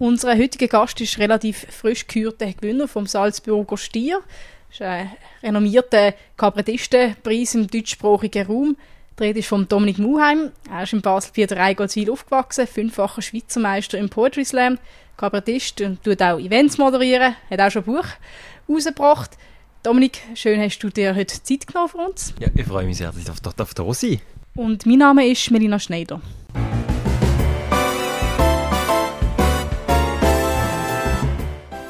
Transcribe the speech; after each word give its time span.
Unser 0.00 0.38
heutiger 0.38 0.68
Gast 0.68 1.00
ist 1.00 1.18
relativ 1.18 1.66
frisch 1.70 2.06
gekürter 2.06 2.52
Gewinner 2.52 2.86
vom 2.86 3.06
Salzburger 3.06 3.76
Stier. 3.76 4.20
Das 4.68 4.76
ist 4.76 4.82
ein 4.82 5.10
renommierter 5.42 6.14
Kabarettistenpreis 6.36 7.56
im 7.56 7.66
deutschsprachigen 7.66 8.46
Raum. 8.46 8.76
Die 9.18 9.24
Rede 9.24 9.40
ist 9.40 9.48
von 9.48 9.66
Dominik 9.66 9.98
Muheim. 9.98 10.52
Er 10.70 10.84
ist 10.84 10.92
in 10.92 11.02
Basel 11.02 11.32
4 11.34 11.74
Gottswil 11.74 12.12
aufgewachsen, 12.12 12.68
fünffacher 12.68 13.22
Schweizer 13.22 13.58
Meister 13.58 13.98
im 13.98 14.08
Poetry 14.08 14.44
Slam, 14.44 14.78
Kabarettist 15.16 15.80
und 15.80 16.04
tut 16.04 16.22
auch 16.22 16.38
Events 16.38 16.78
moderieren, 16.78 17.34
hat 17.50 17.60
auch 17.60 17.70
schon 17.70 17.82
ein 17.82 17.86
Buch 17.86 18.06
rausgebracht. 18.68 19.32
Dominik, 19.82 20.20
schön 20.34 20.60
hast 20.60 20.78
du 20.78 20.90
dir 20.90 21.16
heute 21.16 21.42
Zeit 21.42 21.66
genommen 21.66 21.88
für 21.88 21.98
uns. 21.98 22.34
Ja, 22.38 22.46
ich 22.54 22.66
freue 22.66 22.86
mich 22.86 22.98
sehr, 22.98 23.08
dass 23.08 23.20
ich 23.20 23.28
auf, 23.28 23.38
auf, 23.44 23.58
auf 23.58 23.74
da 23.74 23.92
sein 23.94 24.20
Und 24.54 24.86
mein 24.86 24.98
Name 24.98 25.26
ist 25.26 25.50
Melina 25.50 25.80
Schneider. 25.80 26.20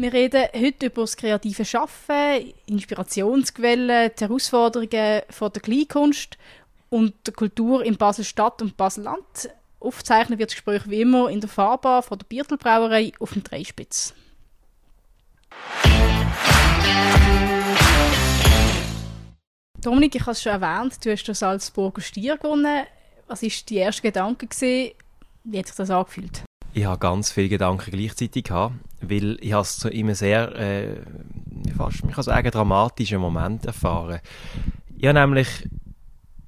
Wir 0.00 0.12
reden 0.12 0.46
heute 0.54 0.86
über 0.86 1.00
das 1.00 1.16
kreative 1.16 1.64
Schaffen, 1.64 2.54
Inspirationsquellen, 2.66 4.12
die 4.16 4.24
Herausforderungen 4.24 5.22
von 5.28 5.52
der 5.52 5.60
Kleinkunst 5.60 6.38
und 6.88 7.14
der 7.26 7.34
Kultur 7.34 7.84
in 7.84 7.96
Basel-Stadt 7.96 8.62
und 8.62 8.76
Basel-Land. 8.76 9.50
Aufzeichnen 9.80 10.38
wird 10.38 10.50
das 10.50 10.54
Gespräch 10.54 10.88
wie 10.88 11.00
immer 11.00 11.28
in 11.30 11.40
der 11.40 11.48
Fahrbar 11.48 12.04
von 12.04 12.16
der 12.16 12.26
Biertelbrauerei 12.26 13.10
auf 13.18 13.32
dem 13.32 13.42
Dreispitz. 13.42 14.14
Dominik, 19.82 20.14
ich 20.14 20.22
habe 20.22 20.30
es 20.30 20.42
schon 20.44 20.52
erwähnt, 20.52 21.04
du 21.04 21.10
hast 21.10 21.24
den 21.24 21.34
Salzburger 21.34 22.02
Stier 22.02 22.36
gewonnen. 22.36 22.86
Was 23.26 23.42
war 23.42 23.50
die 23.68 23.76
erste 23.76 24.02
Gedanke? 24.02 24.46
Wie 24.60 25.58
hat 25.58 25.66
sich 25.66 25.74
das 25.74 25.90
angefühlt? 25.90 26.44
Ich 26.74 26.84
habe 26.84 26.98
ganz 26.98 27.32
viele 27.32 27.48
Gedanken 27.48 27.90
gleichzeitig 27.90 28.44
gehabt, 28.44 28.74
weil 29.00 29.38
ich 29.40 29.52
habe 29.52 29.62
es 29.62 29.84
immer 29.84 30.14
sehr, 30.14 30.54
äh, 30.54 30.96
fast, 31.76 32.04
ich 32.06 32.14
kann 32.14 32.24
sagen, 32.24 32.50
dramatischen 32.50 33.20
Moment 33.20 33.64
erfahren. 33.66 34.20
Ich 34.96 35.06
habe 35.06 35.18
nämlich 35.18 35.48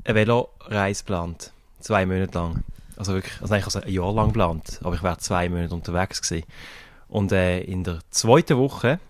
eine 0.04 0.14
Veloreise 0.14 1.02
geplant, 1.02 1.52
zwei 1.80 2.06
Monate 2.06 2.38
lang. 2.38 2.64
Also 2.96 3.14
wirklich, 3.14 3.40
also 3.40 3.54
eigentlich 3.54 3.64
also 3.64 3.80
ein 3.80 3.92
Jahr 3.92 4.12
lang 4.12 4.28
geplant, 4.28 4.80
aber 4.82 4.94
ich 4.94 5.02
wäre 5.02 5.18
zwei 5.18 5.48
Monate 5.48 5.74
unterwegs 5.74 6.20
gewesen. 6.20 6.44
Und 7.08 7.32
äh, 7.32 7.62
in 7.62 7.82
der 7.82 8.00
zweiten 8.10 8.58
Woche 8.58 9.00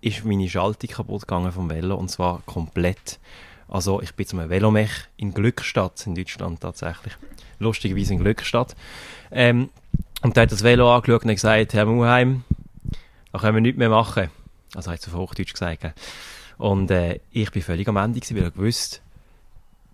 ist 0.00 0.24
meine 0.24 0.48
Schaltung 0.48 0.90
kaputt 0.90 1.22
gegangen 1.22 1.52
vom 1.52 1.68
Velo 1.68 1.96
und 1.96 2.08
zwar 2.08 2.42
komplett. 2.46 3.18
Also 3.68 4.00
ich 4.00 4.14
bin 4.14 4.26
zum 4.26 4.48
Velomech 4.48 4.90
in 5.16 5.34
Glückstadt 5.34 6.06
in 6.06 6.14
Deutschland 6.14 6.60
tatsächlich. 6.60 7.14
Lustigerweise 7.58 8.12
in 8.14 8.20
Glückstadt. 8.20 8.76
Ähm, 9.30 9.70
und 10.22 10.36
da 10.36 10.42
hat 10.42 10.52
das 10.52 10.62
Velo 10.62 10.94
angeschaut 10.94 11.24
und 11.24 11.30
gesagt, 11.30 11.74
Herr 11.74 11.86
Muheim, 11.86 12.44
da 13.32 13.38
können 13.38 13.56
wir 13.56 13.60
nichts 13.60 13.78
mehr 13.78 13.88
machen. 13.88 14.30
Also 14.74 14.90
hat 14.90 15.00
es 15.00 15.08
auf 15.08 15.14
Hochdeutsch 15.14 15.52
gesagt. 15.52 15.94
Und 16.58 16.90
äh, 16.90 17.20
ich 17.30 17.50
bin 17.50 17.62
völlig 17.62 17.88
am 17.88 17.96
Ende 17.96 18.20
gewesen, 18.20 18.36
weil 18.36 18.48
ich 18.48 18.54
gewusst, 18.54 19.02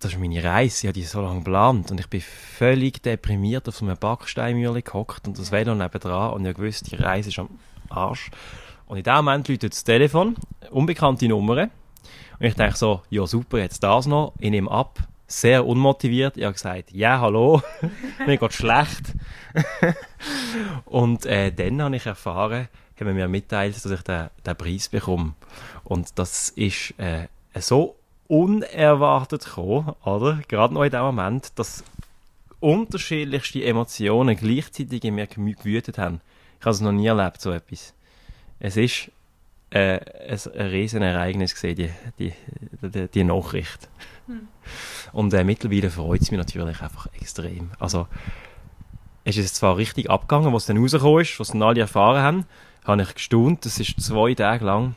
das 0.00 0.12
ist 0.12 0.20
meine 0.20 0.44
Reise, 0.44 0.82
ich 0.82 0.88
habe 0.88 0.92
die 0.92 1.02
so 1.02 1.20
lange 1.20 1.38
geplant 1.38 1.90
und 1.90 1.98
ich 1.98 2.08
bin 2.08 2.20
völlig 2.20 3.02
deprimiert 3.02 3.68
auf 3.68 3.76
so 3.76 3.84
einem 3.84 3.96
Backsteinmühle 3.96 4.82
gehockt 4.82 5.26
und 5.26 5.38
das 5.38 5.50
Velo 5.50 5.74
nebendran 5.74 6.34
und 6.34 6.46
ich 6.46 6.54
gewusst, 6.54 6.90
die 6.90 6.96
Reise 6.96 7.30
ist 7.30 7.38
am 7.38 7.48
Arsch. 7.88 8.30
Und 8.86 8.98
in 8.98 9.02
dem 9.02 9.16
Moment 9.16 9.48
läutet 9.48 9.72
das 9.72 9.82
Telefon, 9.82 10.36
unbekannte 10.70 11.26
Nummern 11.26 11.70
und 12.38 12.46
ich 12.46 12.54
denke 12.54 12.76
so, 12.76 13.02
ja 13.10 13.26
super, 13.26 13.58
jetzt 13.58 13.82
das 13.82 14.06
noch, 14.06 14.34
ich 14.38 14.50
nehme 14.50 14.70
ab, 14.70 15.00
sehr 15.28 15.66
unmotiviert. 15.66 16.36
Ich 16.36 16.44
habe 16.44 16.54
gesagt, 16.54 16.90
ja, 16.90 17.20
hallo, 17.20 17.62
mir 18.26 18.38
geht 18.38 18.52
schlecht. 18.54 19.12
und 20.86 21.26
äh, 21.26 21.52
dann 21.52 21.80
habe 21.82 21.96
ich 21.96 22.06
erfahren, 22.06 22.68
haben 22.98 23.14
mir 23.14 23.28
mitteilt, 23.28 23.76
dass 23.76 23.92
ich 23.92 24.02
den, 24.02 24.28
den 24.44 24.56
Preis 24.56 24.88
bekomme. 24.88 25.34
Und 25.84 26.18
das 26.18 26.48
ist 26.48 26.98
äh, 26.98 27.28
so 27.54 27.96
unerwartet 28.26 29.44
gekommen, 29.44 29.94
oder? 30.04 30.40
Gerade 30.48 30.74
noch 30.74 30.82
in 30.82 30.90
dem 30.90 31.02
Moment, 31.02 31.58
dass 31.58 31.84
unterschiedlichste 32.60 33.64
Emotionen 33.64 34.36
gleichzeitig 34.36 35.04
in 35.04 35.14
mir 35.14 35.26
gewütet 35.26 35.98
haben. 35.98 36.20
Ich 36.58 36.66
habe 36.66 36.74
es 36.74 36.80
noch 36.80 36.92
nie 36.92 37.06
erlebt, 37.06 37.40
so 37.40 37.52
etwas. 37.52 37.94
Es 38.58 38.76
ist 38.76 39.10
äh, 39.70 40.00
ein, 40.28 40.40
ein 40.54 40.66
riesen 40.66 41.02
Ereignis 41.02 41.54
gesehen, 41.54 41.76
die, 41.76 41.90
die, 42.18 42.32
die, 42.82 43.08
die 43.08 43.24
Nachricht. 43.24 43.88
Hm. 44.28 44.46
Und 45.12 45.34
äh, 45.34 45.42
mittlerweile 45.42 45.90
freut 45.90 46.22
es 46.22 46.30
mich 46.30 46.38
natürlich 46.38 46.80
einfach 46.80 47.08
extrem. 47.14 47.70
Also, 47.78 48.06
es 49.24 49.36
ist 49.36 49.56
zwar 49.56 49.76
richtig 49.76 50.08
abgegangen, 50.08 50.52
was 50.52 50.66
dann 50.66 50.78
rausgekommen 50.78 51.22
ist, 51.22 51.40
was 51.40 51.48
dann 51.48 51.62
alle 51.62 51.80
erfahren 51.80 52.22
haben, 52.22 52.44
habe 52.84 53.02
ich 53.02 53.14
gestaunt, 53.14 53.64
das 53.64 53.80
ist 53.80 54.00
zwei 54.00 54.34
Tage 54.34 54.64
lang, 54.64 54.94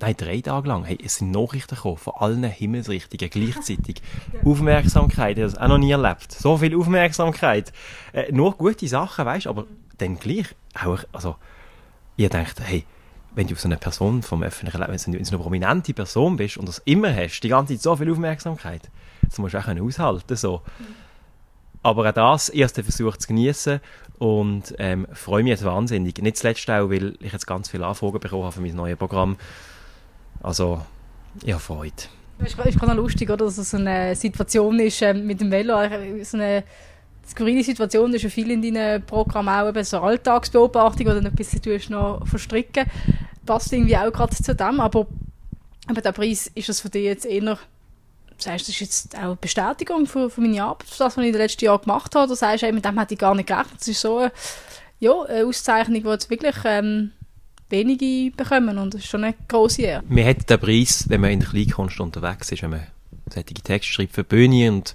nein, 0.00 0.14
drei 0.16 0.40
Tage 0.40 0.68
lang, 0.68 0.84
hey, 0.84 0.98
es 1.04 1.16
sind 1.16 1.30
Nachrichten 1.30 1.74
gekommen 1.74 1.96
von 1.96 2.14
allen 2.16 2.42
Himmelsrichtungen 2.44 3.30
gleichzeitig. 3.30 4.02
Aufmerksamkeit, 4.44 5.38
ich 5.38 5.44
habe 5.44 5.52
das 5.52 5.60
auch 5.60 5.68
noch 5.68 5.78
nie 5.78 5.92
erlebt. 5.92 6.32
So 6.32 6.56
viel 6.56 6.76
Aufmerksamkeit. 6.76 7.72
Äh, 8.12 8.32
nur 8.32 8.56
gute 8.56 8.88
Sachen, 8.88 9.26
weißt 9.26 9.46
du, 9.46 9.50
aber 9.50 9.66
dann 9.98 10.18
gleich 10.18 10.46
auch, 10.74 11.00
also, 11.12 11.36
ihr 12.16 12.30
denkt, 12.30 12.60
hey, 12.60 12.84
wenn 13.34 13.46
du 13.46 13.54
so 13.54 13.68
eine 13.68 13.76
Person 13.76 14.22
vom 14.22 14.42
öffentlichen 14.42 14.80
Leben, 14.80 14.92
wenn 14.92 15.12
du 15.12 15.18
eine 15.18 15.38
prominente 15.38 15.94
Person 15.94 16.36
bist 16.36 16.56
und 16.56 16.68
das 16.68 16.82
immer 16.84 17.14
hast, 17.14 17.40
die 17.40 17.48
ganze 17.48 17.74
Zeit 17.74 17.82
so 17.82 17.96
viel 17.96 18.10
Aufmerksamkeit, 18.10 18.90
das 19.22 19.38
musst 19.38 19.54
du 19.54 19.58
auch 19.58 19.68
aushalten 19.68 20.36
so. 20.36 20.62
Aber 21.82 22.08
auch 22.08 22.12
das, 22.12 22.50
ich 22.50 22.62
habe 22.62 22.82
versucht 22.82 23.22
zu 23.22 23.28
genießen 23.28 23.80
und 24.18 24.74
ähm, 24.78 25.06
freue 25.12 25.42
mich 25.42 25.50
jetzt 25.50 25.64
wahnsinnig. 25.64 26.18
Nicht 26.20 26.36
zuletzt 26.36 26.68
auch, 26.68 26.90
weil 26.90 27.16
ich 27.20 27.32
jetzt 27.32 27.46
ganz 27.46 27.70
viele 27.70 27.86
Anfragen 27.86 28.20
bekommen 28.20 28.42
habe 28.42 28.52
für 28.52 28.60
mein 28.60 28.74
neues 28.74 28.98
Programm. 28.98 29.36
Also, 30.42 30.82
ich 31.42 31.52
habe 31.52 31.62
Freude. 31.62 31.94
Es 32.38 32.54
ist 32.54 32.78
gerade 32.78 32.94
lustig, 32.94 33.30
oder, 33.30 33.46
dass 33.46 33.58
es 33.58 33.70
so 33.70 33.76
eine 33.76 34.14
Situation 34.14 34.78
ist 34.80 35.00
ähm, 35.02 35.26
mit 35.26 35.40
dem 35.40 35.50
Velo, 35.50 35.76
so 36.22 36.36
eine 36.36 36.64
skurrile 37.28 37.62
Situation 37.62 38.12
ist 38.14 38.22
ja 38.22 38.28
viel 38.28 38.50
in 38.50 38.62
deinen 38.62 39.02
Programmen 39.02 39.48
auch 39.48 39.68
eben 39.68 39.84
so 39.84 40.00
Alltagsbeobachtung 40.00 41.06
oder 41.06 41.18
ein 41.18 41.34
bisschen 41.34 41.62
tust 41.62 41.90
noch 41.90 42.26
verstricken. 42.26 42.86
Passt 43.46 43.72
irgendwie 43.72 43.96
auch 43.96 44.12
gerade 44.12 44.36
zu 44.36 44.54
dem, 44.54 44.80
aber, 44.80 45.06
aber 45.86 46.00
der 46.00 46.12
Preis 46.12 46.50
ist 46.54 46.68
das 46.68 46.80
für 46.80 46.90
dich 46.90 47.04
jetzt 47.04 47.26
eher 47.26 47.58
sagst 48.42 48.68
das 48.68 48.74
ist 48.74 48.80
jetzt 48.80 49.16
auch 49.16 49.22
eine 49.22 49.36
Bestätigung 49.36 50.06
für, 50.06 50.30
für 50.30 50.40
meine 50.40 50.62
Arbeit, 50.62 50.88
das, 50.90 51.00
was 51.00 51.16
ich 51.16 51.26
in 51.26 51.32
den 51.32 51.42
letzten 51.42 51.64
Jahren 51.64 51.82
gemacht 51.82 52.14
habe, 52.14 52.26
oder 52.26 52.36
sagst 52.36 52.62
du, 52.62 52.72
mit 52.72 52.84
dem 52.84 52.98
hätte 52.98 53.14
ich 53.14 53.20
gar 53.20 53.34
nicht 53.34 53.46
gerechnet. 53.46 53.80
Es 53.80 53.88
ist 53.88 54.00
so 54.00 54.18
eine, 54.18 54.32
ja, 54.98 55.22
eine 55.22 55.46
Auszeichnung, 55.46 56.02
die 56.02 56.08
jetzt 56.08 56.30
wirklich 56.30 56.56
ähm, 56.64 57.12
wenige 57.68 58.34
bekommen 58.36 58.78
und 58.78 58.94
das 58.94 59.02
ist 59.02 59.08
schon 59.10 59.24
eine 59.24 59.34
grosse 59.48 59.82
Ehre. 59.82 60.02
Man 60.08 60.24
hat 60.24 60.48
den 60.48 60.60
Preis, 60.60 61.04
wenn 61.08 61.20
man 61.20 61.30
in 61.30 61.40
der 61.40 61.48
Kleinkunst 61.48 62.00
unterwegs 62.00 62.50
ist, 62.50 62.62
wenn 62.62 62.70
man 62.70 62.86
solche 63.28 63.54
Texte 63.54 63.92
schreibt 63.92 64.14
für 64.14 64.24
Bühne 64.24 64.70
und 64.70 64.94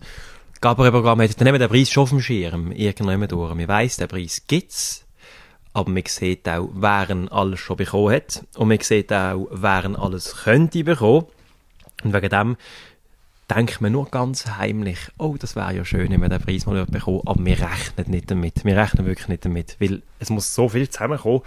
Gabriel-Programm 0.65 1.21
hat, 1.21 1.39
dann 1.39 1.53
wir 1.53 1.59
den 1.59 1.69
Preis 1.69 1.91
schon 1.91 2.01
auf 2.01 2.09
dem 2.09 2.21
Schirm, 2.21 2.71
irgendwann 2.71 3.27
durch. 3.27 3.53
Man 3.53 3.67
weiss, 3.67 3.97
den 3.97 4.07
Preis 4.07 4.41
gibt's, 4.47 5.05
aber 5.73 5.91
man 5.91 6.01
sieht 6.07 6.49
auch, 6.49 6.69
wer 6.73 7.07
alles 7.31 7.59
schon 7.59 7.77
bekommen 7.77 8.15
hat 8.15 8.43
und 8.55 8.69
man 8.69 8.79
sieht 8.79 9.13
auch, 9.13 9.47
wer 9.51 9.99
alles 9.99 10.35
könnte 10.43 10.83
bekommen. 10.83 11.27
Und 12.03 12.13
wegen 12.13 12.29
dem 12.29 12.57
denkt 13.47 13.79
man 13.79 13.91
nur 13.91 14.09
ganz 14.09 14.47
heimlich, 14.57 14.97
oh, 15.19 15.35
das 15.37 15.55
wäre 15.55 15.75
ja 15.75 15.85
schön, 15.85 16.09
wenn 16.09 16.21
wir 16.21 16.29
den 16.29 16.41
Preis 16.41 16.65
mal 16.65 16.83
bekommen, 16.87 17.21
aber 17.27 17.45
wir 17.45 17.59
rechnen 17.59 18.09
nicht 18.09 18.31
damit. 18.31 18.65
Wir 18.65 18.75
rechnen 18.75 19.05
wirklich 19.05 19.27
nicht 19.27 19.45
damit, 19.45 19.77
weil 19.79 20.01
es 20.17 20.31
muss 20.31 20.55
so 20.55 20.67
viel 20.67 20.89
zusammenkommen, 20.89 21.41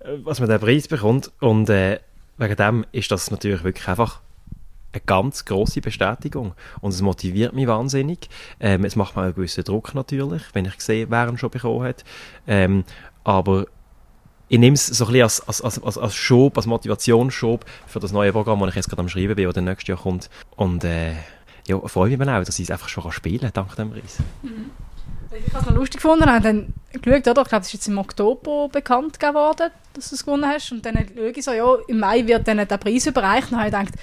äh, 0.00 0.18
was 0.24 0.40
man 0.40 0.50
den 0.50 0.60
Preis 0.60 0.88
bekommt 0.88 1.32
und 1.40 1.70
äh, 1.70 2.00
wegen 2.36 2.56
dem 2.56 2.84
ist 2.92 3.10
das 3.10 3.30
natürlich 3.30 3.64
wirklich 3.64 3.88
einfach 3.88 4.20
eine 4.92 5.02
ganz 5.06 5.44
große 5.44 5.80
Bestätigung 5.80 6.54
und 6.80 6.90
es 6.90 7.02
motiviert 7.02 7.54
mich 7.54 7.66
wahnsinnig. 7.66 8.28
Ähm, 8.60 8.84
es 8.84 8.96
macht 8.96 9.16
mir 9.16 9.22
einen 9.22 9.34
gewissen 9.34 9.64
Druck 9.64 9.94
natürlich, 9.94 10.42
wenn 10.52 10.64
ich 10.64 10.80
sehe, 10.80 11.10
wer 11.10 11.28
ihn 11.28 11.38
schon 11.38 11.50
bekommen 11.50 11.84
hat. 11.84 12.04
Ähm, 12.46 12.84
aber 13.24 13.66
ich 14.48 14.58
nehme 14.58 14.74
es 14.74 14.86
so 14.86 15.06
ein 15.06 15.12
bisschen 15.12 15.22
als, 15.46 15.62
als, 15.62 15.82
als, 15.82 15.98
als 15.98 16.14
Schub, 16.14 16.56
als 16.58 16.66
Motivationsschub 16.66 17.64
für 17.86 18.00
das 18.00 18.12
neue 18.12 18.32
Programm, 18.32 18.60
das 18.60 18.70
ich 18.70 18.76
jetzt 18.76 18.88
gerade 18.90 19.00
am 19.00 19.08
Schreiben 19.08 19.34
bin, 19.34 19.50
das 19.50 19.62
nächstes 19.62 19.88
Jahr 19.88 19.98
kommt. 19.98 20.28
Und 20.56 20.84
äh, 20.84 21.12
ja, 21.66 21.78
freue 21.86 22.16
mich 22.16 22.28
auch, 22.28 22.44
dass 22.44 22.58
ich 22.58 22.64
es 22.64 22.70
einfach 22.70 22.88
schon 22.88 23.10
spielen 23.12 23.40
kann, 23.40 23.52
dank 23.54 23.76
dem 23.76 23.90
Preis. 23.90 24.18
Mhm. 24.42 24.70
Ich 25.34 25.54
habe 25.54 25.64
es 25.64 25.70
noch 25.70 25.76
lustig 25.76 26.02
gefunden, 26.02 26.26
habe 26.26 26.42
dann 26.42 26.74
geschaut, 26.92 27.26
oder? 27.26 27.42
ich 27.42 27.48
glaube, 27.48 27.60
es 27.60 27.66
ist 27.68 27.72
jetzt 27.72 27.88
im 27.88 27.96
Oktober 27.96 28.68
bekannt 28.68 29.18
geworden, 29.18 29.70
dass 29.94 30.10
du 30.10 30.14
es 30.14 30.24
gewonnen 30.24 30.46
hast. 30.46 30.72
Und 30.72 30.84
dann 30.84 30.96
schaue 30.96 31.30
ich 31.30 31.42
so, 31.42 31.52
ja, 31.52 31.74
im 31.88 32.00
Mai 32.00 32.26
wird 32.26 32.46
dann 32.46 32.58
der 32.58 32.76
Preis 32.76 33.06
überreicht. 33.06 33.50
Und 33.50 33.52
dann 33.52 33.60
habe 33.60 33.68
ich 33.68 33.74
gedacht, 33.74 33.94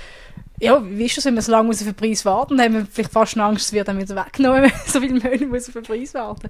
ja, 0.59 0.83
wie 0.85 1.05
ist 1.05 1.17
das, 1.17 1.25
wenn 1.25 1.33
man 1.33 1.43
so 1.43 1.51
lange 1.51 1.69
auf 1.69 1.77
den 1.77 1.93
Preis 1.95 2.25
warten 2.25 2.57
Dann 2.57 2.65
haben 2.65 2.73
wir 2.75 2.87
vielleicht 2.91 3.11
fast 3.11 3.37
Angst, 3.37 3.67
es 3.67 3.73
wird 3.73 3.87
dann 3.87 3.99
wieder 3.99 4.15
weggenommen, 4.15 4.63
wenn 4.63 4.71
man 4.71 4.79
so 4.85 4.99
viele 4.99 5.13
Monate 5.13 5.47
muss 5.47 5.67
auf 5.67 5.73
den 5.73 5.83
Preis 5.83 6.13
warten 6.13 6.49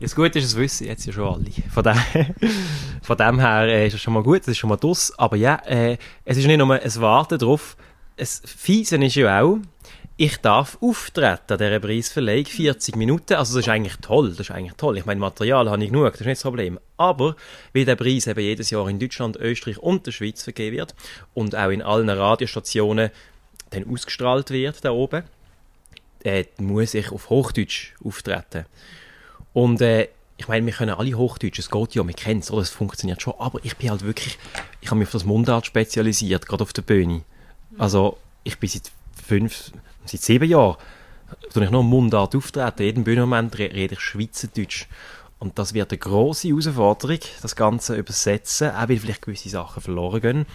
ja, 0.00 0.06
das 0.06 0.14
Gute 0.14 0.38
ist, 0.38 0.52
das 0.52 0.56
wissen 0.56 0.86
jetzt 0.86 1.06
ja 1.06 1.12
schon 1.12 1.34
alle. 1.34 1.50
Von 1.72 1.82
dem, 1.82 1.96
von 3.02 3.16
dem 3.16 3.38
her 3.38 3.62
äh, 3.68 3.86
ist 3.86 3.94
es 3.94 4.00
schon 4.00 4.14
mal 4.14 4.22
gut, 4.22 4.40
das 4.40 4.48
ist 4.48 4.58
schon 4.58 4.70
mal 4.70 4.76
das. 4.76 5.16
Aber 5.18 5.36
ja, 5.36 5.56
äh, 5.66 5.98
es 6.24 6.36
ist 6.36 6.46
nicht 6.46 6.58
nur 6.58 6.72
ein 6.72 7.00
Warten 7.00 7.38
drauf. 7.38 7.76
Das 8.16 8.42
Fiese 8.44 8.96
ist 8.96 9.14
ja 9.14 9.40
auch, 9.40 9.58
ich 10.16 10.36
darf 10.38 10.78
auftreten 10.80 11.52
an 11.52 11.58
dieser 11.58 11.80
Preisverleihung, 11.80 12.46
40 12.46 12.96
Minuten, 12.96 13.34
also 13.34 13.56
das 13.56 13.66
ist 13.66 13.68
eigentlich 13.68 13.96
toll, 13.96 14.30
das 14.30 14.40
ist 14.40 14.50
eigentlich 14.52 14.74
toll. 14.76 14.96
Ich 14.96 15.06
meine, 15.06 15.18
Material 15.18 15.68
habe 15.68 15.82
ich 15.82 15.90
genug, 15.90 16.12
das 16.12 16.20
ist 16.20 16.26
nicht 16.26 16.36
das 16.36 16.42
Problem. 16.42 16.78
Aber, 16.96 17.34
wie 17.72 17.84
der 17.84 17.96
Preis 17.96 18.28
eben 18.28 18.40
jedes 18.40 18.70
Jahr 18.70 18.88
in 18.88 19.00
Deutschland, 19.00 19.36
Österreich 19.36 19.78
und 19.78 20.06
der 20.06 20.12
Schweiz 20.12 20.44
vergeben 20.44 20.76
wird 20.76 20.94
und 21.34 21.56
auch 21.56 21.70
in 21.70 21.82
allen 21.82 22.08
Radiostationen 22.08 23.10
dann 23.70 23.90
ausgestrahlt 23.90 24.50
wird, 24.50 24.84
da 24.84 24.92
oben, 24.92 25.24
äh, 26.22 26.44
muss 26.58 26.94
ich 26.94 27.10
auf 27.10 27.28
Hochdeutsch 27.28 27.94
auftreten. 28.04 28.66
Und 29.52 29.80
äh, 29.80 30.08
ich 30.36 30.46
meine, 30.46 30.64
wir 30.66 30.72
können 30.72 30.94
alle 30.94 31.14
Hochdeutsch, 31.14 31.58
es 31.58 31.70
geht 31.70 31.94
ja, 31.94 32.06
wir 32.06 32.14
kennen 32.14 32.40
es, 32.40 32.50
es 32.50 32.70
funktioniert 32.70 33.20
schon, 33.20 33.34
aber 33.38 33.58
ich 33.64 33.76
bin 33.76 33.90
halt 33.90 34.04
wirklich, 34.04 34.38
ich 34.80 34.90
habe 34.90 34.98
mich 34.98 35.08
auf 35.08 35.12
das 35.12 35.24
Mundart 35.24 35.66
spezialisiert, 35.66 36.46
gerade 36.46 36.62
auf 36.62 36.72
der 36.72 36.82
Bühne. 36.82 37.22
Also, 37.78 38.18
ich 38.44 38.58
bin 38.58 38.68
seit 38.68 38.92
fünf, 39.26 39.72
seit 40.04 40.20
sieben 40.20 40.48
Jahren, 40.48 40.76
tue 41.52 41.64
ich 41.64 41.70
noch 41.70 41.82
Mundart 41.82 42.34
auftreten, 42.34 42.82
jeden 42.82 43.04
Bühnenmoment 43.04 43.58
rede 43.58 43.94
ich 43.94 44.00
Schweizerdeutsch. 44.00 44.86
Und 45.38 45.58
das 45.58 45.74
wird 45.74 45.90
eine 45.90 45.98
grosse 45.98 46.48
Herausforderung, 46.48 47.18
das 47.42 47.56
Ganze 47.56 47.96
übersetzen, 47.96 48.70
auch 48.70 48.88
weil 48.88 48.98
vielleicht 48.98 49.22
gewisse 49.22 49.48
Sachen 49.48 49.82
verloren 49.82 50.20
gehen. 50.20 50.46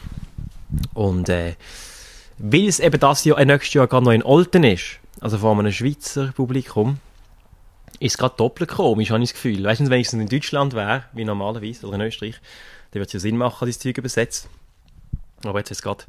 Und 0.93 1.29
äh, 1.29 1.55
weil 2.37 2.67
es 2.67 2.79
eben 2.79 2.99
das 2.99 3.25
Jahr, 3.25 3.37
äh, 3.37 3.45
nächstes 3.45 3.73
Jahr 3.73 3.87
gerade 3.87 4.05
noch 4.05 4.13
in 4.13 4.23
Olten 4.23 4.63
ist, 4.63 4.99
also 5.19 5.37
vor 5.37 5.57
einem 5.57 5.71
Schweizer 5.71 6.31
Publikum, 6.31 6.97
ist 7.99 8.13
es 8.13 8.17
gerade 8.17 8.35
doppelt 8.37 8.69
komisch, 8.69 9.11
habe 9.11 9.21
ich 9.21 9.29
das 9.29 9.33
Gefühl. 9.33 9.63
Weißt 9.63 9.81
du, 9.81 9.89
wenn 9.89 9.99
ich 9.99 10.13
in 10.13 10.27
Deutschland 10.27 10.73
wäre, 10.73 11.03
wie 11.13 11.25
normalerweise, 11.25 11.85
oder 11.85 11.95
in 11.95 12.01
Österreich, 12.01 12.35
dann 12.91 13.01
würde 13.01 13.07
es 13.07 13.13
ja 13.13 13.19
Sinn 13.19 13.37
machen, 13.37 13.65
dieses 13.65 13.81
Zeug 13.81 13.97
übersetzt. 13.97 14.47
Aber 15.43 15.59
jetzt 15.59 15.71
ist 15.71 15.79
es 15.79 15.83
gerade, 15.83 16.05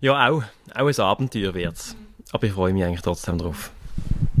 ja, 0.00 0.28
auch, 0.28 0.42
auch 0.74 0.86
ein 0.86 1.00
Abenteuer 1.00 1.52
wird 1.54 1.96
Aber 2.32 2.46
ich 2.46 2.52
freue 2.52 2.72
mich 2.72 2.84
eigentlich 2.84 3.02
trotzdem 3.02 3.38
drauf. 3.38 3.70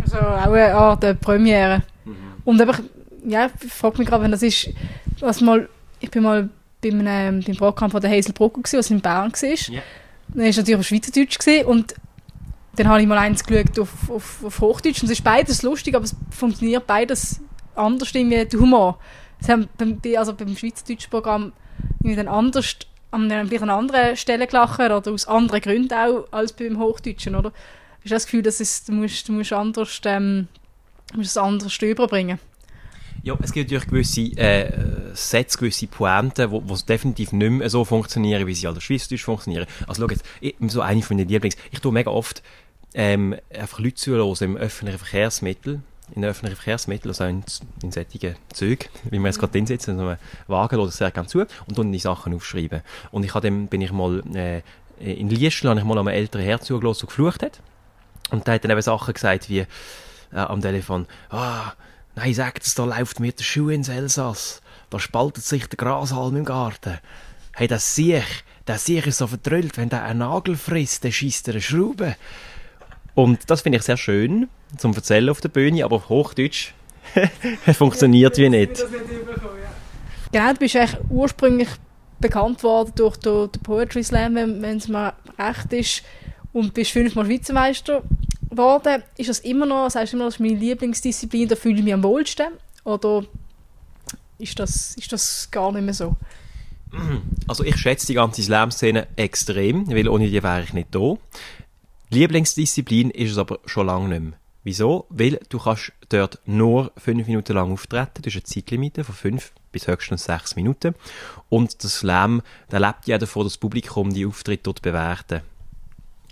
Also 0.02 0.18
auch 0.18 0.52
eine 0.52 0.74
Art 0.74 1.02
der 1.02 1.14
Premiere. 1.14 1.82
Mhm. 2.04 2.16
Und 2.44 2.60
einfach, 2.60 2.80
ja, 3.26 3.50
ich 3.62 3.72
frage 3.72 3.98
mich 3.98 4.08
gerade, 4.08 4.24
wenn 4.24 4.30
das 4.30 4.42
ist, 4.42 4.70
was 5.20 5.40
mal, 5.40 5.68
ich 6.00 6.10
bin 6.10 6.22
mal 6.22 6.48
bei 6.82 6.90
einem, 6.90 7.42
beim 7.42 7.56
Programm 7.56 7.90
von 7.90 8.00
der 8.00 8.10
Hazel 8.10 8.32
gewesen, 8.32 8.78
was 8.78 8.90
in 8.90 9.00
Bern 9.00 9.32
war. 9.32 9.48
Yeah. 9.48 9.82
Dann 10.28 10.38
war 10.38 10.46
natürlich 10.46 10.76
auf 10.76 10.86
Schweizerdeutsch 10.86 11.38
gewesen, 11.38 11.66
und 11.66 11.94
dann 12.76 12.88
habe 12.88 13.00
ich 13.02 13.06
mal 13.06 13.18
eins 13.18 13.44
geschaut 13.44 13.78
auf, 13.78 14.10
auf, 14.10 14.44
auf 14.44 14.60
Hochdeutsch 14.60 15.02
und 15.02 15.06
es 15.06 15.18
ist 15.18 15.24
beides 15.24 15.62
lustig, 15.62 15.94
aber 15.94 16.04
es 16.04 16.14
funktioniert 16.30 16.86
beides 16.86 17.40
anders 17.74 18.14
irgendwie 18.14 18.44
der 18.44 18.60
Humor. 18.60 18.98
Sie 19.40 19.50
haben 19.50 19.68
beim, 19.76 20.00
also 20.16 20.34
beim 20.34 20.56
Schweizerdeutschen 20.56 21.10
Programm 21.10 21.52
irgendwie 22.00 22.16
dann 22.16 22.28
anders 22.28 22.76
an 23.10 23.30
einer 23.30 23.74
anderen 23.74 24.16
Stelle 24.16 24.46
gelacht 24.46 24.78
oder 24.78 25.02
aus 25.10 25.26
anderen 25.26 25.60
Gründen 25.60 25.92
auch 25.92 26.26
als 26.30 26.52
beim 26.52 26.78
Hochdeutschen, 26.78 27.34
oder? 27.34 27.52
Hast 28.00 28.10
du 28.10 28.14
das 28.14 28.24
Gefühl, 28.24 28.42
dass 28.42 28.60
es, 28.60 28.84
du 28.84 28.92
musst, 28.92 29.28
du 29.28 29.32
musst 29.32 29.52
anders, 29.52 30.00
ähm, 30.04 30.48
musst 31.14 31.30
es 31.30 31.36
anders 31.36 31.76
überbringen? 31.82 32.38
Ja, 33.22 33.36
es 33.42 33.52
gibt 33.52 33.70
natürlich 33.70 33.88
gewisse 33.88 34.22
äh, 34.38 35.14
Sätze, 35.14 35.58
gewisse 35.58 35.86
Pointen, 35.86 36.50
wo, 36.50 36.62
wo 36.64 36.74
definitiv 36.76 37.32
nicht 37.32 37.50
mehr 37.50 37.68
so 37.68 37.84
funktionieren, 37.84 38.46
wie 38.46 38.54
sie 38.54 38.66
an 38.66 38.74
der 38.74 38.80
Schweizerdeutsch 38.80 39.24
funktionieren. 39.24 39.66
Also 39.86 40.02
schau 40.02 40.08
jetzt, 40.08 40.24
ich, 40.40 40.54
so 40.68 40.80
eine 40.80 41.02
von 41.02 41.18
meinen 41.18 41.28
Lieblings, 41.28 41.56
ich 41.70 41.80
tue 41.80 41.92
mega 41.92 42.10
oft 42.10 42.42
ähm, 42.94 43.36
einfach 43.54 43.78
Leute 43.78 43.96
zuhören 43.96 44.34
im 44.40 44.56
öffentlichen 44.56 44.98
Verkehrsmittel, 44.98 45.82
in 46.14 46.24
öffentlichen 46.24 46.56
Verkehrsmitteln, 46.56 47.10
also 47.10 47.24
in, 47.24 47.44
in 47.82 47.92
solchen 47.92 48.36
Zügen, 48.54 48.88
wie 49.10 49.18
wir 49.18 49.26
jetzt 49.26 49.38
gerade 49.38 49.52
drin 49.52 49.66
sitzen, 49.66 49.90
in 49.92 49.98
so 49.98 50.06
einem 50.06 50.18
Wagen, 50.46 50.80
oder 50.80 50.90
sehr 50.90 51.10
gerne 51.10 51.28
zu 51.28 51.40
und 51.40 51.78
dann 51.78 51.92
die 51.92 51.98
Sachen 51.98 52.34
aufschreiben. 52.34 52.80
Und 53.10 53.24
ich 53.24 53.32
dem, 53.32 53.66
bin 53.66 53.82
ich 53.82 53.92
mal, 53.92 54.22
äh, 54.34 54.62
in 54.98 55.28
Liestl 55.28 55.68
habe 55.68 55.78
ich 55.78 55.84
mal 55.84 55.98
einem 55.98 56.08
älteren 56.08 56.44
Herr 56.44 56.60
zugelassen, 56.60 57.00
der 57.00 57.08
geflucht 57.08 57.42
hat. 57.42 57.60
Und 58.30 58.46
der 58.46 58.54
hat 58.54 58.64
dann 58.64 58.70
eben 58.70 58.82
Sachen 58.82 59.14
gesagt 59.14 59.48
wie, 59.48 59.60
äh, 59.60 59.66
am 60.32 60.60
Telefon, 60.60 61.06
ah, 61.30 61.72
nein, 62.14 62.34
sagt 62.34 62.64
es, 62.64 62.74
da 62.74 62.84
läuft 62.84 63.20
mir 63.20 63.32
der 63.32 63.44
Schuh 63.44 63.70
ins 63.70 63.88
Elsass. 63.88 64.62
Da 64.90 64.98
spaltet 64.98 65.44
sich 65.44 65.66
der 65.66 65.76
Grashalm 65.76 66.36
im 66.36 66.44
Garten. 66.44 66.98
Hey, 67.54 67.68
das 67.68 67.94
sehe 67.94 68.18
ich. 68.18 68.44
Das 68.64 68.84
sehe 68.84 69.02
ich 69.04 69.14
so 69.14 69.26
verdrüllt. 69.26 69.76
Wenn 69.76 69.88
der 69.88 70.04
einen 70.04 70.20
Nagel 70.20 70.56
frisst, 70.56 71.04
dann 71.04 71.12
schießt 71.12 71.48
er 71.48 71.54
eine 71.54 71.60
Schraube. 71.60 72.16
Und 73.14 73.50
das 73.50 73.62
finde 73.62 73.78
ich 73.78 73.84
sehr 73.84 73.96
schön 73.96 74.48
zum 74.76 74.94
Erzählen 74.94 75.28
auf 75.28 75.40
der 75.40 75.48
Bühne, 75.48 75.84
aber 75.84 75.96
auf 75.96 76.08
Hochdeutsch 76.08 76.72
funktioniert 77.74 78.36
wie 78.38 78.48
nicht. 78.48 78.84
Genau, 80.32 80.52
du 80.52 80.58
bist 80.58 80.76
eigentlich 80.76 81.00
ursprünglich 81.08 81.68
bekannt 82.20 82.62
worden 82.62 82.92
durch 82.94 83.16
den, 83.16 83.50
Poetry 83.62 84.04
Slam, 84.04 84.36
wenn 84.36 84.76
es 84.76 84.88
mal 84.88 85.14
recht 85.38 85.72
ist, 85.72 86.02
und 86.52 86.74
bist 86.74 86.90
fünfmal 86.90 87.28
Vizemeister 87.28 88.02
geworden. 88.48 89.02
Ist 89.16 89.28
das 89.28 89.40
immer 89.40 89.66
noch, 89.66 89.90
sagst 89.90 90.12
du 90.12 90.16
immer, 90.16 90.26
das 90.26 90.34
ist 90.34 90.40
meine 90.40 90.56
Lieblingsdisziplin, 90.56 91.48
da 91.48 91.56
fühle 91.56 91.78
ich 91.78 91.84
mich 91.84 91.94
am 91.94 92.02
wohlsten? 92.02 92.52
Oder 92.84 93.24
ist 94.38 94.58
das, 94.58 94.94
ist 94.96 95.12
das 95.12 95.48
gar 95.50 95.72
nicht 95.72 95.84
mehr 95.84 95.94
so? 95.94 96.16
Also 97.46 97.64
ich 97.64 97.76
schätze 97.76 98.06
die 98.06 98.14
ganze 98.14 98.42
Slam-Szene 98.42 99.06
extrem, 99.16 99.88
weil 99.90 100.08
ohne 100.08 100.28
die 100.28 100.42
wäre 100.42 100.62
ich 100.62 100.72
nicht 100.72 100.94
da. 100.94 101.16
Lieblingsdisziplin 102.10 103.10
ist 103.10 103.32
es 103.32 103.38
aber 103.38 103.60
schon 103.66 103.86
lange 103.86 104.08
nicht 104.08 104.20
mehr. 104.22 104.32
Wieso? 104.62 105.06
Weil 105.08 105.40
du 105.48 105.58
kannst 105.58 105.92
dort 106.10 106.38
nur 106.44 106.92
fünf 106.96 107.26
Minuten 107.26 107.54
lang 107.54 107.72
auftreten. 107.72 108.22
Das 108.22 108.34
ist 108.34 108.36
eine 108.36 108.44
Zeitlimite 108.44 109.04
von 109.04 109.14
fünf 109.14 109.52
bis 109.72 109.86
höchstens 109.86 110.24
sechs 110.24 110.56
Minuten. 110.56 110.94
Und 111.48 111.82
das 111.82 111.98
Slam, 112.00 112.42
da 112.68 112.78
lebt 112.78 113.06
ja 113.06 113.16
davon, 113.16 113.44
dass 113.44 113.54
das 113.54 113.58
Publikum 113.58 114.12
die 114.12 114.26
Auftritte 114.26 114.64
dort 114.64 114.82
bewerten. 114.82 115.42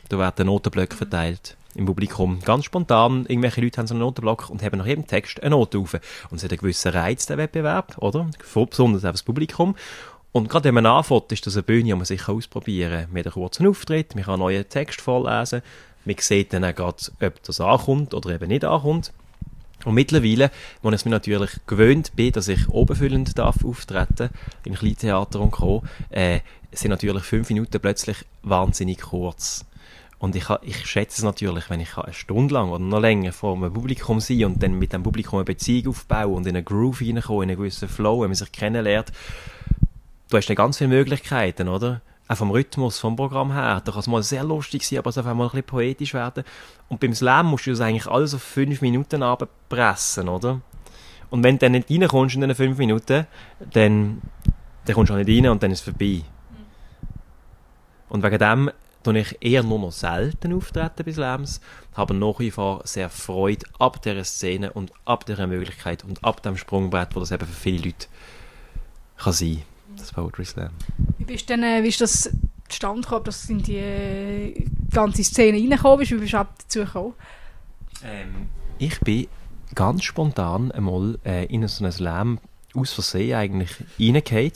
Da 0.09 0.19
werden 0.19 0.47
Notenblöcke 0.47 0.97
verteilt 0.97 1.57
im 1.75 1.87
Publikum. 1.87 2.41
Ganz 2.41 2.65
spontan, 2.65 3.27
irgendwelche 3.29 3.61
Leute 3.61 3.79
haben 3.79 3.87
so 3.87 3.95
einen 3.95 4.01
Notenblock 4.01 4.51
und 4.51 4.63
haben 4.63 4.79
nach 4.79 4.87
jedem 4.87 5.07
Text 5.07 5.43
eine 5.43 5.51
Note 5.51 5.79
auf. 5.79 5.95
Und 6.31 6.37
es 6.39 6.45
hat 6.45 6.51
einen 6.51 6.59
gewissen 6.59 6.93
Reiz, 6.93 7.27
der 7.27 7.39
Wettbewerb, 7.39 7.97
oder? 7.99 8.29
Besonders 8.55 9.05
auf 9.05 9.13
das 9.13 9.23
Publikum. 9.23 9.77
Und 10.33 10.49
gerade 10.49 10.65
wenn 10.65 10.75
man 10.75 10.87
anfängt, 10.87 11.33
ist 11.33 11.47
das 11.47 11.57
eine 11.57 11.63
Bühne, 11.63 11.85
die 11.85 11.95
man 11.95 12.05
sich 12.05 12.29
ausprobieren 12.29 13.03
kann. 13.03 13.13
Man 13.13 13.21
hat 13.21 13.27
einen 13.27 13.33
kurzen 13.33 13.67
Auftritt, 13.67 14.15
man 14.15 14.25
kann 14.25 14.35
einen 14.35 14.43
neuen 14.43 14.69
Text 14.69 15.01
vorlesen, 15.01 15.63
man 16.05 16.17
sieht 16.19 16.53
dann 16.53 16.65
auch 16.65 16.75
gerade, 16.75 16.97
ob 17.21 17.43
das 17.43 17.61
ankommt 17.61 18.15
oder 18.15 18.31
eben 18.31 18.49
nicht 18.49 18.65
ankommt. 18.65 19.13
Und 19.85 19.95
mittlerweile, 19.95 20.51
wo 20.83 20.91
ich 20.91 21.05
mir 21.05 21.11
natürlich 21.13 21.51
gewöhnt 21.67 22.17
bin, 22.17 22.33
dass 22.33 22.49
ich 22.49 22.69
obenfüllend 22.69 23.39
darf 23.39 23.65
auftreten 23.65 24.31
im 24.65 24.75
Kleintheater 24.75 25.41
und 25.41 25.53
Co., 25.53 25.83
äh, 26.11 26.41
sind 26.73 26.91
natürlich 26.91 27.23
fünf 27.23 27.49
Minuten 27.49 27.81
plötzlich 27.81 28.19
wahnsinnig 28.43 29.01
kurz. 29.01 29.65
Und 30.19 30.35
ich, 30.35 30.47
ich 30.63 30.85
schätze 30.85 31.19
es 31.19 31.23
natürlich, 31.23 31.71
wenn 31.71 31.81
ich 31.81 31.97
eine 31.97 32.13
Stunde 32.13 32.55
lang 32.55 32.71
oder 32.71 32.83
noch 32.83 33.01
länger 33.01 33.33
vor 33.33 33.57
einem 33.57 33.73
Publikum 33.73 34.19
sein 34.21 34.45
und 34.47 34.63
dann 34.63 34.79
mit 34.79 34.93
dem 34.93 35.05
Publikum 35.05 35.39
eine 35.39 35.45
Beziehung 35.45 35.89
aufbauen 35.89 36.35
und 36.35 36.47
in 36.47 36.57
einen 36.57 36.65
Groove 36.65 37.03
reinkommen, 37.03 37.45
in 37.45 37.51
einen 37.51 37.59
gewissen 37.59 37.89
Flow, 37.89 38.23
wenn 38.23 38.31
man 38.31 38.35
sich 38.35 38.51
kennenlernt, 38.51 39.13
du 40.29 40.37
hast 40.37 40.49
dann 40.49 40.57
ganz 40.57 40.79
viele 40.79 40.89
Möglichkeiten, 40.89 41.69
oder? 41.69 42.01
Auch 42.27 42.37
vom 42.37 42.51
Rhythmus, 42.51 42.99
vom 42.99 43.17
Programm 43.17 43.53
her. 43.53 43.81
Da 43.83 43.93
kann 43.93 44.01
es 44.01 44.07
mal 44.07 44.23
sehr 44.23 44.45
lustig 44.45 44.83
sein, 44.83 44.99
aber 44.99 45.09
es 45.09 45.15
darf 45.15 45.27
auch 45.27 45.35
mal 45.35 45.45
ein 45.45 45.51
bisschen 45.51 45.67
poetisch 45.67 46.15
werden. 46.15 46.45
Und 46.89 47.01
beim 47.01 47.15
Slam 47.15 47.47
musst 47.47 47.67
du 47.67 47.71
das 47.71 47.81
eigentlich 47.81 48.07
alles 48.07 48.35
auf 48.35 48.43
fünf 48.43 48.83
Minuten 48.83 49.23
abpressen, 49.23 50.29
oder? 50.29 50.61
Und 51.31 51.45
wenn 51.45 51.57
du 51.57 51.61
dann 51.61 51.73
nicht 51.73 51.91
reinkommst 51.91 52.35
in 52.35 52.43
den 52.43 52.55
fünf 52.55 52.77
Minuten, 52.77 53.27
dann, 53.73 54.21
dann 54.85 54.95
kommst 54.95 55.11
du 55.11 55.15
auch 55.15 55.19
nicht 55.19 55.29
rein 55.29 55.51
und 55.51 55.63
dann 55.63 55.71
ist 55.71 55.79
es 55.79 55.85
vorbei. 55.85 56.23
Und 58.09 58.23
wegen 58.23 58.39
dem 58.39 58.71
tue 59.13 59.21
ich 59.21 59.37
eher 59.41 59.63
nur 59.63 59.79
noch 59.79 59.93
selten 59.93 60.53
auftreten 60.53 61.05
bei 61.05 61.13
Slams, 61.13 61.61
habe 61.95 62.15
nach 62.15 62.39
wie 62.39 62.51
vor 62.51 62.83
sehr 62.85 63.09
Freude 63.09 63.65
ab 63.79 64.03
dieser 64.03 64.25
Szene 64.25 64.73
und 64.73 64.93
ab 65.05 65.25
dieser 65.25 65.47
Möglichkeit 65.47 66.05
und 66.05 66.23
ab 66.23 66.43
dem 66.43 66.57
Sprungbrett, 66.57 67.15
wo 67.15 67.21
das 67.21 67.31
eben 67.31 67.47
für 67.47 67.55
viele 67.55 67.87
Leute 67.87 68.07
kann 69.17 69.33
sein 69.33 69.57
kann 69.57 69.63
das 69.97 70.13
Poetry 70.13 70.45
Slam. 70.45 70.71
Wie, 71.17 71.25
bist 71.25 71.49
denn, 71.49 71.63
äh, 71.63 71.83
wie 71.83 71.89
ist 71.89 72.01
das 72.01 72.31
zustande 72.69 73.03
gekommen, 73.03 73.25
dass 73.25 73.47
du 73.47 73.53
in 73.55 73.63
die 73.63 73.77
äh, 73.77 74.67
ganze 74.93 75.25
Szene 75.25 75.59
reingekommen 75.59 75.99
bist? 75.99 76.13
Wie 76.13 76.17
bist 76.17 76.33
du 76.33 76.37
dazu 76.37 76.81
gekommen? 76.81 77.15
Ähm, 78.05 78.49
ich 78.79 79.01
bin 79.01 79.27
ganz 79.75 80.05
spontan 80.05 80.71
einmal 80.71 81.19
äh, 81.25 81.47
in 81.47 81.67
so 81.67 81.83
einen 81.83 81.93
Slam 81.93 82.39
aus 82.75 82.93
Versehen 82.93 83.37
eigentlich 83.37 83.71
reingefallen 83.99 84.53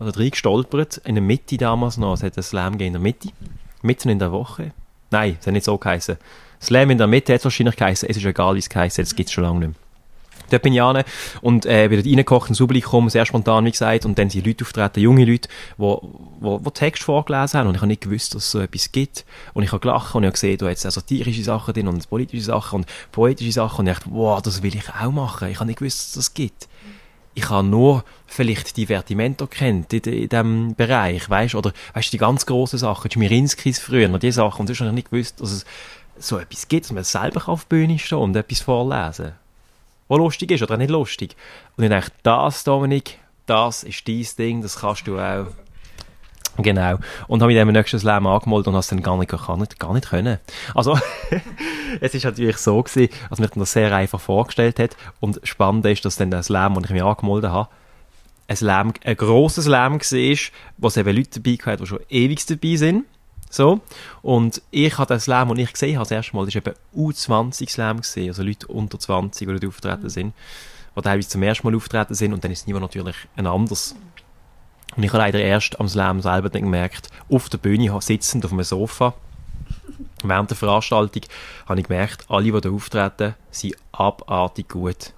oder 0.00 0.18
reingestolpert. 0.18 0.98
In 1.04 1.14
der 1.14 1.22
Mitte 1.22 1.56
damals 1.58 1.96
noch. 1.96 2.14
Es 2.14 2.22
hat 2.22 2.36
einen 2.36 2.42
Slam 2.42 2.80
in 2.80 2.94
der 2.94 3.00
Mitte. 3.00 3.28
Mitten 3.82 4.08
in 4.08 4.18
der 4.18 4.32
Woche. 4.32 4.72
Nein, 5.10 5.36
es 5.40 5.46
hat 5.46 5.52
nicht 5.52 5.64
so 5.64 5.76
geheißen. 5.76 6.16
Slam 6.60 6.90
in 6.90 6.98
der 6.98 7.06
Mitte 7.06 7.32
hat 7.32 7.40
es 7.40 7.44
wahrscheinlich 7.44 7.76
geheißen. 7.76 8.08
Es 8.08 8.16
ist 8.16 8.24
egal, 8.24 8.54
wie 8.54 8.60
es 8.60 8.68
geheißen 8.68 9.02
hat. 9.02 9.06
Es 9.06 9.16
gibt 9.16 9.28
es 9.28 9.32
schon 9.32 9.44
lange 9.44 9.58
nicht 9.60 9.68
mehr. 9.68 9.76
Dort 10.52 10.62
bin 10.62 10.74
ich 10.74 10.82
an 10.82 11.02
und 11.40 11.64
äh, 11.64 11.88
bin 11.88 11.98
dort 11.98 12.06
reingekocht 12.06 12.50
ins 12.50 12.58
Publikum, 12.58 13.08
sehr 13.08 13.24
spontan, 13.24 13.64
wie 13.64 13.70
gesagt, 13.70 14.04
und 14.04 14.18
dann 14.18 14.28
sind 14.28 14.46
Leute 14.46 14.64
auftreten, 14.64 15.00
junge 15.00 15.24
Leute, 15.24 15.48
die 15.48 15.54
wo, 15.78 16.10
wo, 16.40 16.60
wo 16.62 16.70
Text 16.70 17.04
vorgelesen 17.04 17.58
haben 17.58 17.68
und 17.68 17.74
ich 17.74 17.80
habe 17.80 17.88
nicht 17.88 18.02
gewusst, 18.02 18.34
dass 18.34 18.44
es 18.44 18.50
so 18.50 18.60
etwas 18.60 18.92
gibt. 18.92 19.24
Und 19.54 19.62
ich 19.62 19.72
habe 19.72 19.80
gelacht 19.80 20.14
und 20.14 20.24
ich 20.24 20.26
habe 20.26 20.32
gesehen, 20.34 20.58
da 20.58 20.68
jetzt 20.68 20.86
auch 20.86 20.90
satirische 20.90 21.42
Sachen 21.42 21.72
drin 21.72 21.88
und 21.88 22.08
politische 22.08 22.44
Sachen 22.44 22.80
und 22.80 22.86
poetische 23.12 23.52
Sachen 23.52 23.80
und 23.80 23.86
ich 23.86 23.94
dachte, 23.94 24.10
wow, 24.12 24.42
das 24.42 24.62
will 24.62 24.76
ich 24.76 24.90
auch 24.90 25.10
machen. 25.10 25.48
Ich 25.48 25.56
habe 25.56 25.66
nicht 25.66 25.78
gewusst, 25.78 26.00
dass 26.00 26.08
es 26.08 26.14
das 26.26 26.34
gibt. 26.34 26.68
Ich 27.34 27.48
habe 27.48 27.66
nur 27.66 28.04
vielleicht 28.26 28.76
Divertimento 28.76 29.46
kennt 29.46 29.92
in, 29.92 30.00
in 30.00 30.28
diesem 30.28 30.74
Bereich, 30.74 31.28
weißt 31.28 31.54
oder 31.54 31.72
weißt 31.94 32.08
du, 32.08 32.10
die 32.12 32.18
ganz 32.18 32.44
grossen 32.46 32.78
Sachen, 32.78 33.10
Schmirinskis 33.10 33.78
früher, 33.78 34.12
und 34.12 34.22
die 34.22 34.32
Sachen, 34.32 34.60
und 34.60 34.66
sonst 34.66 34.80
habe 34.80 34.90
ich 34.90 34.96
nicht 34.96 35.10
gewusst, 35.10 35.40
dass 35.40 35.50
es 35.50 35.64
so 36.18 36.38
etwas 36.38 36.68
gibt, 36.68 36.84
dass 36.86 36.92
man 36.92 37.04
selber 37.04 37.48
auf 37.48 37.64
der 37.64 37.76
Bühne 37.76 37.98
stehen 37.98 38.18
und 38.18 38.36
etwas 38.36 38.60
vorlesen 38.60 39.32
was 40.12 40.18
lustig 40.18 40.50
ist 40.50 40.62
oder 40.62 40.76
nicht 40.76 40.90
lustig. 40.90 41.36
Und 41.76 41.84
ich 41.84 41.90
dachte, 41.90 42.12
das, 42.22 42.64
Dominik, 42.64 43.18
das 43.46 43.82
ist 43.82 44.06
dein 44.06 44.26
Ding, 44.38 44.62
das 44.62 44.80
kannst 44.80 45.06
du 45.06 45.18
auch. 45.18 45.46
Genau. 46.58 46.98
Und 47.28 47.40
habe 47.40 47.52
mich 47.52 47.58
dann 47.58 47.68
im 47.68 47.74
nächsten 47.74 47.98
Slam 47.98 48.26
angemeldet 48.26 48.68
und 48.68 48.74
habe 48.74 48.80
es 48.80 48.88
dann 48.88 49.02
gar 49.02 49.16
nicht, 49.16 49.30
gar 49.30 49.56
nicht, 49.56 49.78
gar 49.78 49.94
nicht 49.94 50.08
können. 50.08 50.38
Also, 50.74 50.98
es 52.00 52.14
ist 52.14 52.24
natürlich 52.24 52.58
so 52.58 52.82
gewesen, 52.82 53.12
als 53.30 53.40
mir 53.40 53.48
das 53.48 53.72
sehr 53.72 53.94
einfach 53.94 54.20
vorgestellt 54.20 54.78
hat. 54.78 54.96
Und 55.20 55.40
spannend 55.44 55.86
ist, 55.86 56.04
dass 56.04 56.16
dann 56.16 56.30
der 56.30 56.42
Slam, 56.42 56.76
wo 56.76 56.80
ich 56.80 56.90
mich 56.90 57.02
angemeldet 57.02 57.50
habe, 57.50 57.68
ein, 58.48 58.56
Slam, 58.56 58.92
ein 59.04 59.16
grosses 59.16 59.64
Slam 59.64 59.94
war, 59.94 60.38
wo 60.78 60.88
es 60.88 60.96
eben 60.96 61.16
Leute 61.16 61.40
dabei 61.40 61.58
hatten, 61.64 61.82
die 61.82 61.88
schon 61.88 62.00
ewig 62.10 62.46
dabei 62.46 62.76
sind. 62.76 63.04
So. 63.50 63.80
Und 64.22 64.62
ich 64.70 64.96
habe 64.98 65.14
den 65.14 65.20
Slam, 65.20 65.48
den 65.48 65.58
ich 65.58 65.72
gesehen 65.72 65.96
habe, 65.96 66.04
das 66.04 66.10
erste 66.10 66.34
Mal, 66.36 66.46
das 66.46 66.54
war 66.54 66.62
eben 66.62 66.76
U20 66.96 67.70
Slam, 67.70 67.98
gewesen, 67.98 68.28
also 68.28 68.42
Leute 68.42 68.66
unter 68.66 68.98
20, 68.98 69.46
die 69.46 69.52
dort 69.52 69.66
auftreten 69.66 70.08
sind, 70.08 70.34
die 70.96 71.00
teilweise 71.02 71.28
zum 71.28 71.42
ersten 71.42 71.66
Mal 71.66 71.76
auftreten 71.76 72.14
sind 72.14 72.32
und 72.32 72.42
dann 72.44 72.50
ist 72.50 72.60
es 72.60 72.66
niemand 72.66 72.84
natürlich 72.84 73.16
ein 73.36 73.46
anderes. 73.46 73.94
Und 74.96 75.02
ich 75.02 75.12
habe 75.12 75.22
leider 75.22 75.40
erst 75.40 75.80
am 75.80 75.88
Slam 75.88 76.20
selber 76.20 76.50
dann 76.50 76.62
gemerkt, 76.62 77.08
auf 77.30 77.48
der 77.48 77.58
Bühne 77.58 77.96
sitzend 78.00 78.44
auf 78.44 78.52
einem 78.52 78.62
Sofa, 78.62 79.14
während 80.22 80.50
der 80.50 80.56
Veranstaltung, 80.56 81.22
habe 81.66 81.80
ich 81.80 81.86
gemerkt, 81.86 82.26
alle, 82.28 82.52
die 82.52 82.60
da 82.60 82.70
auftreten, 82.70 83.34
sind 83.50 83.76
abartig 83.92 84.68
gut. 84.68 85.12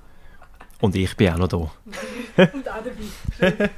Und 0.80 0.94
ich 0.94 1.16
bin 1.16 1.32
auch 1.32 1.38
noch 1.38 1.48
da. 1.48 1.56
und 1.56 2.68
auch 2.68 2.82
dabei 3.38 3.70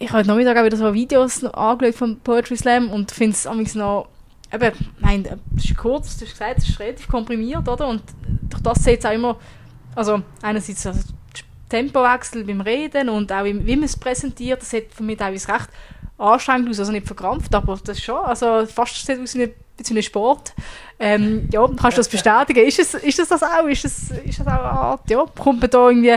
ich 0.00 0.08
habe 0.08 0.20
heute 0.20 0.28
Nachmittag 0.28 0.56
auch 0.56 0.64
wieder 0.64 0.76
so 0.78 0.94
Videos 0.94 1.44
angeschaut 1.44 1.94
vom 1.94 2.20
Poetry 2.20 2.56
Slam 2.56 2.90
und 2.90 3.12
finde 3.12 3.36
es 3.36 3.74
noch, 3.74 4.08
eben, 4.50 4.72
nein, 4.98 5.28
es 5.56 5.66
ist 5.66 5.76
kurz, 5.76 6.16
du 6.16 6.24
hast 6.24 6.32
gesagt, 6.32 6.58
es 6.58 6.70
ist 6.70 6.80
relativ 6.80 7.06
komprimiert, 7.06 7.68
oder? 7.68 7.86
Und 7.86 8.02
durch 8.48 8.62
das 8.62 8.82
sieht 8.82 9.00
es 9.00 9.04
auch 9.04 9.12
immer, 9.12 9.36
also 9.94 10.22
einerseits 10.40 10.86
also 10.86 11.00
Tempowechsel 11.70 12.44
beim 12.44 12.60
Reden 12.60 13.08
und 13.08 13.32
auch 13.32 13.44
wie 13.44 13.76
man 13.76 13.84
es 13.84 13.96
präsentiert, 13.96 14.60
das 14.60 14.70
sieht 14.70 14.92
für 14.92 15.02
mich 15.02 15.16
teilweise 15.16 15.48
recht 15.48 15.68
anstrengend 16.18 16.68
aus, 16.68 16.78
also 16.78 16.92
nicht 16.92 17.06
verkrampft, 17.06 17.54
aber 17.54 17.78
das 17.82 18.02
schon, 18.02 18.16
also 18.16 18.66
fast 18.66 19.06
sieht 19.06 19.18
aus 19.18 19.34
wie 19.34 19.44
ein, 19.44 19.54
wie 19.78 19.96
ein 19.96 20.02
Sport. 20.02 20.52
Ähm, 20.98 21.48
ja, 21.50 21.66
kannst 21.66 21.96
du 21.96 22.00
das 22.00 22.08
bestätigen? 22.08 22.66
Ist, 22.66 22.78
es, 22.78 22.94
ist 22.94 23.18
das 23.18 23.28
das 23.28 23.42
auch? 23.42 23.66
Ist 23.66 23.84
das, 23.84 24.10
ist 24.10 24.40
das 24.40 24.46
auch 24.46 24.52
eine 24.52 24.60
Art, 24.60 25.10
ja, 25.10 25.24
kommt 25.38 25.60
man 25.60 25.70
da 25.70 25.88
irgendwie 25.88 26.16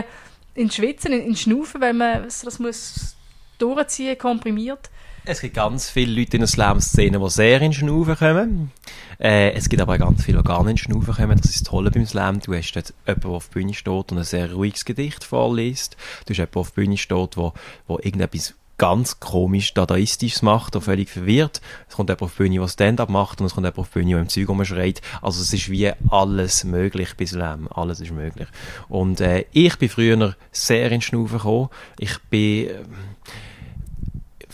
ins 0.54 0.74
Schwitzen, 0.74 1.12
in, 1.12 1.28
ins 1.28 1.40
Schnaufen, 1.40 1.80
wenn 1.80 1.96
man 1.96 2.24
das 2.24 2.58
muss 2.58 3.16
durchziehen, 3.58 4.18
komprimiert. 4.18 4.90
Es 5.26 5.40
gibt 5.40 5.54
ganz 5.54 5.88
viele 5.88 6.20
Leute 6.20 6.36
in 6.36 6.42
der 6.42 6.48
Slam-Szene, 6.48 7.18
die 7.18 7.30
sehr 7.30 7.62
in 7.62 7.72
Schnaufen 7.72 8.14
kommen. 8.14 8.72
Äh, 9.18 9.52
es 9.52 9.70
gibt 9.70 9.80
aber 9.80 9.94
auch 9.94 9.98
ganz 9.98 10.22
viele, 10.22 10.42
die 10.42 10.44
gar 10.44 10.62
nicht 10.64 10.72
in 10.72 10.76
Schnaufen 10.76 11.14
kommen. 11.14 11.38
Das 11.38 11.50
ist 11.50 11.62
das 11.62 11.70
Tolle 11.70 11.90
beim 11.90 12.04
Slam. 12.04 12.40
Du 12.40 12.52
hast 12.54 12.72
dort 12.72 12.92
jemanden, 13.06 13.22
der 13.22 13.30
auf 13.30 13.48
der 13.48 13.54
Bühne 13.54 13.72
steht 13.72 14.12
und 14.12 14.18
ein 14.18 14.24
sehr 14.24 14.52
ruhiges 14.52 14.84
Gedicht 14.84 15.24
vorliest. 15.24 15.96
Du 16.26 16.30
hast 16.30 16.36
jemanden, 16.36 16.52
der 16.52 16.60
auf 16.60 16.70
der 16.72 16.82
Bühne 16.82 16.96
steht, 16.98 17.36
der, 17.36 17.52
der 17.88 18.04
irgendetwas 18.04 18.54
ganz 18.76 19.18
komisch 19.18 19.72
Dadaistisches 19.72 20.42
macht 20.42 20.76
oder 20.76 20.84
völlig 20.84 21.08
verwirrt. 21.08 21.62
Es 21.88 21.94
kommt 21.94 22.10
jemand 22.10 22.20
auf 22.20 22.32
die 22.32 22.42
Bühne, 22.42 22.60
der 22.60 22.68
Stand-up 22.68 23.08
macht 23.08 23.40
und 23.40 23.46
es 23.46 23.54
kommt 23.54 23.64
jemand 23.64 23.78
auf 23.78 23.88
die 23.88 24.00
Bühne, 24.00 24.10
der 24.10 24.20
im 24.20 24.28
Zeug 24.28 24.48
rumschreit. 24.50 25.00
Also 25.22 25.40
es 25.40 25.54
ist 25.54 25.70
wie 25.70 25.90
alles 26.10 26.64
möglich 26.64 27.14
bei 27.16 27.24
Slam. 27.24 27.66
Alles 27.72 28.00
ist 28.00 28.12
möglich. 28.12 28.48
Und 28.90 29.22
äh, 29.22 29.46
ich 29.52 29.78
bin 29.78 29.88
früher 29.88 30.36
sehr 30.52 30.92
in 30.92 31.00
Schnaufen 31.00 31.38
gekommen. 31.38 31.70
Ich 31.98 32.18
bin... 32.28 32.68
Äh, 32.68 32.74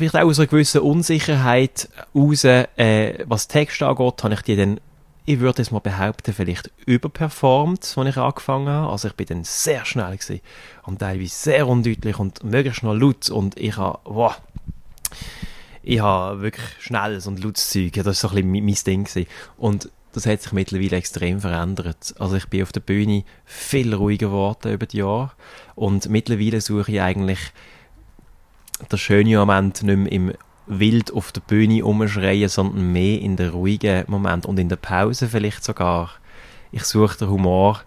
vielleicht 0.00 0.16
auch 0.16 0.28
aus 0.28 0.38
einer 0.38 0.46
gewissen 0.46 0.80
Unsicherheit 0.80 1.90
raus, 2.14 2.44
äh, 2.44 3.22
was 3.26 3.48
Text 3.48 3.82
angeht, 3.82 4.24
habe 4.24 4.34
ich 4.34 4.40
die 4.42 4.56
dann, 4.56 4.80
ich 5.26 5.40
würde 5.40 5.60
es 5.60 5.70
mal 5.70 5.80
behaupten, 5.80 6.32
vielleicht 6.32 6.70
überperformt, 6.86 7.94
als 7.96 8.08
ich 8.08 8.16
angefangen 8.16 8.68
habe. 8.68 8.90
Also 8.90 9.08
ich 9.08 9.14
bin 9.14 9.26
dann 9.26 9.44
sehr 9.44 9.84
schnell 9.84 10.16
gewesen 10.16 10.40
und 10.84 11.00
teilweise 11.00 11.34
sehr 11.34 11.68
undeutlich 11.68 12.18
und 12.18 12.42
möglichst 12.42 12.82
noch 12.82 12.94
laut 12.94 13.28
und 13.28 13.58
ich 13.58 13.76
habe, 13.76 13.98
wow, 14.04 14.40
ich 15.82 16.00
habe 16.00 16.40
wirklich 16.40 16.66
schnelles 16.80 17.26
und 17.26 17.44
lautes 17.44 17.68
Zeug, 17.68 17.92
das 17.92 18.06
war 18.06 18.14
so 18.14 18.28
ein 18.28 18.50
bisschen 18.52 18.64
mein 18.64 18.74
Ding 18.86 19.04
gewesen. 19.04 19.26
Und 19.58 19.90
das 20.12 20.24
hat 20.24 20.40
sich 20.40 20.52
mittlerweile 20.52 20.96
extrem 20.96 21.40
verändert. 21.40 22.14
Also 22.18 22.36
ich 22.36 22.46
bin 22.46 22.62
auf 22.62 22.72
der 22.72 22.80
Bühne 22.80 23.24
viel 23.44 23.94
ruhiger 23.94 24.28
geworden 24.28 24.72
über 24.72 24.86
die 24.86 24.98
Jahre 24.98 25.32
und 25.74 26.08
mittlerweile 26.08 26.62
suche 26.62 26.92
ich 26.92 27.00
eigentlich 27.02 27.38
der 28.88 28.96
schöne 28.96 29.36
Moment 29.38 29.82
nicht 29.82 29.96
mehr 29.96 30.12
im 30.12 30.32
wild 30.66 31.12
auf 31.12 31.32
der 31.32 31.40
Bühne 31.40 31.84
umschreien, 31.84 32.48
sondern 32.48 32.92
mehr 32.92 33.20
in 33.20 33.36
der 33.36 33.50
ruhigen 33.50 34.04
Moment 34.06 34.46
und 34.46 34.58
in 34.58 34.68
der 34.68 34.76
Pause 34.76 35.28
vielleicht 35.28 35.64
sogar. 35.64 36.10
Ich 36.72 36.84
suche 36.84 37.18
den 37.18 37.28
Humor 37.28 37.82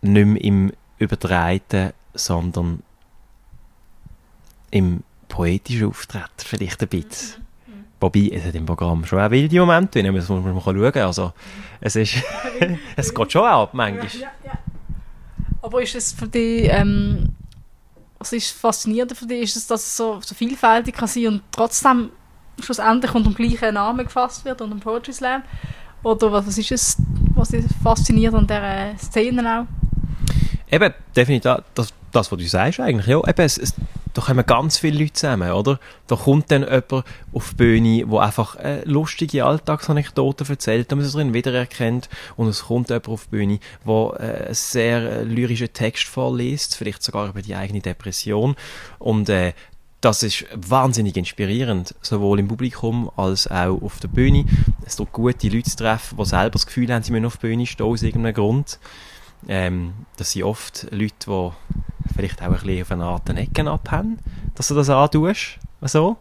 nicht 0.00 0.26
mehr 0.26 0.42
im 0.42 0.72
Übertreiten, 0.98 1.92
sondern 2.14 2.82
im 4.70 5.02
poetischen 5.28 5.88
Auftreten 5.88 6.26
vielleicht 6.38 6.82
ein 6.82 6.88
bisschen. 6.88 7.42
Mhm. 7.66 7.74
Mhm. 7.74 7.84
Wobei, 8.00 8.30
es 8.32 8.44
hat 8.44 8.54
im 8.54 8.66
Programm 8.66 9.04
schon 9.04 9.20
auch 9.20 9.30
wilde 9.30 9.58
Momente 9.58 10.02
drin, 10.02 10.14
das 10.14 10.28
muss 10.28 10.42
man 10.42 10.54
mal 10.54 10.62
schauen. 10.62 11.02
Also, 11.02 11.32
es 11.80 11.96
ist, 11.96 12.16
es 12.96 13.14
geht 13.14 13.32
schon 13.32 13.44
ab, 13.44 13.74
manchmal. 13.74 14.06
Ja, 14.06 14.30
ja. 14.44 14.58
Aber 15.60 15.82
ist 15.82 15.94
es 15.94 16.12
für 16.12 16.28
dich, 16.28 16.68
ähm, 16.70 17.34
was 18.18 18.32
ist 18.32 18.50
faszinierend 18.50 19.16
für 19.16 19.26
dich, 19.26 19.42
ist 19.42 19.56
es, 19.56 19.66
dass 19.66 19.82
es 19.82 19.96
so, 19.96 20.20
so 20.20 20.34
vielfältig 20.34 20.94
kann 20.94 21.08
sein 21.08 21.26
und 21.26 21.42
trotzdem 21.52 22.10
schlussendlich 22.60 23.14
unter 23.14 23.30
dem 23.30 23.34
gleichen 23.34 23.74
Namen 23.74 24.04
gefasst 24.04 24.44
wird, 24.44 24.60
unter 24.60 24.74
dem 24.74 24.80
Poetry 24.80 25.12
Slam? 25.12 25.42
Oder 26.02 26.32
was, 26.32 26.46
was 26.46 26.58
ist 26.58 26.72
es, 26.72 26.96
was 27.34 27.48
dich 27.50 27.64
fasziniert 27.82 28.34
an 28.34 28.46
dieser 28.46 28.96
Szene 28.98 29.60
auch? 29.60 29.66
Eben, 30.72 30.92
definitiv 31.14 31.56
das, 31.74 31.92
das, 32.12 32.30
was 32.30 32.38
du 32.38 32.46
sagst 32.46 32.80
eigentlich. 32.80 33.06
Ja, 33.06 33.18
eben, 33.26 33.42
es, 33.42 33.58
es, 33.58 33.74
da 34.18 34.24
kommen 34.24 34.44
ganz 34.46 34.78
viele 34.78 34.98
Leute 34.98 35.12
zusammen, 35.12 35.52
oder? 35.52 35.78
Da 36.08 36.16
kommt 36.16 36.50
dann 36.50 36.62
jemand 36.62 37.04
auf 37.32 37.50
die 37.50 37.54
Bühne, 37.54 38.04
der 38.04 38.20
einfach 38.20 38.56
äh, 38.56 38.82
lustige 38.84 39.44
Alltagsanekdoten 39.44 40.44
erzählt, 40.48 40.90
damit 40.90 41.04
man 41.04 41.10
sich 41.10 41.14
drin 41.14 41.34
wiedererkennt. 41.34 42.08
Und 42.36 42.48
es 42.48 42.64
kommt 42.64 42.88
jemand 42.88 43.06
auf 43.06 43.26
die 43.26 43.36
Bühne, 43.36 43.60
der 43.86 43.94
äh, 44.18 44.44
einen 44.46 44.54
sehr 44.54 44.98
äh, 44.98 45.22
lyrischen 45.22 45.72
Text 45.72 46.08
vorliest, 46.08 46.74
vielleicht 46.74 47.04
sogar 47.04 47.28
über 47.28 47.42
die 47.42 47.54
eigene 47.54 47.80
Depression. 47.80 48.56
Und 48.98 49.28
äh, 49.28 49.52
das 50.00 50.24
ist 50.24 50.46
wahnsinnig 50.52 51.16
inspirierend, 51.16 51.94
sowohl 52.02 52.40
im 52.40 52.48
Publikum 52.48 53.12
als 53.16 53.46
auch 53.46 53.80
auf 53.80 54.00
der 54.00 54.08
Bühne. 54.08 54.46
Es 54.84 54.96
tut 54.96 55.12
gut, 55.12 55.42
die 55.42 55.48
Leute 55.48 55.70
zu 55.70 55.76
treffen, 55.76 56.18
die 56.18 56.24
selber 56.24 56.50
das 56.50 56.66
Gefühl 56.66 56.92
haben, 56.92 57.04
sie 57.04 57.12
müssen 57.12 57.26
auf 57.26 57.36
die 57.36 57.46
Bühne 57.46 57.66
stehen 57.66 57.86
aus 57.86 58.02
irgendeinem 58.02 58.34
Grund. 58.34 58.80
Ähm, 59.46 59.92
das 60.16 60.32
sind 60.32 60.44
oft 60.44 60.88
Leute, 60.90 61.14
die 61.28 62.12
vielleicht 62.14 62.42
auch 62.42 62.46
ein 62.46 62.52
bisschen 62.52 62.82
auf 62.82 62.90
eine 62.90 63.04
Art 63.04 63.28
Ecken 63.30 63.68
abhängen, 63.68 64.18
dass 64.54 64.68
du 64.68 64.74
das 64.74 64.90
antust. 64.90 65.58
So. 65.82 66.16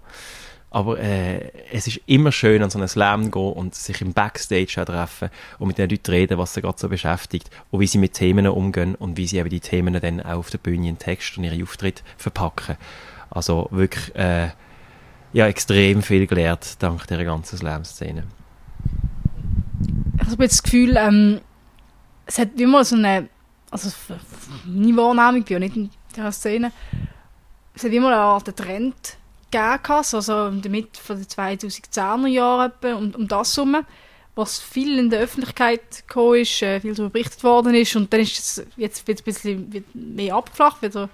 Aber 0.69 0.99
äh, 0.99 1.49
es 1.71 1.87
ist 1.87 2.01
immer 2.07 2.31
schön, 2.31 2.61
an 2.61 2.69
so 2.69 2.77
einen 2.77 2.89
Slam 2.89 3.25
zu 3.25 3.31
gehen 3.31 3.53
und 3.53 3.73
sich 3.73 4.01
im 4.01 4.13
Backstage 4.13 4.67
zu 4.67 4.85
treffen 4.85 5.29
und 5.59 5.69
mit 5.69 5.77
den 5.77 5.89
Leuten 5.89 6.11
reden, 6.11 6.37
was 6.37 6.53
sie 6.53 6.61
gerade 6.61 6.77
so 6.77 6.89
beschäftigt 6.89 7.49
und 7.71 7.79
wie 7.79 7.87
sie 7.87 7.97
mit 7.97 8.13
Themen 8.13 8.45
umgehen 8.47 8.93
und 8.95 9.15
wie 9.15 9.27
sie 9.27 9.37
eben 9.37 9.49
die 9.49 9.61
Themen 9.61 9.99
dann 9.99 10.21
auch 10.21 10.39
auf 10.39 10.49
der 10.49 10.57
Bühne 10.57 10.89
in 10.89 10.99
Text 10.99 11.37
und 11.37 11.45
ihre 11.45 11.63
Auftritte 11.63 12.03
verpacken. 12.17 12.75
Also 13.29 13.69
wirklich 13.71 14.13
äh, 14.15 14.49
ja, 15.33 15.47
extrem 15.47 16.01
viel 16.01 16.27
gelernt 16.27 16.75
dank 16.79 17.07
dieser 17.07 17.23
ganzen 17.23 17.57
Slam-Szene. 17.57 18.23
Ich 20.21 20.31
habe 20.31 20.43
jetzt 20.43 20.59
das 20.59 20.63
Gefühl, 20.63 20.97
ähm, 20.97 21.41
es 22.27 22.37
hat 22.37 22.59
immer 22.59 22.83
so 22.83 22.95
eine 22.95 23.29
also 23.69 23.89
meine 24.65 24.95
Wahrnehmung, 24.97 25.39
ich 25.39 25.45
bin 25.45 25.53
ja 25.55 25.59
nicht 25.59 25.75
in 25.75 25.89
dieser 26.15 26.31
Szene, 26.31 26.71
es 27.75 27.83
hat 27.83 27.91
immer 27.91 28.07
eine 28.07 28.17
Art 28.17 28.55
Trend 28.55 29.17
gegeben, 29.51 29.81
also 29.89 30.47
in 30.47 30.61
der 30.61 30.71
Mitte 30.71 30.99
der 31.07 31.17
2010er 31.17 32.27
Jahre 32.27 32.71
um, 32.95 33.13
um 33.13 33.27
das 33.27 33.55
herum, 33.55 33.85
was 34.35 34.59
viel 34.59 34.99
in 34.99 35.09
der 35.09 35.21
Öffentlichkeit 35.21 36.07
gekommen 36.07 36.41
ist, 36.41 36.61
äh, 36.61 36.79
viel 36.79 36.93
darüber 36.93 37.11
berichtet 37.11 37.43
worden 37.43 37.73
ist 37.73 37.95
und 37.95 38.11
dann 38.13 38.21
ist 38.21 38.37
es 38.37 38.65
jetzt 38.77 39.07
ein 39.07 39.15
bisschen 39.23 39.85
mehr 39.93 40.35
abgeflacht, 40.35 40.81
wieder, 40.81 41.09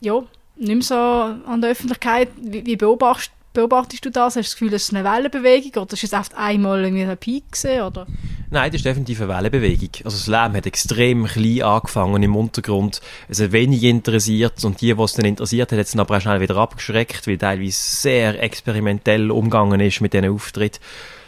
ja, 0.00 0.22
nicht 0.56 0.74
mehr 0.74 0.82
so 0.82 0.94
an 0.94 1.60
der 1.60 1.70
Öffentlichkeit. 1.70 2.28
Wie, 2.36 2.64
wie 2.64 2.76
beobachtest, 2.76 3.32
beobachtest 3.54 4.04
du 4.04 4.10
das? 4.10 4.36
Hast 4.36 4.36
du 4.36 4.40
das 4.40 4.52
Gefühl, 4.52 4.74
es 4.74 4.84
ist 4.84 4.94
eine 4.94 5.04
Wellenbewegung 5.08 5.82
oder 5.82 5.94
ist 5.94 6.04
es 6.04 6.12
oft 6.12 6.34
einmal 6.36 6.84
irgendwie 6.84 7.04
ein 7.04 7.16
Peak 7.16 7.52
gesehen, 7.52 7.82
oder? 7.82 8.06
Nein, 8.50 8.70
das 8.70 8.80
ist 8.80 8.84
definitiv 8.84 9.20
eine 9.22 9.30
Wellenbewegung. 9.30 9.90
Also 10.04 10.18
Slam 10.18 10.54
hat 10.54 10.66
extrem 10.66 11.24
klein 11.24 11.62
angefangen 11.62 12.22
im 12.22 12.36
Untergrund. 12.36 13.00
Es 13.28 13.40
hat 13.40 13.52
wenig 13.52 13.82
interessiert 13.84 14.62
und 14.64 14.80
die, 14.80 14.94
die 14.94 15.02
es 15.02 15.14
dann 15.14 15.24
interessiert 15.24 15.72
hat, 15.72 15.78
hat 15.78 15.86
es 15.86 15.92
dann 15.92 16.00
aber 16.00 16.20
schnell 16.20 16.40
wieder 16.40 16.56
abgeschreckt, 16.56 17.26
weil 17.26 17.38
teilweise 17.38 17.72
sehr 17.72 18.42
experimentell 18.42 19.30
umgegangen 19.30 19.80
ist 19.80 20.00
mit 20.00 20.12
diesen 20.12 20.28
Auftritten 20.28 20.80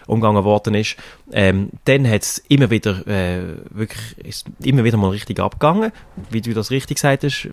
umgegangen 0.06 0.44
worden 0.44 0.74
ist. 0.74 0.96
Ähm, 1.32 1.70
dann 1.84 2.08
hat 2.08 2.22
es 2.22 2.38
immer 2.48 2.70
wieder 2.70 3.06
äh, 3.08 3.56
wirklich 3.70 4.18
ist 4.18 4.46
immer 4.62 4.84
wieder 4.84 4.96
mal 4.96 5.10
richtig 5.10 5.40
abgegangen, 5.40 5.92
wie 6.30 6.40
du 6.40 6.54
das 6.54 6.70
richtig 6.70 6.96
gesagt 6.96 7.24
hast. 7.24 7.48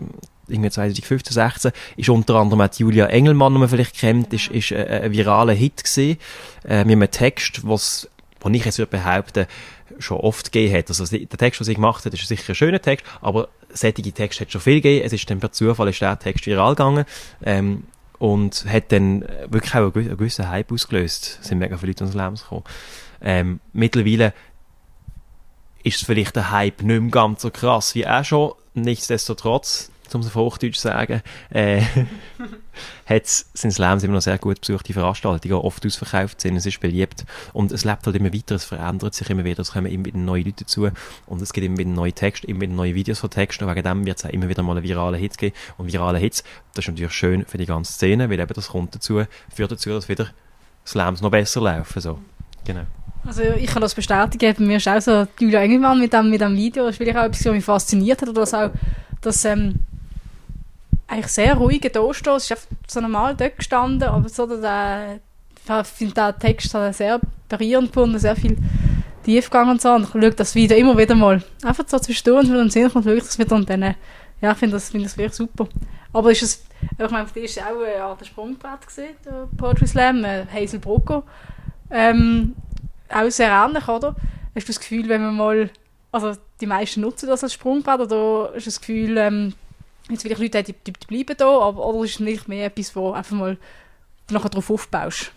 Irgendwie 0.47 0.69
2015, 0.69 1.33
16 1.33 1.71
ist 1.95 2.09
unter 2.09 2.35
anderem 2.35 2.61
auch 2.61 2.73
Julia 2.73 3.05
Engelmann, 3.07 3.53
die 3.53 3.59
man 3.59 3.69
vielleicht 3.69 3.95
kennt, 3.95 4.33
ist, 4.33 4.47
ist 4.47 4.71
äh, 4.71 5.01
ein 5.03 5.11
viraler 5.11 5.53
Hit 5.53 5.83
gewesen, 5.83 6.17
äh, 6.67 6.83
mit 6.83 6.93
einem 6.93 7.11
Text, 7.11 7.67
was 7.67 8.09
wo 8.43 8.49
ich 8.49 8.65
jetzt 8.65 8.77
würde 8.77 8.91
behaupten, 8.91 9.45
schon 9.99 10.17
oft 10.17 10.51
gegeben 10.51 10.77
hat. 10.77 10.89
Also 10.89 11.05
der 11.05 11.27
Text, 11.29 11.59
den 11.59 11.65
sie 11.65 11.75
gemacht 11.75 12.05
hat, 12.05 12.13
ist 12.13 12.27
sicher 12.27 12.51
ein 12.51 12.55
schöner 12.55 12.81
Text, 12.81 13.05
aber 13.21 13.47
sättige 13.69 14.11
Text 14.11 14.41
hat 14.41 14.51
schon 14.51 14.59
viel 14.61 14.75
gegeben. 14.75 15.05
Es 15.05 15.13
ist 15.13 15.29
dann 15.29 15.39
per 15.39 15.51
Zufall 15.51 15.87
ist 15.87 16.01
der 16.01 16.19
Text 16.19 16.45
viral 16.45 16.75
gegangen. 16.75 17.05
Ähm, 17.43 17.83
und 18.19 18.65
hat 18.69 18.91
dann 18.91 19.25
wirklich 19.47 19.75
auch 19.75 19.93
einen 19.93 20.17
gewissen 20.17 20.47
Hype 20.47 20.71
ausgelöst. 20.71 21.39
Es 21.41 21.47
sind 21.49 21.59
mega 21.59 21.77
viele 21.77 21.91
Leute 21.91 22.05
ins 22.05 22.13
Leben 22.13 22.35
gekommen. 22.35 22.63
Ähm, 23.21 23.59
mittlerweile 23.73 24.33
ist 25.83 26.05
vielleicht 26.05 26.35
der 26.37 26.51
Hype 26.51 26.83
nicht 26.83 27.01
mehr 27.01 27.11
ganz 27.11 27.41
so 27.41 27.49
krass 27.49 27.95
wie 27.95 28.07
auch 28.07 28.23
schon. 28.23 28.53
Nichtsdestotrotz, 28.75 29.91
um 30.13 30.21
es 30.21 30.27
auf 30.27 30.35
Hochdeutsch 30.35 30.75
zu 30.75 30.87
sagen, 30.87 31.21
äh, 31.49 31.81
sind 33.19 33.71
Slams 33.71 34.03
immer 34.03 34.13
noch 34.13 34.21
sehr 34.21 34.37
gut 34.37 34.61
besuchte 34.61 34.93
Veranstaltungen, 34.93 35.55
oft 35.55 35.85
ausverkauft 35.85 36.41
sind, 36.41 36.55
es 36.55 36.65
ist 36.65 36.79
beliebt 36.79 37.25
und 37.53 37.71
es 37.71 37.85
lebt 37.85 38.05
halt 38.05 38.15
immer 38.15 38.33
weiter, 38.33 38.55
es 38.55 38.65
verändert 38.65 39.13
sich 39.13 39.29
immer 39.29 39.43
wieder, 39.43 39.61
es 39.61 39.71
kommen 39.71 39.87
immer 39.87 40.05
wieder 40.05 40.17
neue 40.17 40.43
Leute 40.43 40.63
dazu 40.63 40.89
und 41.25 41.41
es 41.41 41.53
gibt 41.53 41.65
immer 41.65 41.77
wieder 41.77 41.89
neue 41.89 42.13
Texte, 42.13 42.47
immer 42.47 42.61
wieder 42.61 42.73
neue 42.73 42.95
Videos 42.95 43.19
von 43.19 43.29
Texten 43.29 43.63
und 43.63 43.71
wegen 43.71 43.83
dem 43.83 44.05
wird 44.05 44.17
es 44.19 44.25
auch 44.25 44.29
immer 44.29 44.49
wieder 44.49 44.63
mal 44.63 44.77
einen 44.77 44.83
viralen 44.83 45.19
Hit 45.19 45.37
geben 45.37 45.55
und 45.77 45.91
virale 45.91 46.19
Hits, 46.19 46.43
das 46.73 46.85
ist 46.85 46.89
natürlich 46.89 47.13
schön 47.13 47.45
für 47.45 47.57
die 47.57 47.65
ganze 47.65 47.93
Szene, 47.93 48.29
weil 48.29 48.39
eben 48.39 48.53
das 48.53 48.69
kommt 48.69 48.95
dazu, 48.95 49.23
führt 49.53 49.71
dazu, 49.71 49.89
dass 49.89 50.09
wieder 50.09 50.27
Slams 50.85 51.21
noch 51.21 51.31
besser 51.31 51.61
laufen, 51.61 52.01
so. 52.01 52.19
Genau. 52.65 52.83
Also 53.25 53.41
ich 53.41 53.67
kann 53.67 53.81
das 53.81 53.95
bestätigen, 53.95 54.53
bei 54.57 54.63
mir 54.63 54.77
ist 54.77 54.87
auch 54.87 54.99
so 54.99 55.27
Julia 55.39 55.61
Engelmann 55.61 55.99
mit 55.99 56.11
dem, 56.11 56.29
mit 56.29 56.41
dem 56.41 56.55
Video, 56.55 56.83
das 56.83 56.91
ist 56.91 56.97
vielleicht 56.97 57.17
auch 57.17 57.23
etwas, 57.23 57.45
was 57.45 57.53
mich 57.53 57.63
fasziniert 57.63 58.21
hat, 58.21 58.29
oder 58.29 58.41
dass 58.41 58.53
auch, 58.53 58.71
dass 59.21 59.45
ähm, 59.45 59.75
eigentlich 61.13 61.27
sehr 61.27 61.55
ruhiger 61.55 61.89
Durchstoß. 61.89 62.51
ist 62.51 62.67
so 62.87 63.01
normal 63.01 63.35
dort 63.35 63.57
gestanden, 63.57 64.09
aber 64.09 64.27
so 64.29 64.45
der, 64.45 65.19
ich 65.55 65.87
finde 65.87 66.13
den 66.13 66.39
Text 66.39 66.75
sehr 66.91 67.19
berührend 67.47 67.93
gefunden, 67.93 68.19
sehr 68.19 68.35
viel 68.35 68.57
Tiefgang 69.23 69.69
und 69.69 69.81
so. 69.81 69.93
Und 69.93 70.03
ich 70.03 70.09
schaue 70.09 70.31
das 70.31 70.55
Video 70.55 70.77
immer 70.77 70.97
wieder 70.97 71.15
mal. 71.15 71.41
Einfach 71.63 71.85
so 71.87 71.99
zwischendurch 71.99 72.49
und 72.49 72.55
dann 72.55 72.69
sehe 72.69 72.87
ich 72.87 72.93
das 73.23 73.39
wieder 73.39 73.55
und 73.55 73.69
dann, 73.69 73.95
ja, 74.41 74.51
ich 74.51 74.57
finde 74.57 74.75
das, 74.75 74.89
find 74.89 75.05
das 75.05 75.17
wirklich 75.17 75.35
super. 75.35 75.67
Aber 76.11 76.31
ist 76.31 76.43
es, 76.43 76.65
ich 76.97 77.09
meine, 77.09 77.27
für 77.27 77.39
dich 77.39 77.57
war 77.57 77.67
auch 77.67 77.83
eine 77.83 78.03
Art 78.03 78.25
Sprungbrett 78.25 78.85
gesehen, 78.85 79.15
der 79.25 79.47
Poetry 79.57 79.87
Slam, 79.87 80.23
äh, 80.25 80.45
Hazel 80.53 80.79
Brocco. 80.79 81.23
Ähm, 81.89 82.55
auch 83.09 83.29
sehr 83.29 83.51
ähnlich, 83.51 83.87
oder? 83.87 84.15
Hast 84.55 84.67
du 84.67 84.73
das 84.73 84.79
Gefühl, 84.79 85.09
wenn 85.09 85.23
man 85.23 85.35
mal, 85.35 85.69
also 86.11 86.33
die 86.61 86.67
meisten 86.67 87.01
nutzen 87.01 87.29
das 87.29 87.43
als 87.43 87.53
Sprungbrett, 87.53 88.01
oder 88.01 88.51
hast 88.53 88.65
du 88.65 88.69
das 88.69 88.79
Gefühl, 88.79 89.17
ähm, 89.17 89.53
jetzt 90.09 90.23
vielleicht 90.23 90.41
Leute, 90.41 90.63
die, 90.63 90.73
die, 90.73 90.93
die 90.93 91.07
bleiben 91.07 91.37
da, 91.37 91.59
aber 91.59 91.85
oder 91.85 92.03
ist 92.03 92.15
es 92.15 92.19
nicht 92.19 92.47
mehr 92.47 92.65
etwas, 92.65 92.95
wo 92.95 93.11
einfach 93.11 93.35
mal 93.35 93.57
nachher 94.29 94.49
drauf 94.49 94.69
aufbaust? 94.69 95.31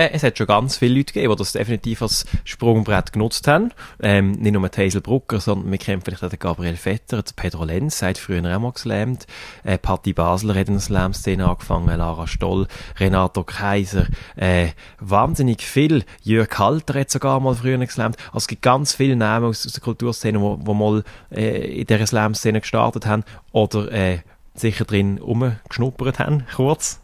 Äh, 0.00 0.12
es 0.14 0.22
hat 0.22 0.38
schon 0.38 0.46
ganz 0.46 0.78
viele 0.78 0.94
Leute 0.94 1.12
gegeben, 1.12 1.34
die 1.34 1.38
das 1.38 1.52
definitiv 1.52 2.00
als 2.00 2.24
Sprungbrett 2.44 3.12
genutzt 3.12 3.46
haben. 3.46 3.70
Ähm, 4.00 4.32
nicht 4.32 4.52
nur 4.52 4.62
Hazel 4.62 5.02
Brucker, 5.02 5.40
sondern 5.40 5.70
wir 5.70 5.76
kennen 5.76 6.00
vielleicht 6.00 6.24
auch 6.24 6.30
den 6.30 6.38
Gabriel 6.38 6.76
Vetter, 6.76 7.22
der 7.22 7.32
Pedro 7.36 7.64
Lenz, 7.64 8.00
hat 8.00 8.16
früher 8.16 8.42
auch 8.56 8.60
mal 8.60 8.72
geslammt. 8.72 9.26
Äh, 9.62 9.76
Patti 9.76 10.14
Basler 10.14 10.54
hat 10.54 10.68
in 10.68 10.74
der 10.74 10.80
Slam-Szene 10.80 11.46
angefangen, 11.46 11.98
Lara 11.98 12.26
Stoll, 12.26 12.66
Renato 12.98 13.44
Kaiser, 13.44 14.06
äh, 14.36 14.68
wahnsinnig 15.00 15.60
viel. 15.60 16.04
Jörg 16.22 16.58
Halter 16.58 16.98
hat 16.98 17.10
sogar 17.10 17.38
mal 17.40 17.54
früher 17.54 17.76
geslammt. 17.76 18.16
Also 18.28 18.38
es 18.38 18.48
gibt 18.48 18.62
ganz 18.62 18.94
viele 18.94 19.16
Namen 19.16 19.50
aus, 19.50 19.66
aus 19.66 19.72
der 19.72 19.82
Kulturszene, 19.82 20.40
wo, 20.40 20.58
wo 20.62 20.72
mal 20.72 21.04
äh, 21.30 21.80
in 21.80 21.86
dieser 21.86 22.06
Slam-Szene 22.06 22.62
gestartet 22.62 23.04
haben 23.04 23.22
oder 23.52 23.92
äh, 23.92 24.20
sicher 24.54 24.86
drin 24.86 25.18
rumgeschnuppert 25.18 26.20
haben, 26.20 26.46
kurz. 26.56 27.02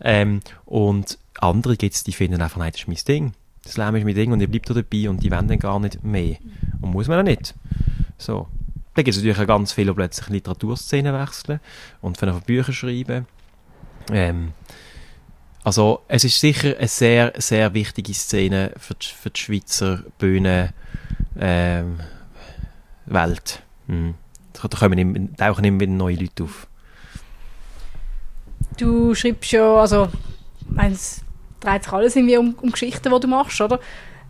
Ähm, 0.00 0.40
und 0.64 1.18
andere 1.40 1.76
gibt 1.76 1.94
es, 1.94 2.04
die 2.04 2.12
finden 2.12 2.40
einfach, 2.40 2.58
nein, 2.58 2.72
das 2.72 2.82
ist 2.82 2.88
mein 2.88 2.96
Ding. 3.06 3.32
Das 3.64 3.76
Leben 3.76 3.96
ist 3.96 4.04
mein 4.04 4.14
Ding 4.14 4.32
und 4.32 4.40
ich 4.40 4.48
bleibe 4.48 4.66
da 4.66 4.74
dabei 4.74 5.08
und 5.08 5.22
die 5.22 5.30
wollen 5.30 5.48
dann 5.48 5.58
gar 5.58 5.80
nicht 5.80 6.04
mehr. 6.04 6.36
Und 6.80 6.90
muss 6.90 7.08
man 7.08 7.20
auch 7.20 7.24
nicht. 7.24 7.54
So. 8.18 8.48
Da 8.94 9.02
gibt 9.02 9.16
es 9.16 9.22
natürlich 9.22 9.40
auch 9.40 9.46
ganz 9.46 9.72
viele, 9.72 9.90
die 9.90 9.96
plötzlich 9.96 10.28
Literaturszenen 10.28 11.14
wechseln 11.14 11.60
und 12.00 12.16
von 12.16 12.40
Bücher 12.42 12.72
schreiben. 12.72 13.26
Ähm, 14.12 14.52
also 15.64 16.02
es 16.08 16.24
ist 16.24 16.38
sicher 16.38 16.76
eine 16.76 16.88
sehr, 16.88 17.32
sehr 17.38 17.72
wichtige 17.74 18.12
Szene 18.12 18.72
für 18.76 18.94
die, 18.94 19.08
für 19.08 19.30
die 19.30 19.40
Schweizer 19.40 20.04
Bühne 20.18 20.74
ähm, 21.38 22.00
Welt. 23.06 23.62
Mhm. 23.86 24.14
Da 24.52 24.68
kommen, 24.68 25.36
tauchen 25.36 25.64
immer 25.64 25.80
wieder 25.80 25.92
neue 25.92 26.16
Leute 26.16 26.44
auf. 26.44 26.68
Du 28.76 29.14
schreibst 29.14 29.52
ja, 29.52 29.74
also 29.74 30.08
meins 30.68 31.23
dreht 31.64 31.84
sich 31.84 31.92
alles 31.92 32.16
irgendwie 32.16 32.36
um, 32.36 32.54
um 32.60 32.70
Geschichten, 32.70 33.12
die 33.12 33.20
du 33.20 33.28
machst, 33.28 33.60
oder? 33.60 33.80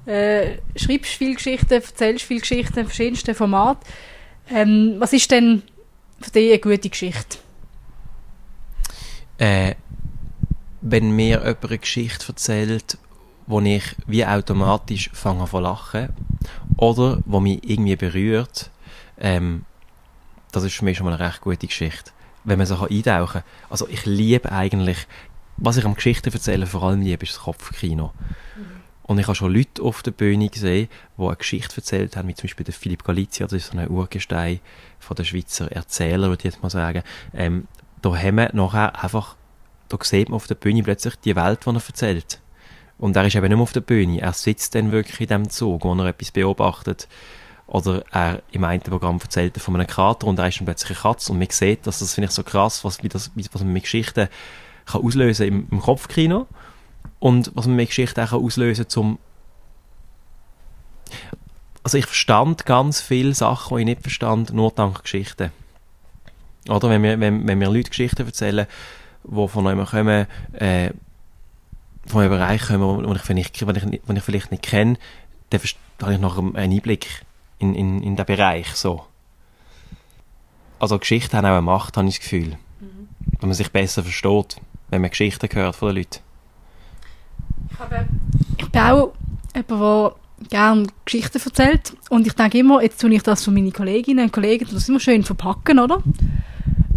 Äh, 0.07 0.59
schreibst 0.77 1.13
viel 1.13 1.35
Geschichten, 1.35 1.73
erzählst 1.73 2.25
viel 2.25 2.41
Geschichten 2.41 2.81
in 2.81 2.87
verschiedensten 2.87 3.35
Formaten. 3.35 3.85
Ähm, 4.51 4.97
was 4.99 5.13
ist 5.13 5.31
denn 5.31 5.63
für 6.21 6.31
dich 6.31 6.51
eine 6.51 6.59
gute 6.59 6.91
Geschichte? 6.91 7.39
Äh, 9.39 9.75
wenn 10.81 11.11
mir 11.13 11.39
jemand 11.39 11.65
eine 11.65 11.79
Geschichte 11.79 12.29
erzählt, 12.29 12.99
wo 13.47 13.61
ich 13.61 13.85
wie 14.07 14.25
automatisch 14.25 15.11
fange 15.13 15.49
zu 15.49 15.59
lachen 15.59 16.11
oder 16.77 17.19
wo 17.25 17.41
mich 17.41 17.69
irgendwie 17.69 17.97
berührt, 17.97 18.71
ähm, 19.19 19.65
das 20.53 20.65
ist 20.65 20.75
für 20.75 20.85
mich 20.85 20.99
schon 20.99 21.07
mal 21.07 21.15
eine 21.15 21.27
recht 21.27 21.41
gute 21.41 21.67
Geschichte. 21.67 22.11
Wenn 22.45 22.59
man 22.59 22.67
so 22.67 22.87
eintauchen 22.87 23.41
kann. 23.41 23.43
Also 23.71 23.89
ich 23.89 24.05
liebe 24.05 24.53
eigentlich 24.53 25.07
was 25.57 25.77
ich 25.77 25.85
am 25.85 25.95
Geschichten 25.95 26.33
erzählen 26.33 26.67
vor 26.67 26.83
allem 26.83 27.03
liebe, 27.03 27.25
ist 27.25 27.35
das 27.35 27.43
Kopfkino. 27.43 28.13
Und 29.07 29.19
ich 29.19 29.27
habe 29.27 29.35
schon 29.35 29.55
Leute 29.55 29.83
auf 29.83 30.03
der 30.03 30.13
Bühne 30.13 30.49
gesehen, 30.49 30.89
die 31.19 31.23
eine 31.23 31.37
Geschichte 31.37 31.77
erzählt 31.77 32.17
haben, 32.17 32.29
wie 32.29 32.35
zum 32.35 32.45
Beispiel 32.45 32.65
der 32.65 32.73
Philipp 32.73 33.05
Galizia, 33.05 33.47
das 33.47 33.53
ist 33.53 33.73
so 33.73 33.79
ein 33.79 33.91
Urgestein 33.91 34.61
von 34.99 35.15
der 35.15 35.25
Schweizer 35.25 35.71
Erzähler, 35.71 36.29
würde 36.29 36.41
ich 36.41 36.55
jetzt 36.55 36.63
mal 36.63 36.71
sagen. 36.71 37.03
Ähm, 37.35 37.69
da 38.01 38.17
haben 38.17 38.37
wir 38.37 38.51
nachher 38.55 39.03
einfach, 39.03 39.37
da 39.91 39.99
sieht 40.01 40.31
man 40.31 40.37
auf 40.37 40.47
der 40.47 40.55
Bühne 40.55 40.83
plötzlich 40.83 41.17
die 41.17 41.37
Welt, 41.37 41.67
die 41.67 41.69
er 41.69 41.75
erzählt. 41.75 42.41
Und 42.97 43.15
er 43.15 43.27
ist 43.27 43.35
eben 43.35 43.47
nicht 43.47 43.57
mehr 43.57 43.63
auf 43.63 43.73
der 43.73 43.83
Bühne, 43.83 44.23
er 44.23 44.33
sitzt 44.33 44.75
dann 44.75 44.91
wirklich 44.91 45.21
in 45.21 45.27
dem 45.27 45.51
Zug, 45.51 45.85
wo 45.85 45.95
er 45.95 46.07
etwas 46.07 46.31
beobachtet. 46.31 47.07
Oder 47.67 48.05
er 48.11 48.43
im 48.53 48.65
einen 48.65 48.83
Programm 48.83 49.19
erzählt 49.21 49.59
von 49.59 49.75
einem 49.75 49.87
Kater 49.87 50.27
und 50.27 50.39
er 50.39 50.49
ist 50.49 50.59
dann 50.59 50.67
plötzlich 50.67 50.99
eine 50.99 51.15
Katze 51.15 51.33
und 51.33 51.39
man 51.39 51.49
sieht, 51.51 51.87
dass 51.87 51.99
das 51.99 52.15
finde 52.15 52.27
ich 52.27 52.33
so 52.33 52.43
krass, 52.43 52.85
was, 52.85 53.03
wie 53.03 53.09
das, 53.09 53.31
was 53.35 53.63
man 53.63 53.73
mit 53.73 53.85
Geschichten 53.85 54.29
kann 54.87 55.03
auslösen 55.03 55.47
im, 55.47 55.67
im 55.71 55.81
Kopfkino 55.81 56.47
und 57.19 57.51
was 57.55 57.67
man 57.67 57.77
mit 57.77 57.89
Geschichte 57.89 58.23
auch 58.23 58.33
auslösen 58.33 58.89
zum 58.89 59.19
also 61.83 61.99
ich 61.99 62.07
verstand 62.07 62.65
ganz 62.65 63.03
viele 63.03 63.35
Sachen, 63.35 63.77
die 63.77 63.83
ich 63.83 63.87
nicht 63.87 64.03
verstand, 64.03 64.55
nur 64.55 64.71
dank 64.71 65.03
Geschichten. 65.03 65.53
Oder 66.67 66.89
wenn 66.89 67.03
mir, 67.03 67.21
wenn, 67.21 67.47
wenn 67.47 67.59
mir 67.59 67.69
Leute 67.69 67.91
Geschichten 67.91 68.27
erzählen, 68.27 68.67
die 69.23 69.49
von 69.49 69.67
jemandem 69.67 69.87
kommen, 69.87 70.27
äh, 70.55 70.91
von 72.07 72.23
einem 72.23 72.31
Bereich 72.31 72.63
kommen, 72.63 73.05
den 73.05 73.37
ich, 73.37 73.51
ich, 73.55 73.67
wenn 73.67 73.77
ich, 73.77 74.01
wenn 74.07 74.17
ich 74.17 74.23
vielleicht 74.23 74.51
nicht 74.51 74.63
kenne, 74.63 74.97
dann 75.51 75.61
habe 76.01 76.15
ich 76.15 76.21
noch 76.21 76.39
einen 76.39 76.57
Einblick 76.57 77.23
in, 77.59 77.75
in, 77.75 78.03
in 78.03 78.17
den 78.17 78.27
Bereich. 78.27 78.69
So. 78.69 79.05
Also 80.79 80.99
Geschichten 80.99 81.37
haben 81.37 81.45
auch 81.45 81.51
eine 81.51 81.63
Macht, 81.63 81.99
habe 81.99 82.09
ich 82.09 82.17
das 82.17 82.23
Gefühl. 82.23 82.57
Mhm. 82.81 83.09
Wenn 83.41 83.49
man 83.51 83.55
sich 83.55 83.71
besser 83.71 84.03
versteht 84.03 84.57
wenn 84.95 85.03
man 85.03 85.11
Geschichten 85.11 85.49
hört 85.53 85.75
von 85.75 85.89
den 85.89 85.97
Leuten? 85.97 86.21
Ich, 87.71 87.79
habe, 87.81 88.07
ich 88.57 88.69
bin 88.69 88.81
auch 88.81 89.13
jemand, 89.55 89.71
der 90.41 90.49
gerne 90.49 90.87
Geschichten 91.05 91.41
erzählt. 91.45 91.97
Und 92.11 92.27
ich 92.27 92.35
denke 92.35 92.59
immer, 92.59 92.81
jetzt 92.81 93.01
tue 93.01 93.13
ich 93.13 93.23
das 93.23 93.45
von 93.45 93.55
meinen 93.55 93.73
Kolleginnen 93.73 94.27
und 94.27 94.33
Kollegen, 94.33 94.69
das 94.71 94.89
immer 94.89 95.01
schön 95.01 95.25
verpacken, 95.25 95.81
oder? 95.81 96.01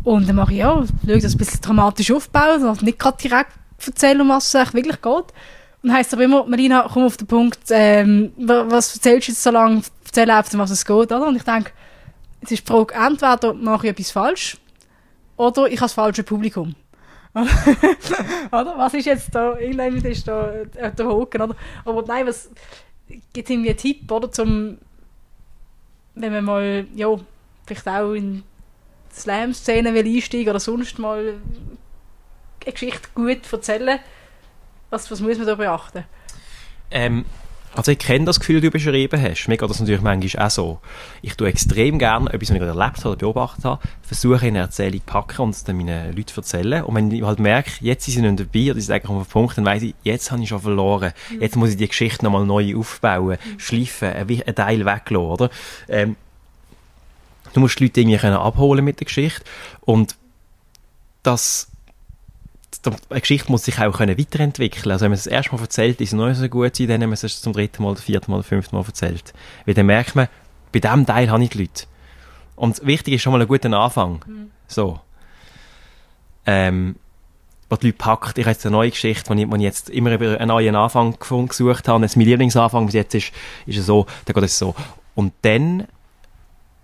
Und 0.03 0.29
dann 0.29 0.35
mache 0.35 0.53
ich 0.53 0.59
ja, 0.59 0.75
schaue 0.75 1.19
das 1.19 1.33
ein 1.33 1.37
bisschen 1.37 1.61
dramatisch 1.61 2.11
aufbauen, 2.11 2.63
also 2.63 2.85
nicht 2.85 2.99
gerade 2.99 3.17
direkt 3.17 3.51
erzählen, 3.83 4.21
um 4.21 4.29
was 4.29 4.53
es 4.53 4.73
wirklich 4.73 5.01
geht. 5.01 5.25
Und 5.81 5.91
heisst 5.91 6.13
aber 6.13 6.23
immer, 6.23 6.45
Marina, 6.45 6.87
komm 6.91 7.03
auf 7.03 7.17
den 7.17 7.27
Punkt, 7.27 7.59
ähm, 7.69 8.31
was 8.37 8.95
erzählst 8.95 9.27
du 9.27 9.31
jetzt 9.31 9.43
so 9.43 9.49
lange, 9.49 9.81
erzähl 10.05 10.29
einfach, 10.29 10.53
um 10.53 10.59
was 10.59 10.69
es 10.69 10.85
geht, 10.85 10.95
oder? 10.95 11.27
Und 11.27 11.35
ich 11.35 11.43
denke, 11.43 11.71
es 12.41 12.51
ist 12.51 12.67
die 12.67 12.71
Frage, 12.71 12.93
entweder 12.93 13.53
mache 13.53 13.87
ich 13.87 13.91
etwas 13.91 14.11
falsch, 14.11 14.57
oder 15.35 15.65
ich 15.65 15.77
habe 15.77 15.85
das 15.85 15.93
falsche 15.93 16.23
Publikum. 16.23 16.75
oder? 18.51 18.77
Was 18.77 18.93
ist 18.93 19.05
jetzt 19.05 19.33
da? 19.33 19.57
Irgendjemand 19.57 20.05
ist 20.05 20.27
da 20.27 20.51
äh, 20.51 20.91
der 20.91 21.07
Haken, 21.07 21.41
oder? 21.41 21.55
Aber 21.85 22.03
nein, 22.03 22.25
was, 22.27 22.49
gibt 23.33 23.49
irgendwie 23.49 23.69
einen 23.69 23.77
Tipp, 23.77 24.11
oder, 24.11 24.31
zum, 24.31 24.77
wenn 26.15 26.33
man 26.33 26.45
mal, 26.45 26.87
ja, 26.95 27.15
vielleicht 27.65 27.87
auch 27.87 28.13
in 28.13 28.43
Slam-Szenen 29.11 29.93
will 29.93 30.05
einsteigen 30.05 30.49
oder 30.49 30.59
sonst 30.59 30.99
mal 30.99 31.35
eine 32.65 32.73
Geschichte 32.73 33.09
gut 33.13 33.51
erzählen, 33.51 33.99
was, 34.89 35.09
was 35.11 35.19
muss 35.19 35.37
man 35.37 35.47
da 35.47 35.55
beachten? 35.55 36.03
Ähm, 36.91 37.25
also 37.77 37.91
ich 37.91 37.99
kenne 37.99 38.25
das 38.25 38.39
Gefühl, 38.39 38.59
das 38.59 38.63
du 38.63 38.71
beschrieben 38.71 39.21
hast. 39.21 39.47
Mir 39.47 39.57
geht 39.57 39.69
das 39.69 39.79
natürlich 39.79 40.01
manchmal 40.01 40.47
auch 40.47 40.49
so. 40.49 40.79
Ich 41.21 41.35
tue 41.35 41.47
extrem 41.47 41.99
gerne 41.99 42.27
etwas, 42.33 42.49
was 42.49 42.55
ich 42.55 42.61
gerade 42.61 42.79
erlebt 42.79 42.97
habe 42.97 43.09
oder 43.09 43.17
beobachtet 43.17 43.65
habe, 43.65 43.81
versuche 44.01 44.47
in 44.47 44.55
eine 44.55 44.59
Erzählung 44.59 44.99
zu 44.99 45.05
packen 45.05 45.41
und 45.43 45.49
es 45.51 45.63
dann 45.63 45.77
meinen 45.77 46.15
Leuten 46.15 46.27
zu 46.27 46.41
erzählen. 46.41 46.83
Und 46.83 46.95
wenn 46.95 47.11
ich 47.11 47.23
halt 47.23 47.39
merke, 47.39 47.71
jetzt 47.81 48.05
sind 48.05 48.15
sie 48.15 48.21
nicht 48.21 48.39
dabei 48.39 48.71
oder 48.71 48.81
sie 48.81 48.87
sagen 48.87 49.07
auf 49.09 49.27
den 49.27 49.31
Punkt, 49.31 49.57
dann 49.57 49.65
weiss 49.65 49.83
ich, 49.83 49.93
jetzt 50.03 50.31
habe 50.31 50.41
ich 50.41 50.49
schon 50.49 50.59
verloren. 50.59 51.13
Mhm. 51.29 51.41
Jetzt 51.41 51.55
muss 51.55 51.69
ich 51.69 51.77
die 51.77 51.87
Geschichte 51.87 52.25
nochmal 52.25 52.45
neu 52.45 52.75
aufbauen, 52.75 53.37
mhm. 53.37 53.59
schleifen, 53.59 54.09
einen 54.09 54.55
Teil 54.55 54.85
weglassen, 54.85 55.17
oder? 55.17 55.49
Ähm, 55.87 56.15
du 57.53 57.59
musst 57.59 57.79
die 57.79 57.83
Leute 57.83 58.01
irgendwie 58.01 58.17
abholen 58.27 58.83
mit 58.83 58.99
der 58.99 59.05
Geschichte 59.05 59.43
und 59.81 60.15
das 61.21 61.69
eine 62.85 63.21
Geschichte 63.21 63.51
muss 63.51 63.65
sich 63.65 63.79
auch 63.79 63.97
können 63.97 64.17
weiterentwickeln 64.17 64.91
Also 64.91 65.03
wenn 65.03 65.11
man 65.11 65.17
es 65.17 65.23
das 65.23 65.33
erste 65.33 65.55
Mal 65.55 65.61
erzählt, 65.61 66.01
ist 66.01 66.09
es 66.09 66.13
noch 66.13 66.27
nicht 66.27 66.37
so 66.37 66.47
gut 66.49 66.75
sein, 66.75 66.87
dann 66.87 67.01
wenn 67.01 67.09
man 67.09 67.17
es 67.21 67.41
zum 67.41 67.53
dritten 67.53 67.83
Mal, 67.83 67.95
vierten 67.95 68.31
Mal, 68.31 68.43
fünften 68.43 68.75
Mal 68.75 68.85
erzählt. 68.85 69.33
Weil 69.65 69.73
dann 69.73 69.85
merkt 69.85 70.15
man, 70.15 70.27
bei 70.71 70.79
diesem 70.79 71.05
Teil 71.05 71.29
habe 71.29 71.43
ich 71.43 71.49
die 71.49 71.59
Leute. 71.59 71.85
Und 72.55 72.85
wichtig 72.85 73.15
ist 73.15 73.21
schon 73.21 73.33
mal 73.33 73.41
ein 73.41 73.47
guter 73.47 73.71
Anfang. 73.71 74.23
Mhm. 74.25 74.51
So. 74.67 74.99
Ähm, 76.45 76.95
was 77.69 77.79
die 77.79 77.87
Leute 77.87 77.97
packt. 77.97 78.37
Ich 78.37 78.45
habe 78.45 78.51
jetzt 78.51 78.65
eine 78.65 78.75
neue 78.75 78.89
Geschichte, 78.89 79.35
die 79.35 79.43
ich, 79.43 79.51
ich 79.51 79.61
jetzt 79.61 79.89
immer 79.89 80.13
über 80.13 80.39
einen 80.39 80.47
neuen 80.47 80.75
Anfang 80.75 81.17
gesucht 81.19 81.87
habe. 81.87 82.03
Jetzt 82.03 82.17
mein 82.17 82.25
Lieblingsanfang 82.25 82.85
bis 82.85 82.95
jetzt 82.95 83.15
ist, 83.15 83.31
ist 83.65 83.77
es 83.77 83.85
so, 83.85 84.05
dann 84.25 84.33
geht 84.33 84.43
es 84.43 84.57
so. 84.57 84.75
Und 85.15 85.33
dann 85.41 85.87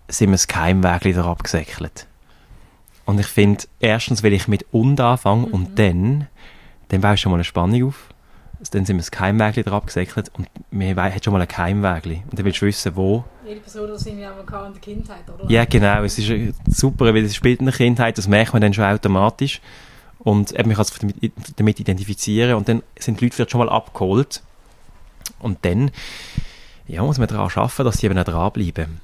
sind 0.08 0.30
wir 0.30 0.34
das 0.34 0.48
Keimweg 0.48 1.06
wieder 1.06 1.26
abgesäckelt. 1.26 2.08
Und 3.06 3.20
ich 3.20 3.28
finde, 3.28 3.66
erstens 3.80 4.24
will 4.24 4.34
ich 4.34 4.48
mit 4.48 4.66
und 4.72 5.00
anfangen 5.00 5.48
mhm. 5.48 5.54
und 5.54 5.80
dann, 5.80 6.28
dann 6.90 7.02
baust 7.02 7.20
du 7.20 7.24
schon 7.24 7.32
mal 7.32 7.38
eine 7.38 7.44
Spannung 7.44 7.88
auf. 7.88 8.10
Dann 8.72 8.86
sind 8.86 8.96
wir 8.96 9.02
das 9.02 9.12
Keimwägli 9.12 9.64
drauf 9.64 9.86
gesäckelt 9.86 10.32
und 10.38 10.48
wir 10.72 10.96
haben 10.96 11.22
schon 11.22 11.34
mal 11.34 11.42
ein 11.42 11.48
Keimwägli. 11.50 12.22
Und 12.30 12.40
dann 12.40 12.46
willst 12.46 12.62
du 12.62 12.66
wissen, 12.66 12.96
wo. 12.96 13.26
Jede 13.46 13.60
Person, 13.60 13.90
das 13.90 14.04
sind 14.04 14.18
wir 14.18 14.32
auch 14.32 14.66
in 14.68 14.72
der 14.74 14.82
Kindheit, 14.82 15.30
oder? 15.30 15.52
Ja, 15.52 15.66
genau. 15.66 16.04
Es 16.04 16.18
ist 16.18 16.56
super, 16.68 17.14
weil 17.14 17.26
es 17.26 17.36
spielt 17.36 17.60
in 17.60 17.66
der 17.66 17.76
Kindheit, 17.76 18.18
das 18.18 18.30
merkt 18.30 18.54
man 18.54 18.62
dann 18.62 18.74
schon 18.74 18.86
automatisch. 18.86 19.60
Und 20.20 20.54
eben, 20.54 20.70
man 20.70 20.78
kann 20.78 20.86
sich 20.86 21.34
damit 21.58 21.82
identifizieren 21.82 22.56
und 22.56 22.70
dann 22.70 22.84
sind 22.98 23.20
die 23.20 23.26
Leute 23.26 23.36
vielleicht 23.36 23.52
schon 23.52 23.60
mal 23.60 23.70
abgeholt. 23.70 24.42
Und 25.40 25.58
dann 25.66 25.92
ja, 26.88 27.04
muss 27.04 27.18
man 27.18 27.28
daran 27.28 27.50
arbeiten, 27.54 27.84
dass 27.84 27.98
sie 27.98 28.06
eben 28.06 28.18
auch 28.18 28.24
dranbleiben 28.24 29.02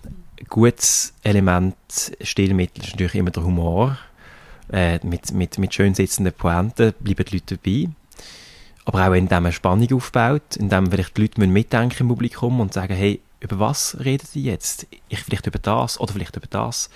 gutes 0.48 1.14
Element 1.24 1.76
Stilmittel 2.22 2.84
ist 2.84 2.92
natürlich 2.92 3.16
immer 3.16 3.32
der 3.32 3.44
Humor. 3.44 3.98
Äh, 4.72 5.00
mit, 5.06 5.32
mit, 5.34 5.58
mit 5.58 5.74
schön 5.74 5.96
sitzenden 5.96 6.34
Pointen 6.34 6.94
bleiben 7.00 7.26
die 7.26 7.36
Leute 7.36 7.58
dabei. 7.58 7.90
Aber 8.86 9.08
auch 9.08 9.14
indem 9.14 9.44
man 9.44 9.52
Spannung 9.52 9.92
aufbaut, 9.94 10.56
indem 10.58 10.92
vielleicht 10.92 11.18
die 11.18 11.22
Leute 11.22 11.46
mitdenken 11.46 12.04
im 12.04 12.08
Publikum 12.08 12.60
und 12.60 12.74
sagen, 12.74 12.96
hey, 12.96 13.22
über 13.40 13.60
was 13.60 13.98
redet 14.00 14.36
ihr 14.36 14.52
jetzt? 14.52 14.88
Ich 15.08 15.20
vielleicht 15.20 15.48
über 15.48 15.60
das 15.60 16.00
oder 16.00 16.14
vielleicht 16.14 16.36
über 16.36 16.48
das. 16.48 16.90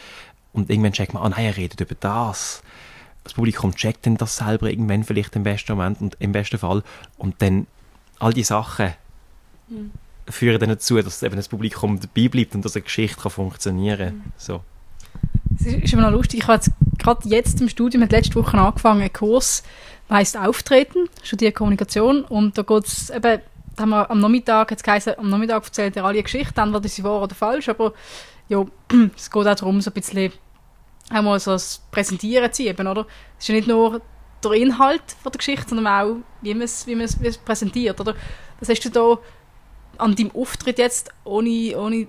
Und 0.52 0.70
irgendwann 0.70 0.94
checkt 0.94 1.14
man, 1.14 1.24
ah 1.24 1.30
nein, 1.30 1.46
er 1.46 1.58
redet 1.58 1.82
über 1.82 1.96
das. 2.00 2.62
Das 3.24 3.34
Publikum 3.34 3.74
checkt 3.76 4.06
dann 4.06 4.18
das 4.18 4.38
selber 4.38 4.70
irgendwann 4.70 5.04
vielleicht 5.04 5.36
im 5.36 5.44
besten 5.44 5.74
Moment 5.74 6.02
und 6.02 6.18
im 6.20 6.32
besten 6.32 6.58
Fall. 6.58 6.84
Und 7.18 7.42
dann 7.42 7.68
all 8.20 8.34
die 8.34 8.44
Sachen 8.44 8.94
mhm 9.68 9.92
führen 10.30 10.60
dann 10.60 10.70
dazu, 10.70 11.02
dass 11.02 11.24
eben 11.24 11.36
das 11.36 11.50
Publikum 11.50 12.00
dabei 12.00 12.28
bleibt 12.28 12.56
und 12.56 12.64
dass 12.64 12.76
eine 12.76 12.84
Geschichte 12.84 13.22
kann 13.22 13.32
funktionieren 13.32 13.98
kann. 13.98 14.18
Mhm. 14.18 14.32
So. 14.38 14.62
Es 15.60 15.66
ist 15.66 15.94
immer 15.94 16.04
noch 16.04 16.12
lustig, 16.12 16.40
ich 16.40 16.48
habe 16.48 16.56
jetzt, 16.56 16.72
gerade 16.98 17.28
jetzt 17.30 17.62
im 17.62 17.70
Studium, 17.70 18.04
hat 18.04 18.12
letzte 18.12 18.36
Woche 18.36 18.58
angefangen, 18.58 19.02
einen 19.02 19.14
Kurs, 19.14 19.64
der 20.10 20.18
heisst 20.18 20.38
Auftreten, 20.38 21.10
studiere 21.22 21.52
Kommunikation 21.52 22.24
und 22.24 22.58
da 22.58 22.64
geht 22.64 22.86
es 22.86 23.10
eben, 23.10 23.42
da 23.76 23.82
haben 23.82 23.90
wir 23.90 24.10
am 24.10 24.20
Nachmittag, 24.20 24.72
jetzt 24.72 24.84
geheißen, 24.84 25.18
am 25.18 25.30
Nachmittag 25.30 25.64
erzählt 25.64 25.96
er 25.96 26.06
alle 26.06 26.24
Geschichten, 26.24 26.60
entweder 26.60 26.88
sie 26.88 27.04
wahr 27.04 27.22
oder 27.22 27.36
falsch, 27.36 27.70
aber 27.70 27.94
ja, 28.50 28.66
es 29.16 29.30
geht 29.30 29.48
auch 29.48 29.56
darum, 29.56 29.82
so 29.82 29.92
ein 29.92 29.94
bisschen 29.94 30.32
auch 31.12 31.22
mal 31.22 31.40
so 31.40 31.52
das 31.52 31.82
Präsentieren 31.92 32.52
zu 32.52 32.64
eben, 32.64 32.88
oder? 32.88 33.06
Es 33.38 33.44
ist 33.44 33.50
ja 33.50 33.56
nicht 33.56 33.68
nur 33.68 34.02
der 34.44 34.52
Inhalt 34.54 35.04
von 35.22 35.32
der 35.32 35.38
Geschichte, 35.38 35.70
sondern 35.70 35.88
auch, 35.88 36.16
wie 36.42 36.54
man 36.54 36.64
es, 36.64 36.88
wie 36.88 36.96
man 36.96 37.06
es, 37.06 37.22
wie 37.22 37.28
es 37.28 37.38
präsentiert, 37.38 38.00
oder? 38.00 38.16
Das 38.60 38.70
hast 38.70 38.84
du 38.86 38.90
da 38.90 39.18
an 39.98 40.16
deinem 40.16 40.32
Auftritt 40.36 40.80
jetzt, 40.80 41.12
ohne, 41.24 41.78
ohne 41.78 42.08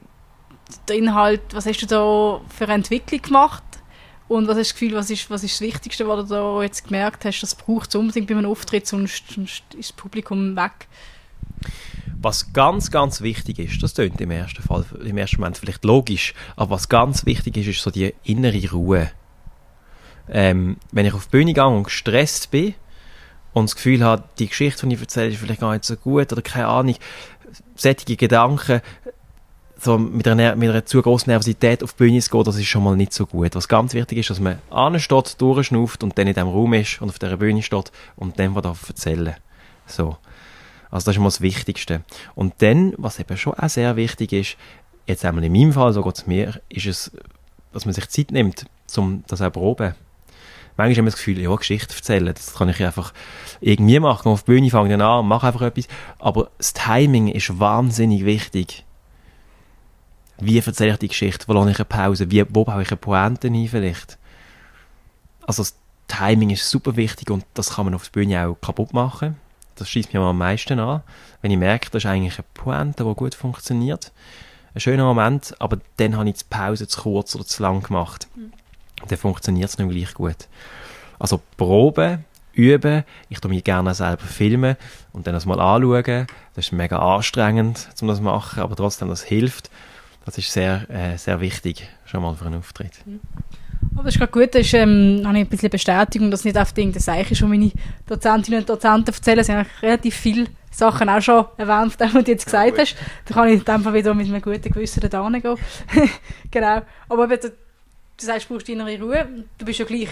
den 0.88 1.04
Inhalt, 1.04 1.42
was 1.52 1.66
hast 1.66 1.82
du 1.82 1.86
da 1.86 2.40
für 2.48 2.64
eine 2.64 2.74
Entwicklung 2.74 3.22
gemacht? 3.22 3.62
Und 4.26 4.48
was 4.48 4.56
hast 4.56 4.70
du 4.70 4.74
Gefühl, 4.74 4.94
was 4.96 5.10
ist, 5.10 5.28
was 5.30 5.44
ist 5.44 5.54
das 5.54 5.60
Wichtigste, 5.60 6.08
was 6.08 6.28
du 6.28 6.34
da 6.34 6.62
jetzt 6.62 6.84
gemerkt 6.86 7.24
hast, 7.24 7.40
das 7.42 7.54
braucht 7.54 7.90
es 7.90 7.94
unbedingt 7.94 8.26
bei 8.26 8.34
einem 8.34 8.50
Auftritt, 8.50 8.86
sonst, 8.86 9.32
sonst 9.34 9.62
ist 9.74 9.90
das 9.90 9.92
Publikum 9.92 10.56
weg? 10.56 10.88
Was 12.20 12.54
ganz, 12.54 12.90
ganz 12.90 13.20
wichtig 13.20 13.58
ist, 13.58 13.82
das 13.82 13.94
klingt 13.94 14.20
im 14.20 14.30
ersten 14.30 14.62
Fall, 14.62 14.86
im 15.04 15.18
ersten 15.18 15.36
Moment 15.36 15.58
vielleicht 15.58 15.84
logisch, 15.84 16.32
aber 16.56 16.70
was 16.70 16.88
ganz 16.88 17.26
wichtig 17.26 17.58
ist, 17.58 17.66
ist 17.66 17.82
so 17.82 17.90
die 17.90 18.14
innere 18.24 18.70
Ruhe. 18.70 19.10
Ähm, 20.30 20.78
wenn 20.90 21.04
ich 21.04 21.12
auf 21.12 21.26
die 21.26 21.32
Bühne 21.32 21.52
gehe 21.52 21.66
und 21.66 21.84
gestresst 21.84 22.50
bin 22.50 22.74
und 23.52 23.68
das 23.68 23.76
Gefühl 23.76 24.02
habe, 24.02 24.24
die 24.38 24.48
Geschichte, 24.48 24.86
die 24.86 24.94
ich 24.94 25.00
erzähle, 25.02 25.28
ist 25.28 25.38
vielleicht 25.38 25.60
gar 25.60 25.72
nicht 25.72 25.84
so 25.84 25.96
gut 25.96 26.32
oder 26.32 26.40
keine 26.40 26.68
Ahnung, 26.68 26.96
solche 27.74 28.16
Gedanken 28.16 28.80
so 29.80 29.98
mit 29.98 30.26
einer, 30.26 30.56
mit 30.56 30.70
einer 30.70 30.86
zu 30.86 31.02
großen 31.02 31.30
Nervosität 31.30 31.82
auf 31.82 31.92
die 31.92 32.04
Bühne 32.04 32.20
zu 32.20 32.30
gehen, 32.30 32.44
das 32.44 32.56
ist 32.56 32.66
schon 32.66 32.84
mal 32.84 32.96
nicht 32.96 33.12
so 33.12 33.26
gut. 33.26 33.54
Was 33.54 33.68
ganz 33.68 33.92
wichtig 33.92 34.18
ist, 34.18 34.30
dass 34.30 34.40
man 34.40 34.58
ansteht, 34.70 35.40
durchschnauft 35.40 36.02
und 36.02 36.18
dann 36.18 36.26
in 36.26 36.34
diesem 36.34 36.48
Raum 36.48 36.74
ist 36.74 37.00
und 37.02 37.10
auf 37.10 37.18
dieser 37.18 37.36
Bühne 37.36 37.62
steht 37.62 37.92
und 38.16 38.38
dann 38.38 38.54
was 38.54 38.88
erzählen 38.88 39.34
So. 39.86 40.16
Also 40.90 41.06
das 41.06 41.16
ist 41.16 41.18
mal 41.18 41.26
das 41.26 41.40
Wichtigste. 41.40 42.02
Und 42.34 42.54
dann, 42.58 42.94
was 42.96 43.18
eben 43.18 43.36
schon 43.36 43.54
auch 43.54 43.68
sehr 43.68 43.96
wichtig 43.96 44.32
ist, 44.32 44.56
jetzt 45.06 45.24
einmal 45.24 45.44
in 45.44 45.52
meinem 45.52 45.72
Fall, 45.72 45.92
so 45.92 46.02
geht 46.02 46.16
es 46.16 46.26
mir, 46.26 46.60
ist 46.68 46.86
es, 46.86 47.10
dass 47.72 47.84
man 47.84 47.94
sich 47.94 48.08
Zeit 48.08 48.30
nimmt, 48.30 48.66
um 48.96 49.24
das 49.26 49.42
auch 49.42 49.52
proben 49.52 49.94
manchmal 50.76 50.98
haben 50.98 51.04
wir 51.06 51.10
das 51.10 51.16
Gefühl, 51.16 51.38
ja, 51.38 51.54
Geschichte 51.54 51.94
erzählen, 51.94 52.32
das 52.34 52.54
kann 52.54 52.68
ich 52.68 52.82
einfach 52.84 53.12
irgendwie 53.60 54.00
machen. 54.00 54.28
Auf 54.28 54.42
die 54.42 54.52
Bühne 54.52 54.70
fange 54.70 54.90
dann 54.90 55.00
an, 55.00 55.26
mache 55.26 55.46
einfach 55.46 55.62
etwas. 55.62 55.88
Aber 56.18 56.50
das 56.58 56.72
Timing 56.72 57.28
ist 57.28 57.58
wahnsinnig 57.58 58.24
wichtig. 58.24 58.84
Wie 60.38 60.58
erzähle 60.58 60.92
ich 60.92 60.98
die 60.98 61.08
Geschichte? 61.08 61.46
Wo 61.46 61.52
lasse 61.52 61.70
ich 61.70 61.78
eine 61.78 61.84
Pause? 61.84 62.30
Wie, 62.30 62.44
wo 62.48 62.64
baue 62.64 62.82
ich 62.82 62.90
eine 62.90 62.96
Pointe 62.96 63.48
ein 63.48 63.68
vielleicht? 63.68 64.18
Also 65.46 65.62
das 65.62 65.76
Timing 66.08 66.50
ist 66.50 66.68
super 66.68 66.96
wichtig 66.96 67.30
und 67.30 67.44
das 67.54 67.74
kann 67.74 67.84
man 67.84 67.94
auf 67.94 68.08
der 68.08 68.20
Bühne 68.20 68.46
auch 68.46 68.56
kaputt 68.60 68.92
machen. 68.92 69.36
Das 69.76 69.88
schießt 69.88 70.12
mich 70.12 70.22
am 70.22 70.38
meisten 70.38 70.78
an, 70.78 71.02
wenn 71.42 71.50
ich 71.50 71.58
merke, 71.58 71.90
das 71.90 72.04
ist 72.04 72.10
eigentlich 72.10 72.38
eine 72.38 72.46
Pointe, 72.54 73.04
die 73.04 73.14
gut 73.14 73.34
funktioniert. 73.34 74.12
Ein 74.72 74.80
schöner 74.80 75.04
Moment, 75.04 75.54
aber 75.60 75.78
dann 75.96 76.16
habe 76.16 76.28
ich 76.28 76.36
die 76.36 76.44
Pause 76.48 76.88
zu 76.88 77.02
kurz 77.02 77.34
oder 77.34 77.44
zu 77.44 77.62
lang 77.62 77.82
gemacht. 77.82 78.28
Mhm 78.34 78.52
dann 79.08 79.18
funktioniert 79.18 79.70
es 79.70 79.78
nicht 79.78 79.90
gleich 79.90 80.14
gut. 80.14 80.48
Also 81.18 81.40
proben, 81.56 82.24
üben, 82.52 83.04
ich 83.28 83.40
tue 83.40 83.50
mich 83.50 83.64
gerne 83.64 83.94
selber 83.94 84.24
filmen 84.24 84.76
und 85.12 85.26
dann 85.26 85.34
das 85.34 85.46
mal 85.46 85.60
anschauen. 85.60 86.26
Das 86.54 86.66
ist 86.66 86.72
mega 86.72 86.98
anstrengend, 86.98 87.88
um 88.00 88.08
das 88.08 88.18
zu 88.18 88.22
machen, 88.22 88.62
aber 88.62 88.76
trotzdem, 88.76 89.08
das 89.08 89.22
hilft. 89.22 89.70
Das 90.24 90.38
ist 90.38 90.52
sehr, 90.52 90.88
äh, 90.88 91.18
sehr 91.18 91.40
wichtig, 91.40 91.86
schon 92.06 92.22
mal 92.22 92.34
für 92.34 92.46
einen 92.46 92.58
Auftritt. 92.58 92.92
Mhm. 93.04 93.20
Aber 93.94 94.04
das 94.04 94.14
ist 94.14 94.18
gerade 94.18 94.32
gut, 94.32 94.54
da 94.54 94.58
ist, 94.58 94.72
ähm, 94.72 95.22
habe 95.24 95.38
ich 95.38 95.44
ein 95.44 95.48
bisschen 95.48 95.70
Bestätigung, 95.70 96.30
dass 96.30 96.44
nicht 96.44 96.56
auf 96.56 96.72
das 96.72 97.04
Zeichen 97.04 97.36
schon 97.36 97.50
meine 97.50 97.70
Dozentinnen 98.06 98.60
und 98.60 98.68
Dozenten 98.68 99.14
erzählen. 99.14 99.44
Sie 99.44 99.52
haben 99.52 99.66
relativ 99.82 100.14
viele 100.14 100.46
Sachen 100.70 101.08
auch 101.08 101.20
schon 101.20 101.44
erwähnt, 101.58 101.94
was 101.98 102.12
du 102.12 102.30
jetzt 102.30 102.46
gesagt 102.46 102.76
ja, 102.76 102.82
hast. 102.82 102.96
Da 103.26 103.34
kann 103.34 103.48
ich 103.48 103.58
in 103.58 103.64
dem 103.64 103.82
Fall 103.82 103.94
wieder 103.94 104.14
mit 104.14 104.26
einem 104.26 104.40
guten 104.40 104.72
Gewissen 104.72 105.08
da 105.08 105.28
gehen. 105.28 105.58
genau. 106.50 106.82
Aber 107.08 107.30
eben, 107.30 107.52
du 108.18 108.26
sagst, 108.26 108.48
du 108.48 108.54
brauchst 108.54 108.68
innere 108.68 108.98
Ruhe. 109.00 109.44
Du 109.58 109.64
bist 109.64 109.78
ja 109.78 109.84
gleich 109.84 110.08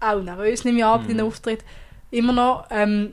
auch 0.00 0.22
nervös, 0.22 0.64
nehme 0.64 0.78
ich 0.78 0.84
an, 0.84 1.06
bei 1.06 1.14
mhm. 1.14 1.20
Auftritt. 1.20 1.64
Immer 2.10 2.32
noch. 2.32 2.66
Ähm, 2.70 3.12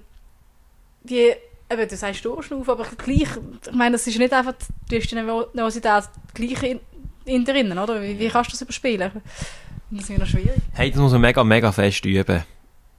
die, 1.03 1.33
eben, 1.71 1.89
du 1.89 1.95
sagst 1.95 2.23
Durchschnaufen, 2.25 2.69
aber 2.69 2.85
gleich, 2.97 3.21
ich 3.21 3.73
meine, 3.73 3.93
das 3.93 4.07
ist 4.07 4.17
nicht 4.17 4.33
einfach, 4.33 4.53
du 4.89 4.95
hast 4.95 5.11
die 5.11 5.15
Nervosität 5.15 6.03
gleich 6.33 6.63
in, 6.63 6.79
in 7.25 7.45
drinnen, 7.45 7.77
oder? 7.77 8.01
Wie, 8.01 8.17
wie 8.19 8.27
kannst 8.27 8.49
du 8.49 8.53
das 8.53 8.61
überspielen? 8.61 9.11
Das 9.91 10.09
ist 10.09 10.17
noch 10.17 10.25
schwierig. 10.25 10.61
Hey, 10.73 10.89
das 10.89 10.99
muss 10.99 11.11
man 11.11 11.21
mega, 11.21 11.43
mega 11.43 11.71
fest 11.71 12.05
üben. 12.05 12.43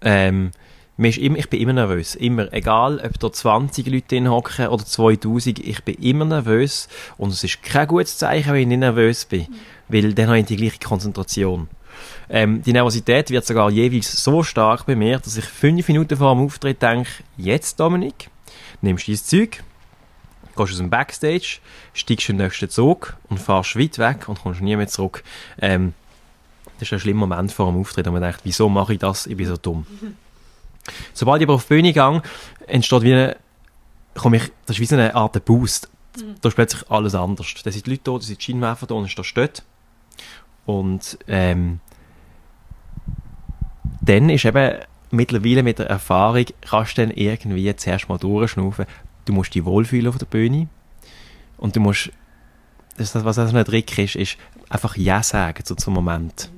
Ähm, 0.01 0.53
immer, 0.97 1.37
ich 1.37 1.51
bin 1.51 1.61
immer 1.61 1.73
nervös. 1.73 2.15
Immer. 2.15 2.53
Egal, 2.53 3.01
ob 3.05 3.19
da 3.19 3.33
20 3.33 3.87
Leute 3.87 4.07
drin 4.09 4.31
hocken 4.31 4.69
oder 4.69 4.85
2000, 4.85 5.59
ich 5.59 5.83
bin 5.83 5.97
immer 5.97 6.25
nervös. 6.25 6.89
Und 7.19 7.33
es 7.33 7.43
ist 7.43 7.63
kein 7.63 7.89
gutes 7.89 8.19
Zeichen, 8.19 8.53
wenn 8.53 8.61
ich 8.61 8.67
nicht 8.69 8.79
nervös 8.79 9.25
bin. 9.25 9.43
Mhm 9.43 9.76
weil 9.89 10.15
dann 10.15 10.29
habe 10.29 10.39
ich 10.41 10.47
die 10.47 10.57
gleiche 10.57 10.79
Konzentration. 10.79 11.69
Ähm, 12.29 12.63
die 12.63 12.73
Nervosität 12.73 13.31
wird 13.31 13.47
sogar 13.47 13.71
jeweils 13.71 14.23
so 14.23 14.43
stark 14.43 14.87
bei 14.87 14.97
mir, 14.97 15.19
dass 15.19 15.37
ich 15.37 15.45
fünf 15.45 15.89
Minuten 15.89 16.17
vor 16.17 16.35
dem 16.35 16.45
Auftritt 16.45 16.83
denke, 16.83 17.11
jetzt 17.37 17.81
Dominik, 17.81 18.31
nimmst 18.83 19.07
du 19.07 19.13
dein 19.13 19.21
Zeug, 19.21 19.63
gehst 20.57 20.73
aus 20.73 20.77
dem 20.77 20.91
Backstage, 20.91 21.59
steigst 21.95 22.29
im 22.29 22.37
nächsten 22.37 22.69
Zug 22.69 23.17
und 23.29 23.39
fahrst 23.39 23.79
weit 23.79 23.99
weg 23.99 24.29
und 24.29 24.41
kommst 24.41 24.61
nie 24.61 24.77
mehr 24.77 24.89
zurück. 24.89 25.23
Ähm, 25.61 25.95
das 26.79 26.89
ist 26.89 26.93
ein 26.93 27.01
schlimmer 27.01 27.27
Moment 27.27 27.53
vor 27.53 27.71
dem 27.71 27.81
Auftritt, 27.81 28.07
und 28.07 28.13
man 28.13 28.23
denkt, 28.23 28.41
wieso 28.45 28.69
mache 28.69 28.95
ich 28.95 28.99
das? 28.99 29.27
Ich 29.27 29.37
bin 29.37 29.47
so 29.47 29.57
dumm. 29.57 29.87
Sobald 31.15 31.41
ich 31.41 31.49
aber 31.49 31.55
auf 31.55 31.65
die 31.65 31.75
Bühne 31.75 31.93
gehe, 31.93 32.23
entsteht 32.67 33.03
wie 33.03 33.13
eine, 33.13 33.37
komme 34.15 34.37
ich, 34.37 34.53
das 34.67 34.77
ist 34.77 34.81
wie 34.81 34.87
so 34.87 34.95
eine 34.97 35.15
Art 35.15 35.45
Boost. 35.45 35.89
Da 36.41 36.49
ist 36.49 36.55
plötzlich 36.55 36.91
alles 36.91 37.15
anders. 37.15 37.47
Da 37.63 37.71
sind 37.71 37.87
die 37.87 37.91
Leute 37.91 38.03
da, 38.05 38.13
da 38.13 38.21
sind 38.21 38.41
die 38.41 38.45
Scheinwerfer 38.45 38.87
da 38.87 38.95
und 38.95 39.05
ist 39.07 39.19
da 39.19 39.25
steht. 39.25 39.63
Und 40.65 41.19
ähm, 41.29 41.81
dann 44.01 44.29
ist 44.29 44.45
eben 44.45 44.81
mittlerweile 45.11 45.63
mit 45.63 45.79
der 45.79 45.87
Erfahrung, 45.87 46.47
kannst 46.61 46.99
du 46.99 47.07
dann 47.07 47.17
irgendwie 47.17 47.75
zuerst 47.77 48.09
mal 48.09 48.19
durchschnaufen. 48.19 48.87
Du 49.25 49.33
musst 49.33 49.55
dich 49.55 49.65
wohlfühlen 49.65 50.09
auf 50.09 50.19
der 50.19 50.27
Bühne. 50.27 50.69
Und 51.57 51.77
du 51.77 51.81
musst, 51.81 52.11
das, 52.97 53.15
was 53.15 53.37
so 53.37 53.43
ein 53.43 53.65
Trick 53.65 53.99
ist, 53.99 54.17
ist 54.17 54.37
einfach 54.69 54.97
Ja 54.97 55.23
sagen 55.23 55.65
zu 55.65 55.75
zum 55.75 55.95
Moment. 55.95 56.51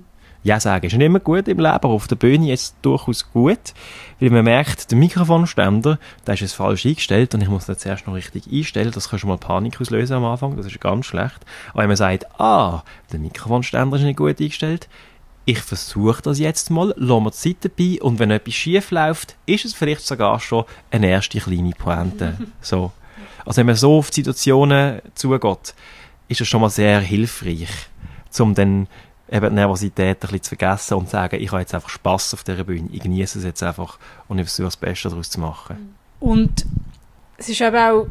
Ja 0.48 0.60
sagen 0.60 0.86
ist 0.86 0.94
nicht 0.94 1.04
immer 1.04 1.20
gut 1.20 1.46
im 1.46 1.58
Leben, 1.58 1.66
aber 1.66 1.90
auf 1.90 2.08
der 2.08 2.16
Bühne 2.16 2.50
ist 2.50 2.62
es 2.62 2.74
durchaus 2.80 3.30
gut, 3.32 3.74
weil 4.18 4.30
man 4.30 4.44
merkt, 4.44 4.90
der 4.90 4.96
Mikrofonständer, 4.96 5.98
der 6.26 6.34
ist 6.34 6.40
jetzt 6.40 6.54
falsch 6.54 6.86
eingestellt 6.86 7.34
und 7.34 7.42
ich 7.42 7.50
muss 7.50 7.66
den 7.66 7.76
zuerst 7.76 8.06
noch 8.06 8.14
richtig 8.14 8.50
einstellen. 8.50 8.90
Das 8.90 9.10
kann 9.10 9.18
schon 9.18 9.28
mal 9.28 9.36
Panik 9.36 9.78
auslösen 9.78 10.14
am 10.16 10.24
Anfang, 10.24 10.56
das 10.56 10.64
ist 10.64 10.80
ganz 10.80 11.04
schlecht. 11.04 11.44
Aber 11.72 11.82
wenn 11.82 11.88
man 11.88 11.98
sagt, 11.98 12.40
ah, 12.40 12.82
der 13.12 13.18
Mikrofonständer 13.18 13.98
ist 13.98 14.04
nicht 14.04 14.16
gut 14.16 14.40
eingestellt, 14.40 14.88
ich 15.44 15.58
versuche 15.58 16.22
das 16.22 16.38
jetzt 16.38 16.70
mal, 16.70 16.94
lasse 16.96 17.20
mir 17.20 17.30
die 17.30 17.36
Zeit 17.36 17.56
dabei 17.60 18.00
und 18.00 18.18
wenn 18.18 18.30
etwas 18.30 18.54
schief 18.54 18.90
läuft, 18.90 19.36
ist 19.44 19.66
es 19.66 19.74
vielleicht 19.74 20.06
sogar 20.06 20.40
schon 20.40 20.64
eine 20.90 21.10
erste 21.10 21.40
kleine 21.40 21.72
Pointe. 21.72 22.38
so. 22.62 22.92
Also 23.44 23.58
wenn 23.58 23.66
man 23.66 23.76
so 23.76 23.98
auf 23.98 24.08
die 24.08 24.22
Situationen 24.22 25.02
zugeht, 25.14 25.74
ist 26.28 26.40
es 26.40 26.48
schon 26.48 26.62
mal 26.62 26.70
sehr 26.70 27.00
hilfreich, 27.00 27.68
um 28.38 28.54
dann 28.54 28.86
eben 29.30 29.54
Nervosität 29.54 30.16
ein 30.16 30.20
bisschen 30.20 30.42
zu 30.42 30.48
vergessen 30.56 30.94
und 30.94 31.06
zu 31.06 31.12
sagen, 31.12 31.40
ich 31.40 31.50
habe 31.50 31.60
jetzt 31.60 31.74
einfach 31.74 31.88
Spass 31.88 32.34
auf 32.34 32.44
dieser 32.44 32.64
Bühne, 32.64 32.88
ich 32.92 33.00
genieße 33.00 33.38
es 33.38 33.44
jetzt 33.44 33.62
einfach 33.62 33.98
und 34.28 34.38
ich 34.38 34.46
versuche 34.46 34.66
das 34.66 34.76
Beste 34.76 35.08
daraus 35.08 35.30
zu 35.30 35.40
machen. 35.40 35.94
Und 36.20 36.66
es 37.36 37.48
ist 37.48 37.60
eben 37.60 37.76
auch, 37.76 38.06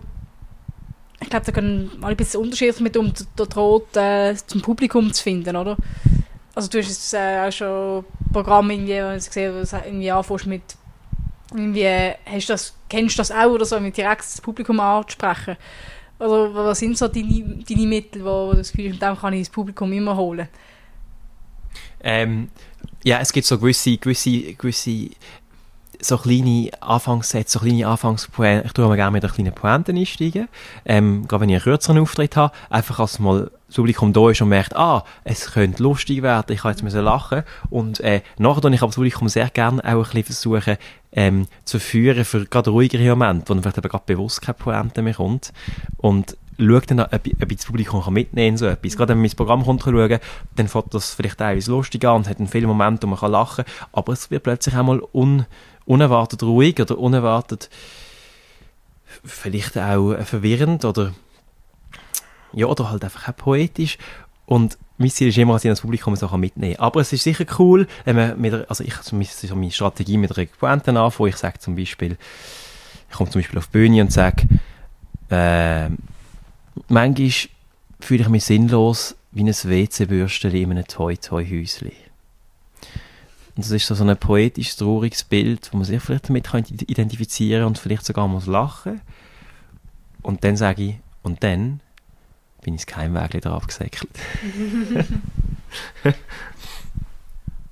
ich 1.20 1.30
glaube, 1.30 1.46
da 1.46 1.52
können 1.52 1.92
mal 2.00 2.12
ein 2.12 2.18
bisschen 2.18 2.42
unterschiedlich 2.42 2.80
mit 2.80 2.96
um, 2.96 3.12
der 3.38 3.46
droht, 3.48 3.96
äh, 3.98 4.36
zum 4.36 4.62
Publikum 4.62 5.12
zu 5.12 5.24
finden, 5.24 5.56
oder? 5.56 5.76
Also 6.54 6.70
du 6.70 6.80
hast 6.80 6.88
jetzt 6.88 7.14
äh, 7.14 7.48
auch 7.48 7.52
schon 7.52 8.06
Programme 8.32 8.74
irgendwie 8.74 9.26
gesehen, 9.26 9.54
wo 9.54 9.64
du 9.64 9.86
irgendwie 9.86 10.12
anfängst 10.12 10.46
mit 10.48 10.62
irgendwie, 11.52 12.14
hast 12.26 12.50
das, 12.50 12.76
kennst 12.90 13.16
du 13.16 13.20
das 13.20 13.32
auch 13.32 13.52
oder 13.52 13.66
so, 13.66 13.80
mit 13.80 13.98
direkt 13.98 14.22
das 14.22 14.42
Publikum 14.42 14.80
anzusprechen? 14.80 15.58
Oder 16.20 16.54
was 16.54 16.80
sind 16.80 16.98
so 16.98 17.08
deine, 17.08 17.64
deine 17.68 17.88
Mittel, 17.88 18.24
wo, 18.24 18.48
wo 18.48 18.52
du 18.52 18.58
das 18.58 18.72
Gefühl 18.72 18.88
hast, 18.88 18.94
mit 18.94 19.02
dem 19.02 19.18
kann 19.18 19.34
ich 19.34 19.42
das 19.42 19.50
Publikum 19.50 19.94
immer 19.94 20.16
holen? 20.16 20.48
Ähm, 22.02 22.50
ja, 23.04 23.20
es 23.20 23.32
gibt 23.32 23.48
so 23.48 23.58
gewisse, 23.58 23.98
gewisse, 23.98 24.54
gewisse 24.54 25.10
so 26.02 26.18
kleine 26.18 26.70
Anfangssätze, 26.80 27.58
so 27.58 27.66
kleine 27.66 27.88
Anfangspointe. 27.88 28.66
Ich 28.68 28.74
tue 28.74 28.86
immer 28.86 28.96
gerne 28.96 29.12
mit 29.12 29.24
einer 29.24 29.34
kleinen 29.34 29.54
Pointe 29.54 29.92
einsteigen. 29.92 30.48
Ähm, 30.86 31.28
gerade 31.28 31.42
wenn 31.42 31.50
ich 31.50 31.56
einen 31.56 31.64
kürzeren 31.64 32.00
Auftritt 32.00 32.36
habe, 32.36 32.54
einfach 32.70 33.00
als 33.00 33.20
mal 33.20 33.52
das 33.68 33.76
Publikum 33.76 34.14
da 34.14 34.30
ist 34.30 34.42
und 34.42 34.50
merkt, 34.50 34.76
ah, 34.76 35.04
es 35.24 35.52
könnte 35.52 35.84
lustig 35.84 36.22
werden, 36.22 36.54
ich 36.54 36.62
kann 36.62 36.76
jetzt 36.76 36.94
lachen. 36.94 37.44
Und 37.70 38.00
äh, 38.00 38.22
nachher 38.38 38.62
tue 38.62 38.74
ich 38.74 38.82
aber 38.82 38.90
das 38.90 38.96
Publikum 38.96 39.30
sehr 39.30 39.50
gerne 39.50 39.84
auch 39.84 39.90
ein 39.90 40.04
bisschen 40.04 40.24
versuchen, 40.24 40.78
ähm, 41.12 41.48
zu 41.66 41.80
führen 41.80 42.26
für 42.26 42.46
gerade 42.46 42.70
ruhigere 42.70 43.10
Momente, 43.10 43.50
wo 43.50 43.54
dann 43.54 43.64
vielleicht 43.64 43.78
eben 43.78 43.90
gerade 43.90 44.04
bewusst 44.06 44.42
keine 44.42 44.56
Pointe 44.56 45.02
mehr 45.02 45.16
kommt. 45.16 45.52
Und 45.98 46.38
schaue 46.58 46.82
dann, 46.82 47.00
ob, 47.02 47.12
ob 47.12 47.50
das 47.50 47.66
Publikum 47.66 48.02
kann 48.02 48.14
mitnehmen 48.14 48.52
kann, 48.52 48.58
so 48.58 48.66
etwas. 48.66 48.98
Gerade 48.98 49.10
wenn 49.10 49.20
man 49.20 49.26
ins 49.26 49.36
Programm 49.36 49.64
kommt, 49.64 49.84
schauen, 49.84 50.20
dann 50.56 50.68
fängt 50.68 50.94
das 50.94 51.14
vielleicht 51.14 51.38
teilweise 51.38 51.72
lustig 51.72 52.06
an 52.06 52.18
und 52.18 52.30
hat 52.30 52.40
einen 52.40 52.48
vielen 52.48 52.68
Moment, 52.68 53.04
wo 53.04 53.08
man 53.08 53.20
kann 53.20 53.32
lachen 53.32 53.66
kann, 53.66 53.74
aber 53.92 54.14
es 54.14 54.32
wird 54.32 54.44
plötzlich 54.44 54.76
einmal 54.76 55.02
un, 55.14 55.46
unerwartet 55.86 56.44
ruhig 56.44 56.80
oder 56.80 56.98
unerwartet 56.98 57.70
vielleicht 59.24 59.78
auch 59.78 60.16
verwirrend 60.24 60.86
oder 60.86 61.14
ja, 62.54 62.66
oder 62.66 62.90
halt 62.92 63.04
einfach 63.04 63.30
auch 63.30 63.36
poetisch 63.36 63.98
und 64.46 64.78
mein 64.98 65.12
Ziel 65.12 65.28
ist 65.28 65.38
immer, 65.38 65.54
dass 65.54 65.66
ich 65.66 65.70
das 65.70 65.82
Publikum 65.82 66.16
so 66.16 66.28
mitnehmen 66.38 66.76
kann. 66.76 66.86
Aber 66.86 67.02
es 67.02 67.14
ist 67.14 67.24
sicher 67.24 67.46
cool, 67.60 67.88
wenn 68.06 68.16
man 68.16 68.40
mit 68.40 68.54
der, 68.54 68.66
also 68.70 68.84
ich, 68.84 68.96
so 68.96 69.16
meine 69.56 69.72
Strategie 69.72 70.18
mit 70.18 70.36
einer 70.36 70.48
Pointe 70.48 71.00
anfangen, 71.00 71.30
ich 71.30 71.38
sage 71.38 71.60
zum 71.60 71.76
Beispiel, 71.76 72.18
ich 73.10 73.16
komme 73.16 73.30
zum 73.30 73.42
Beispiel 73.42 73.60
auf 73.60 73.68
die 73.68 73.72
Bühne 73.74 74.02
und 74.02 74.12
sage, 74.12 74.48
äh, 75.30 75.90
manchmal 76.88 77.32
fühle 78.00 78.24
ich 78.24 78.30
mich 78.30 78.46
sinnlos 78.46 79.16
wie 79.32 79.44
ein 79.44 79.48
WC-Bürstchen 79.48 80.54
in 80.54 80.72
einem 80.72 80.88
Toi-Toi-Häuschen. 80.88 81.92
Und 83.56 83.66
das 83.66 83.72
ist 83.72 83.88
so, 83.88 83.96
so 83.96 84.04
ein 84.04 84.18
poetisch 84.18 84.76
trauriges 84.76 85.24
Bild, 85.24 85.70
wo 85.72 85.78
man 85.78 85.86
sich 85.86 86.02
vielleicht 86.02 86.30
damit 86.30 86.46
kann 86.46 86.64
identifizieren 86.66 87.66
und 87.66 87.80
vielleicht 87.80 88.06
sogar 88.06 88.28
muss 88.28 88.46
lachen. 88.46 89.02
Und 90.22 90.44
dann 90.44 90.58
sage 90.58 90.84
ich, 90.84 90.96
und 91.24 91.44
dann 91.44 91.82
bin 92.62 92.76
ich 92.76 92.86
das 92.86 92.94
Keimwägel 92.94 93.42
drauf 93.42 93.66
gesäckelt. 93.68 94.10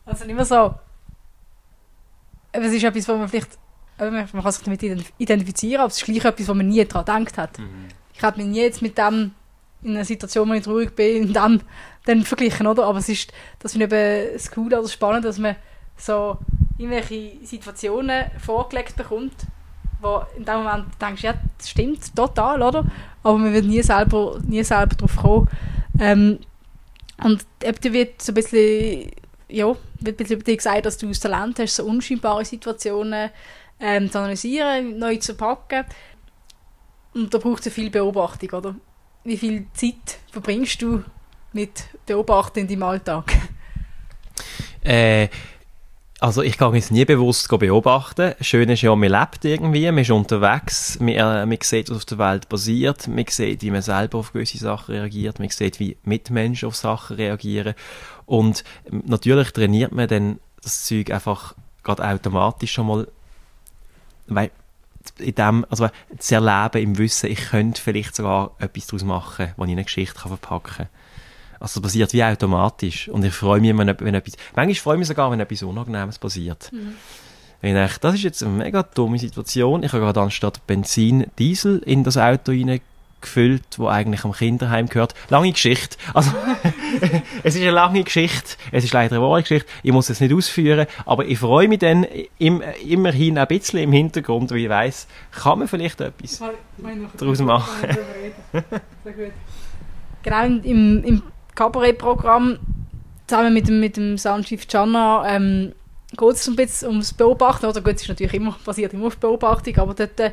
also 0.05 0.25
nicht 0.25 0.35
mehr 0.35 0.45
so. 0.45 0.73
Es 2.51 2.71
ist 2.71 2.83
etwas, 2.83 3.07
wo 3.07 3.17
man 3.17 3.27
vielleicht, 3.27 3.57
man 3.99 4.27
kann 4.27 4.51
sich 4.51 4.63
damit 4.63 4.81
identifizieren, 5.17 5.81
aber 5.81 5.91
es 5.91 5.97
ist 5.97 6.05
gleich 6.05 6.25
etwas, 6.25 6.47
wo 6.47 6.53
man 6.53 6.67
nie 6.67 6.83
daran 6.85 7.25
gedacht 7.25 7.37
hat. 7.37 7.59
Mhm 7.59 7.89
ich 8.15 8.23
habe 8.23 8.41
mich 8.41 8.56
jetzt 8.56 8.82
mit 8.82 8.97
dem 8.97 9.32
in 9.84 9.95
einer 9.95 10.06
Situation, 10.06 10.49
wo 10.49 10.54
ich 10.54 10.67
ruhig 10.67 10.95
bin, 10.95 11.32
dann, 11.32 11.62
dann 12.06 12.23
verglichen, 12.23 12.65
oder? 12.65 12.86
Aber 12.86 12.97
es 12.99 13.10
ist, 13.10 13.32
das 13.60 13.73
finde 13.73 13.86
ich 13.86 13.91
eben 13.91 14.34
das 14.34 14.51
Coole 14.51 14.80
oder 14.80 14.89
spannend, 14.89 15.25
dass 15.25 15.38
man 15.38 15.56
so 15.95 16.38
irgendwelche 16.78 17.45
Situationen 17.45 18.25
vorgelegt 18.43 18.95
bekommt, 18.95 19.34
wo 20.01 20.23
in 20.36 20.43
dem 20.43 20.63
Moment 20.63 20.86
denkst, 20.99 21.23
ja, 21.23 21.36
das 21.58 21.69
stimmt 21.69 22.15
total, 22.15 22.62
oder? 22.63 22.84
Aber 23.21 23.38
man 23.38 23.54
wird 23.54 23.65
nie 23.65 23.82
selber, 23.82 24.39
nie 24.45 24.63
selber 24.63 24.95
drauf 24.95 25.15
kommen. 25.17 25.49
Ähm, 25.99 26.39
und 27.23 27.45
eben 27.63 27.93
wird 27.93 28.21
so 28.21 28.32
ein 28.32 28.36
bisschen, 28.36 29.12
ja, 29.47 29.67
wird 29.67 30.15
ein 30.15 30.15
bisschen 30.17 30.36
über 30.36 30.43
dich 30.43 30.58
gesagt, 30.58 30.86
dass 30.86 30.97
du 30.97 31.08
das 31.08 31.19
Talent 31.19 31.60
hast, 31.60 31.75
so 31.75 31.86
unscheinbare 31.86 32.43
Situationen 32.43 33.30
ähm, 33.80 34.12
zu 34.12 34.17
analysieren, 34.17 34.97
neu 34.97 35.17
zu 35.17 35.36
packen. 35.36 35.86
Und 37.15 37.34
da 37.34 37.38
braucht 37.38 37.65
es 37.65 37.73
viel 37.73 37.89
Beobachtung, 37.89 38.49
oder? 38.49 38.75
Wie 39.23 39.38
viel 39.38 39.67
Zeit 39.73 40.19
verbringst 40.32 40.82
du 40.82 41.04
mit 41.54 41.86
Beobachten 42.06 42.60
in 42.60 42.67
deinem 42.67 42.84
Alltag? 42.84 43.32
Äh, 44.84 45.30
also 46.19 46.43
ich 46.43 46.58
kann 46.58 46.75
es 46.75 46.91
nie 46.91 47.06
bewusst 47.06 47.47
beobachten. 47.47 48.36
Schön 48.41 48.69
ist 48.69 48.82
ja, 48.82 48.93
man 48.95 49.10
lebt 49.10 49.45
irgendwie, 49.45 49.86
man 49.86 49.99
ist 49.99 50.12
unterwegs, 50.12 50.99
man, 50.99 51.10
äh, 51.10 51.45
man 51.45 51.58
sieht, 51.62 51.89
was 51.89 51.97
auf 51.97 52.06
der 52.06 52.17
Welt 52.17 52.49
passiert, 52.49 53.08
man 53.08 53.25
sieht, 53.28 53.62
wie 53.62 53.71
man 53.71 53.82
selber 53.82 54.19
auf 54.19 54.34
gewisse 54.34 54.58
Sachen 54.58 54.95
reagiert, 54.95 55.39
man 55.39 55.49
sieht, 55.49 55.80
wie 55.80 55.97
Mitmenschen 56.04 56.67
auf 56.67 56.75
Sachen 56.75 57.15
reagieren. 57.15 57.75
Und 58.25 58.65
natürlich 58.91 59.51
trainiert 59.51 59.93
man 59.93 60.10
dann 60.10 60.39
das 60.62 60.86
Zeug 60.86 61.12
einfach 61.12 61.56
gerade 61.84 62.06
automatisch 62.06 62.73
schon 62.73 62.88
mal, 62.88 63.08
weil 64.28 64.51
in 65.19 65.35
dem, 65.35 65.65
also 65.69 65.89
zu 66.17 66.35
erleben 66.35 66.81
im 66.81 66.97
Wissen, 66.97 67.31
ich 67.31 67.49
könnte 67.49 67.81
vielleicht 67.81 68.15
sogar 68.15 68.51
etwas 68.59 68.87
daraus 68.87 69.03
machen, 69.03 69.53
was 69.55 69.65
ich 69.65 69.71
in 69.71 69.77
eine 69.77 69.85
Geschichte 69.85 70.15
kann 70.15 70.29
verpacken 70.29 70.75
kann. 70.75 70.87
Also 71.59 71.79
das 71.79 71.83
passiert 71.83 72.13
wie 72.13 72.23
automatisch. 72.23 73.07
Und 73.09 73.23
ich 73.23 73.33
freue 73.33 73.61
mich, 73.61 73.77
wenn, 73.77 73.87
wenn 73.99 74.15
etwas, 74.15 74.35
manchmal 74.55 74.75
freue 74.75 74.95
ich 74.95 74.99
mich 74.99 75.07
sogar, 75.07 75.31
wenn 75.31 75.39
etwas 75.39 75.63
Unangenehmes 75.63 76.19
passiert. 76.19 76.71
Mhm. 76.71 76.95
Wenn 77.61 77.77
ich, 77.77 77.97
das 77.97 78.15
ist 78.15 78.23
jetzt 78.23 78.43
eine 78.43 78.51
mega 78.51 78.83
dumme 78.83 79.17
Situation. 79.17 79.83
Ich 79.83 79.93
habe 79.93 80.03
gerade 80.03 80.21
anstatt 80.21 80.67
Benzin 80.67 81.25
Diesel 81.39 81.79
in 81.79 82.03
das 82.03 82.17
Auto 82.17 82.51
rein 82.51 82.81
gefüllt, 83.21 83.63
wo 83.77 83.87
eigentlich 83.87 84.23
am 84.23 84.33
Kinderheim 84.33 84.87
gehört. 84.87 85.15
Lange 85.29 85.51
Geschichte. 85.51 85.97
Also, 86.13 86.31
es 87.43 87.55
ist 87.55 87.62
eine 87.62 87.71
lange 87.71 88.03
Geschichte. 88.03 88.58
Es 88.71 88.84
ist 88.84 88.93
leider 88.93 89.15
eine 89.17 89.25
wahre 89.25 89.41
Geschichte. 89.41 89.69
Ich 89.84 89.91
muss 89.91 90.10
es 90.10 90.19
nicht 90.19 90.34
ausführen, 90.34 90.88
aber 91.05 91.25
ich 91.25 91.39
freue 91.39 91.67
mich 91.67 91.79
dann 91.79 92.05
im, 92.38 92.62
immerhin 92.86 93.38
ein 93.38 93.47
bisschen 93.47 93.79
im 93.79 93.91
Hintergrund, 93.91 94.51
weil 94.51 94.60
ich 94.60 94.69
weiss, 94.69 95.08
kann 95.31 95.60
man 95.60 95.67
vielleicht 95.67 96.01
etwas 96.01 96.41
daraus 97.17 97.39
machen. 97.39 97.97
genau, 100.23 100.45
im, 100.45 101.03
im 101.03 101.21
Kabarettprogramm 101.53 102.60
zusammen 103.27 103.53
mit 103.53 103.67
dem, 103.67 103.79
mit 103.79 103.97
dem 103.97 104.17
Soundchief 104.17 104.67
Channa 104.67 105.23
ähm, 105.27 105.73
geht 106.15 106.36
es 106.36 106.47
ein 106.47 106.55
bisschen 106.55 106.89
ums 106.89 107.13
Beobachten. 107.13 107.65
Oder 107.65 107.81
gut, 107.81 107.95
es 107.95 108.03
ist 108.03 108.10
natürlich 108.10 108.34
immer, 108.34 108.55
basiert 108.63 108.93
immer 108.93 109.08
auf 109.08 109.17
Beobachtung, 109.17 109.77
aber 109.77 109.93
dort 109.93 110.19
äh, 110.19 110.31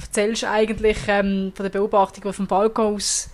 erzählst 0.00 0.44
eigentlich 0.44 0.98
ähm, 1.08 1.52
von 1.54 1.64
der 1.64 1.70
Beobachtung, 1.70 2.22
die 2.22 2.28
du 2.28 2.32
vom 2.32 2.46
Balkon 2.46 2.94
aus 2.94 3.30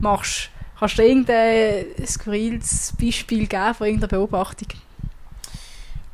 machst. 0.00 0.50
Kannst 0.80 0.96
du 0.96 1.06
irgendein 1.06 1.84
skurriles 2.06 2.94
Beispiel 2.98 3.46
geben 3.46 3.74
von 3.74 3.86
irgendeiner 3.86 4.08
Beobachtung? 4.08 4.68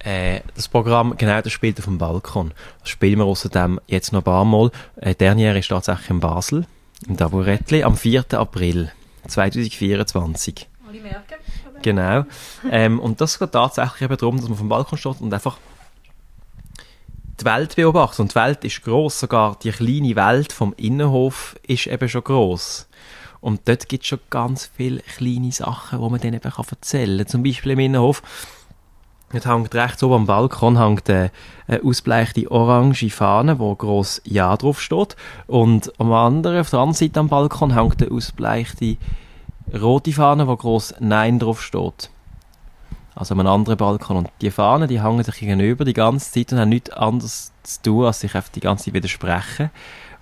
Äh, 0.00 0.40
das 0.56 0.66
Programm, 0.66 1.16
genau, 1.16 1.40
das 1.40 1.52
spielt 1.52 1.78
auf 1.78 1.84
dem 1.84 1.98
Balkon. 1.98 2.52
Das 2.80 2.88
spielen 2.88 3.20
wir 3.20 3.26
außerdem 3.26 3.80
jetzt 3.86 4.12
noch 4.12 4.22
ein 4.22 4.24
paar 4.24 4.44
Mal. 4.44 4.72
Äh, 4.96 5.14
Dernier 5.14 5.54
ist 5.54 5.68
tatsächlich 5.68 6.10
in 6.10 6.18
Basel. 6.18 6.66
Im 7.06 7.16
Taburettli 7.16 7.84
am 7.84 7.96
4. 7.96 8.24
April 8.32 8.90
2024. 9.28 10.66
Alle 10.88 11.00
merken. 11.00 11.34
Genau. 11.82 12.24
Ähm, 12.68 12.98
und 12.98 13.20
das 13.20 13.38
geht 13.38 13.52
tatsächlich 13.52 14.02
eben 14.02 14.16
darum, 14.16 14.38
dass 14.38 14.48
man 14.48 14.58
vom 14.58 14.68
Balkon 14.68 14.98
steht 14.98 15.20
und 15.20 15.32
einfach 15.32 15.58
die 17.40 17.44
Welt 17.44 17.76
beobachtet. 17.76 18.18
Und 18.18 18.32
die 18.32 18.34
Welt 18.34 18.64
ist 18.64 18.82
groß, 18.82 19.20
sogar 19.20 19.56
die 19.62 19.70
kleine 19.70 20.16
Welt 20.16 20.52
vom 20.52 20.74
Innenhof 20.76 21.54
ist 21.62 21.86
eben 21.86 22.08
schon 22.08 22.24
groß. 22.24 22.85
Und 23.46 23.68
dort 23.68 23.88
gibt 23.88 24.02
es 24.02 24.08
schon 24.08 24.18
ganz 24.28 24.68
viele 24.76 24.98
kleine 25.02 25.52
Sachen, 25.52 26.00
die 26.02 26.10
man 26.10 26.20
dann 26.20 26.34
eben 26.34 26.52
erzählen 26.68 27.18
kann. 27.18 27.26
Zum 27.28 27.44
Beispiel 27.44 27.70
im 27.70 27.78
Innenhof 27.78 28.20
Dort 29.30 29.46
hängt 29.46 29.72
rechts 29.72 30.02
oben 30.02 30.14
am 30.14 30.26
Balkon 30.26 30.80
hängt 30.80 31.08
eine, 31.08 31.30
eine 31.68 31.84
ausbleichte 31.84 32.50
orange 32.50 33.08
Fahne, 33.10 33.60
wo 33.60 33.72
groß 33.72 34.22
Ja 34.24 34.56
drauf 34.56 34.82
steht. 34.82 35.14
Und 35.46 35.92
am 36.00 36.12
anderen, 36.12 36.58
auf 36.58 36.70
der 36.70 36.80
anderen 36.80 36.94
Seite 36.96 37.20
am 37.20 37.28
Balkon 37.28 37.72
hängt 37.72 38.02
eine 38.02 38.10
ausbleichte 38.10 38.96
rote 39.72 40.12
Fahne, 40.12 40.48
wo 40.48 40.56
groß 40.56 40.96
Nein 40.98 41.38
drauf 41.38 41.62
steht. 41.62 42.10
Also 43.14 43.34
am 43.34 43.46
anderen 43.46 43.76
Balkon. 43.76 44.16
Und 44.16 44.30
die 44.40 44.50
Fahnen, 44.50 44.88
die 44.88 45.04
hängen 45.04 45.22
sich 45.22 45.38
gegenüber 45.38 45.84
die 45.84 45.92
ganze 45.92 46.32
Zeit 46.32 46.52
und 46.52 46.58
haben 46.58 46.70
nichts 46.70 46.90
anderes 46.90 47.52
zu 47.62 47.82
tun, 47.82 48.06
als 48.06 48.18
sich 48.20 48.34
einfach 48.34 48.50
die 48.50 48.60
ganze 48.60 48.86
Zeit 48.86 48.94
widersprechen. 48.94 49.70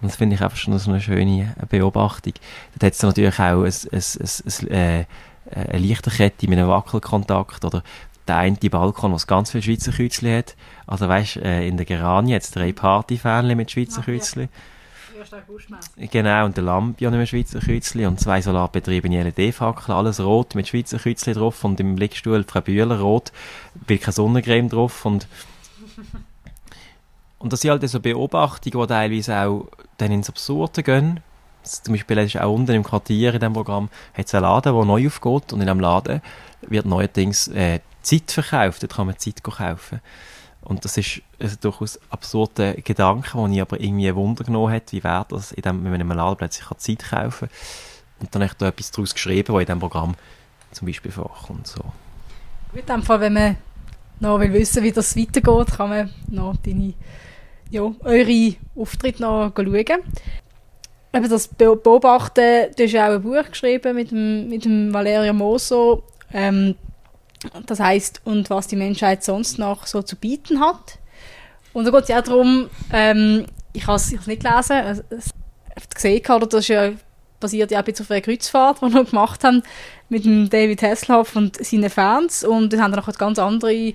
Und 0.00 0.09
das 0.09 0.16
finde 0.16 0.37
ich 0.37 0.42
einfach 0.42 0.57
schon 0.57 0.78
so 0.78 0.90
eine 0.90 1.00
schöne 1.00 1.54
Beobachtung. 1.68 2.35
Dort 2.74 2.85
hat 2.85 2.92
es 2.92 3.02
natürlich 3.02 3.38
auch 3.38 3.62
ein, 3.62 3.64
ein, 3.64 3.72
ein, 3.92 4.70
ein, 4.70 4.70
äh, 4.70 5.04
eine 5.50 5.78
Lichterkette 5.78 6.48
mit 6.48 6.59
einem 6.59 6.68
Wackelkontakt 6.68 7.64
oder 7.64 7.83
der 8.26 8.37
eine 8.37 8.57
Balkon, 8.57 9.12
es 9.12 9.26
ganz 9.26 9.50
viele 9.50 9.62
Schweizer 9.62 9.92
Kürzli 9.92 10.30
hat. 10.30 10.57
Also 10.87 11.09
weißt, 11.09 11.37
äh, 11.37 11.66
in 11.66 11.76
der 11.76 11.87
Gerani 11.87 12.33
jetzt 12.33 12.57
drei 12.57 12.72
Partyfähnchen 12.72 13.57
mit 13.57 13.70
Schweizer 13.70 14.02
Ach, 14.02 14.09
ja. 14.09 14.48
Erst 15.18 15.35
Augustmesse. 15.35 15.90
Genau, 16.11 16.44
und 16.44 16.57
der 16.57 16.64
Lampion 16.64 17.16
mit 17.16 17.28
Schweizer 17.28 17.61
Kürzli 17.61 18.04
und 18.07 18.20
zwei 18.20 18.42
solarbetriebene 18.42 19.22
LED-Fackeln, 19.22 19.96
alles 19.96 20.20
rot 20.20 20.54
mit 20.54 20.68
Schweizer 20.68 20.98
Kürzli 20.98 21.35
drauf 21.35 21.62
und 21.64 21.80
im 21.80 21.94
Blickstuhl 21.94 22.44
Frau 22.44 22.61
Bühler 22.61 23.00
rot, 23.00 23.33
weil 23.87 23.98
keine 23.98 24.12
Sonnencreme 24.12 24.68
drauf 24.68 25.04
und 25.04 25.28
und 27.44 27.52
das 27.52 27.61
sind 27.61 27.72
halt 27.72 27.87
so 27.87 28.00
Beobachtungen, 28.00 28.80
die 28.80 28.88
teilweise 28.88 29.37
auch 29.37 29.68
dann 29.98 30.11
ins 30.11 30.30
Absurde 30.30 30.83
gehen. 30.83 31.20
Zum 31.62 31.92
Beispiel 31.92 32.16
ist 32.16 32.40
auch 32.40 32.54
unten 32.54 32.72
im 32.72 32.83
Quartier 32.83 33.35
in 33.35 33.38
diesem 33.38 33.52
Programm 33.52 33.90
hat 34.14 34.26
es 34.26 34.35
einen 34.35 34.44
Laden, 34.44 34.74
der 34.74 34.85
neu 34.87 35.07
aufgeht 35.07 35.52
und 35.52 35.61
in 35.61 35.66
diesem 35.66 35.80
Laden 35.80 36.22
wird 36.62 36.87
neuerdings 36.87 37.48
äh, 37.48 37.80
Zeit 38.00 38.30
verkauft, 38.30 38.83
dort 38.83 38.94
kann 38.94 39.09
man 39.09 39.18
Zeit 39.18 39.44
kaufen. 39.44 40.00
Und 40.62 40.87
das 40.87 40.96
ist 40.96 41.20
ein 41.38 41.54
durchaus 41.61 42.00
absurder 42.09 42.72
Gedanke, 42.76 43.37
den 43.37 43.52
ich 43.52 43.61
aber 43.61 43.78
irgendwie 43.78 44.09
ein 44.09 44.16
Wunder 44.16 44.44
genommen 44.44 44.72
hat, 44.72 44.92
wie 44.92 45.04
wäre 45.04 45.26
das, 45.28 45.52
in 45.52 45.61
dem, 45.61 45.85
wenn 45.85 45.90
man 45.90 46.00
in 46.00 46.11
einem 46.11 46.16
Laden 46.16 46.38
plötzlich 46.38 46.66
Zeit 46.78 47.11
kaufen 47.11 47.48
kann. 47.48 48.20
Und 48.20 48.35
dann 48.35 48.40
habe 48.40 48.52
ich 48.52 48.57
da 48.57 48.68
etwas 48.68 48.90
daraus 48.90 49.12
geschrieben, 49.12 49.52
was 49.52 49.61
in 49.61 49.66
diesem 49.66 49.80
Programm 49.80 50.14
zum 50.72 50.87
Beispiel 50.87 51.12
vorkommt. 51.12 51.66
So. 51.66 51.83
Gut, 52.72 52.80
in 52.80 52.87
dem 52.87 53.02
Fall, 53.02 53.20
wenn 53.20 53.35
man 53.35 53.57
noch 54.20 54.40
will 54.40 54.54
wissen 54.54 54.83
wie 54.83 54.92
das 54.92 55.14
weitergeht, 55.14 55.76
kann 55.76 55.90
man 55.90 56.11
noch 56.30 56.57
deine, 56.57 56.94
ja, 57.70 57.92
eure 58.03 58.55
Auftritte 58.77 59.22
noch 59.22 59.53
schauen. 59.57 60.03
Eben 61.12 61.29
das 61.29 61.48
Be- 61.48 61.77
Beobachten, 61.77 62.70
du 62.77 62.85
hast 62.85 62.96
auch 62.96 63.14
ein 63.14 63.22
Buch 63.22 63.48
geschrieben 63.48 63.94
mit 63.94 64.11
dem, 64.11 64.48
mit 64.48 64.64
dem 64.64 64.92
Valerio 64.92 65.33
Moso. 65.33 66.03
Ähm, 66.33 66.74
das 67.66 67.79
heißt 67.79 68.22
und 68.24 68.50
was 68.50 68.66
die 68.66 68.77
Menschheit 68.77 69.22
sonst 69.22 69.59
noch 69.59 69.87
so 69.87 70.03
zu 70.03 70.16
bieten 70.16 70.61
hat. 70.61 70.98
Und 71.72 71.85
da 71.85 71.90
geht 71.90 72.03
es 72.05 72.09
ja 72.09 72.20
auch 72.20 72.24
darum, 72.24 72.70
ähm, 72.92 73.46
ich 73.72 73.87
habe 73.87 73.96
es 73.96 74.11
nicht 74.11 74.42
gelesen, 74.42 74.77
es, 74.77 75.05
es, 75.11 75.31
gesehen, 75.94 76.24
oder 76.27 76.46
das 76.46 76.61
ist 76.61 76.68
ja, 76.68 76.92
basiert 77.38 77.70
ja 77.70 77.81
auch 77.81 77.87
ein 77.87 77.94
auf 78.00 78.11
einer 78.11 78.20
Kreuzfahrt, 78.20 78.81
die 78.81 78.94
wir 78.94 79.05
gemacht 79.05 79.44
haben 79.44 79.62
mit 80.09 80.24
dem 80.24 80.48
David 80.48 80.83
Hasselhoff 80.83 81.37
und 81.37 81.62
seinen 81.64 81.90
Fans 81.90 82.44
und 82.44 82.72
dann 82.72 82.83
haben 82.83 82.92
dann 82.92 83.05
noch 83.05 83.18
ganz 83.18 83.38
andere 83.38 83.92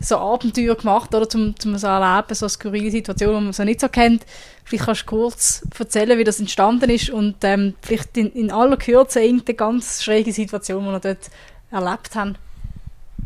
so 0.00 0.18
Abenteuer 0.18 0.74
gemacht, 0.74 1.14
oder, 1.14 1.28
zum, 1.28 1.58
zum 1.58 1.76
so 1.76 1.86
erleben, 1.86 2.34
so 2.34 2.48
skurrile 2.48 2.90
Situationen, 2.90 3.38
die 3.38 3.44
man 3.44 3.52
so 3.52 3.64
nicht 3.64 3.80
so 3.80 3.88
kennt. 3.88 4.24
Vielleicht 4.64 4.84
kannst 4.84 5.02
du 5.02 5.06
kurz 5.06 5.66
erzählen, 5.78 6.18
wie 6.18 6.24
das 6.24 6.40
entstanden 6.40 6.90
ist 6.90 7.10
und 7.10 7.36
ähm, 7.42 7.74
vielleicht 7.80 8.16
in, 8.16 8.30
in 8.32 8.50
aller 8.50 8.76
Kürze 8.76 9.20
irgendeine 9.20 9.56
ganz 9.56 10.02
schräge 10.02 10.32
Situation, 10.32 10.84
die 10.84 10.90
wir 10.90 11.00
dort 11.00 11.30
erlebt 11.70 12.14
haben. 12.14 12.36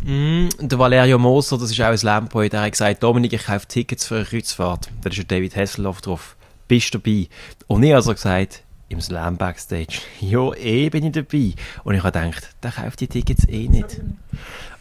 Mm, 0.04 0.48
der 0.58 0.78
Valerio 0.78 1.18
Moser, 1.18 1.58
das 1.58 1.70
ist 1.70 1.80
auch 1.80 1.86
ein 1.86 1.98
Lampoy, 2.00 2.48
der 2.48 2.62
hat 2.62 2.72
gesagt, 2.72 3.02
Dominik, 3.02 3.32
ich 3.32 3.44
kaufe 3.44 3.66
Tickets 3.66 4.06
für 4.06 4.16
eine 4.16 4.24
Kreuzfahrt. 4.24 4.88
Da 5.02 5.10
ist 5.10 5.16
ja 5.16 5.24
David 5.24 5.54
Hasselhoff 5.54 6.00
drauf. 6.00 6.36
Bist 6.68 6.94
du 6.94 6.98
dabei? 6.98 7.28
Und 7.66 7.82
ich 7.82 7.94
also 7.94 8.12
gesagt, 8.12 8.62
im 8.88 9.00
Slam 9.00 9.36
Backstage, 9.36 10.00
ja, 10.20 10.52
eh 10.54 10.88
bin 10.90 11.04
ich 11.04 11.12
dabei. 11.12 11.52
Und 11.84 11.94
ich 11.94 12.02
habe 12.02 12.18
gedacht, 12.18 12.50
der 12.62 12.72
kauft 12.72 13.00
die 13.00 13.08
Tickets 13.08 13.46
eh 13.48 13.68
nicht. 13.68 14.00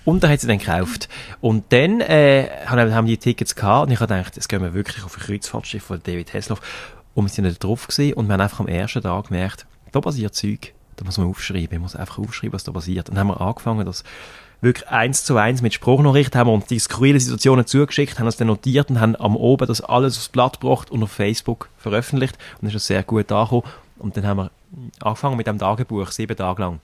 Und 0.04 0.24
er 0.24 0.30
hat 0.30 0.40
sie 0.40 0.48
dann 0.48 0.58
gekauft. 0.58 1.10
Und 1.42 1.66
dann 1.70 2.02
äh, 2.02 2.48
haben 2.66 3.06
die 3.06 3.18
Tickets 3.18 3.56
gehabt 3.56 3.88
und 3.88 3.94
ich 3.94 4.00
habe 4.00 4.14
gedacht, 4.14 4.36
jetzt 4.36 4.50
gehen 4.50 4.62
wir 4.62 4.74
wirklich 4.74 5.04
auf 5.04 5.18
ein 5.18 5.24
Kreuzfahrtschiff 5.24 5.84
von 5.84 6.02
David 6.04 6.34
Hasselhoff. 6.34 6.62
Und 7.14 7.26
wir 7.26 7.30
sind 7.30 7.46
nicht 7.46 7.64
drauf 7.64 7.88
gewesen 7.88 8.14
und 8.14 8.28
wir 8.28 8.34
haben 8.34 8.42
einfach 8.42 8.62
am 8.62 8.68
ersten 8.68 9.02
Tag 9.02 9.28
gemerkt, 9.28 9.66
da 9.92 10.02
passiert 10.02 10.34
Zeug. 10.34 10.74
Da 10.96 11.06
muss 11.06 11.18
man 11.18 11.28
aufschreiben. 11.28 11.72
Ich 11.72 11.80
muss 11.80 11.96
einfach 11.96 12.20
aufschreiben, 12.20 12.54
was 12.54 12.64
da 12.64 12.72
passiert. 12.72 13.10
Und 13.10 13.16
dann 13.16 13.28
haben 13.28 13.36
wir 13.36 13.42
angefangen, 13.42 13.86
das 13.86 14.04
wirklich 14.62 14.88
eins 14.88 15.26
zu 15.26 15.38
eins 15.38 15.62
mit 15.62 15.74
Spruchnachricht 15.74 16.36
haben 16.36 16.48
wir 16.48 16.54
uns 16.54 16.68
die 16.68 16.80
skurrile 16.80 17.20
Situationen 17.20 17.66
zugeschickt, 17.66 18.20
haben 18.20 18.28
das 18.28 18.38
dann 18.38 18.48
notiert 18.48 18.90
und 18.92 19.00
haben 19.00 19.16
am 19.16 19.36
Oben 19.36 19.68
das 19.68 19.82
alles 19.82 20.18
aufs 20.18 20.30
Blatt 20.30 20.60
gebracht 20.60 20.92
und 20.92 21.02
auf 21.02 21.12
Facebook 21.12 21.70
veröffentlicht 21.78 22.38
und 22.62 22.68
das 22.68 22.76
ist 22.76 22.88
sehr 22.88 23.02
gut 23.04 23.32
angekommen. 23.32 23.64
Und 23.98 24.18
dann 24.18 24.26
haben 24.26 24.38
wir 24.38 24.52
angefangen 25.00 25.38
mit 25.38 25.48
dem 25.48 25.58
Tagebuch, 25.58 26.12
sieben 26.12 26.38
Tage 26.38 26.62
lang. 26.62 26.80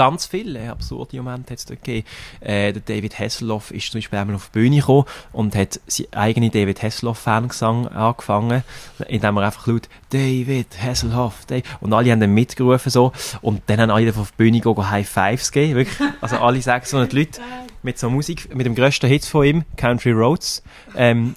Ganz 0.00 0.24
viele 0.24 0.70
absurde 0.70 1.18
Momente 1.18 1.50
hat 1.50 1.58
es 1.58 1.66
dort 1.66 1.84
gegeben. 1.84 2.06
Äh, 2.40 2.72
der 2.72 2.80
David 2.80 3.18
Hasselhoff 3.18 3.70
ist 3.70 3.92
zum 3.92 3.98
Beispiel 3.98 4.18
einmal 4.18 4.36
auf 4.36 4.46
die 4.46 4.58
Bühne 4.58 4.76
gekommen 4.76 5.04
und 5.30 5.54
hat 5.54 5.78
seinen 5.88 6.14
eigenen 6.14 6.50
David 6.50 6.82
Hasselhoff-Fangesang 6.82 7.86
angefangen, 7.88 8.64
indem 9.08 9.36
er 9.36 9.42
einfach 9.42 9.66
laut 9.66 9.90
David 10.08 10.68
Hasselhoff, 10.82 11.44
Dave, 11.44 11.64
und 11.80 11.92
alle 11.92 12.12
haben 12.12 12.20
dann 12.20 12.32
mitgerufen 12.32 12.88
so 12.88 13.12
und 13.42 13.60
dann 13.66 13.78
haben 13.78 13.90
alle 13.90 14.08
auf 14.08 14.30
die 14.30 14.36
Bühne 14.38 14.60
gehen, 14.60 14.90
High 14.90 15.06
Fives 15.06 15.52
gegeben, 15.52 15.80
wirklich. 15.80 16.08
Also 16.22 16.36
alle 16.36 16.62
600 16.62 17.12
Leute 17.12 17.42
mit 17.82 17.98
so 17.98 18.08
Musik, 18.08 18.54
mit 18.54 18.64
dem 18.64 18.74
grössten 18.74 19.06
Hit 19.06 19.26
von 19.26 19.44
ihm, 19.44 19.64
Country 19.76 20.12
Roads. 20.12 20.62
Ähm, 20.96 21.34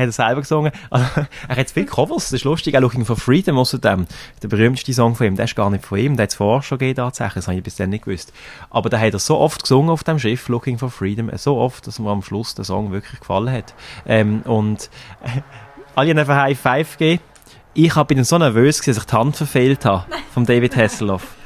hat 0.00 0.08
er 0.08 0.12
selber 0.12 0.40
gesungen. 0.40 0.72
Er 1.48 1.56
hat 1.56 1.70
viel 1.70 1.86
Covers, 1.86 2.24
das 2.24 2.32
ist 2.34 2.44
lustig, 2.44 2.76
auch 2.76 2.80
Looking 2.80 3.04
for 3.04 3.16
Freedom, 3.16 3.58
außerdem. 3.58 4.06
Der 4.42 4.48
berühmteste 4.48 4.92
Song 4.92 5.14
von 5.14 5.26
ihm, 5.26 5.36
der 5.36 5.44
ist 5.46 5.56
gar 5.56 5.70
nicht 5.70 5.84
von 5.84 5.98
ihm, 5.98 6.16
der 6.16 6.24
hat 6.24 6.30
es 6.30 6.36
vorher 6.36 6.62
schon 6.62 6.78
gegeben 6.78 6.96
tatsächlich, 6.96 7.34
das 7.34 7.48
habe 7.48 7.58
ich 7.58 7.64
bis 7.64 7.76
dann 7.76 7.90
nicht 7.90 8.04
gewusst. 8.04 8.32
Aber 8.70 8.88
der 8.88 9.00
hat 9.00 9.12
er 9.12 9.18
so 9.18 9.38
oft 9.38 9.62
gesungen 9.62 9.90
auf 9.90 10.04
dem 10.04 10.18
Schiff, 10.18 10.48
Looking 10.48 10.78
for 10.78 10.90
Freedom, 10.90 11.30
so 11.36 11.56
oft, 11.56 11.86
dass 11.86 11.98
mir 11.98 12.10
am 12.10 12.22
Schluss 12.22 12.54
der 12.54 12.64
Song 12.64 12.92
wirklich 12.92 13.20
gefallen 13.20 13.52
hat. 13.52 13.74
Ähm, 14.06 14.42
und 14.42 14.90
äh, 15.22 15.40
alle 15.94 16.10
haben 16.10 16.18
einfach 16.18 16.36
High 16.36 16.58
Five 16.58 16.98
gegeben. 16.98 17.22
Ich 17.74 17.94
bin 17.94 18.16
dann 18.18 18.24
so 18.24 18.36
nervös, 18.38 18.80
dass 18.80 18.96
ich 18.96 19.04
die 19.04 19.14
Hand 19.14 19.36
verfehlt 19.36 19.84
habe, 19.84 20.04
vom 20.34 20.44
David 20.44 20.76
Hasselhoff. 20.76 21.39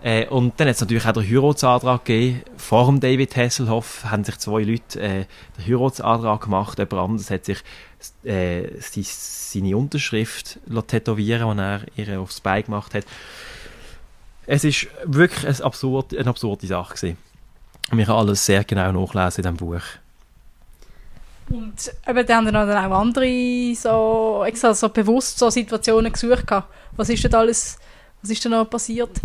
Äh, 0.00 0.26
und 0.28 0.58
dann 0.58 0.68
hat 0.68 0.76
es 0.76 0.80
natürlich 0.80 1.06
auch 1.06 1.12
den 1.12 1.28
Heiratsantrag 1.28 2.04
gegeben. 2.04 2.42
Vor 2.56 2.86
dem 2.86 3.00
David 3.00 3.36
Hasselhoff 3.36 4.04
haben 4.04 4.22
sich 4.22 4.38
zwei 4.38 4.62
Leute 4.62 5.00
äh, 5.00 5.24
den 5.58 5.66
Heiratsantrag 5.66 6.42
gemacht. 6.42 6.78
Jemand 6.78 7.10
anderes 7.10 7.30
hat 7.30 7.44
sich 7.44 7.58
äh, 8.22 8.68
die, 8.94 9.02
seine 9.02 9.76
Unterschrift 9.76 10.60
tätowieren, 10.86 11.56
die 11.56 11.62
er 11.62 11.80
ihr 11.96 12.20
aufs 12.20 12.40
Bein 12.40 12.64
gemacht 12.64 12.94
hat. 12.94 13.04
Es 14.46 14.64
ist 14.64 14.86
wirklich 15.04 15.46
ein 15.46 15.60
absurd, 15.62 16.16
eine 16.16 16.30
absurde 16.30 16.66
Sache 16.66 16.94
gewesen. 16.94 17.18
Ich 17.90 18.06
kann 18.06 18.16
alles 18.16 18.46
sehr 18.46 18.64
genau 18.64 18.92
nachlesen 18.92 19.44
in 19.44 19.54
diesem 19.54 19.56
Buch. 19.56 19.82
Und 21.50 21.92
eben, 22.06 22.26
dann 22.26 22.46
haben 22.46 22.68
dann 22.68 22.92
auch 22.92 23.00
andere 23.00 23.74
so, 23.74 24.44
extra 24.46 24.74
so 24.74 24.90
bewusst 24.90 25.38
so 25.38 25.50
Situationen 25.50 26.12
gesucht. 26.12 26.44
Was 26.96 27.08
ist 27.08 27.24
denn 27.24 27.34
alles, 27.34 27.78
was 28.20 28.30
ist 28.30 28.44
denn 28.44 28.52
noch 28.52 28.68
passiert? 28.68 29.20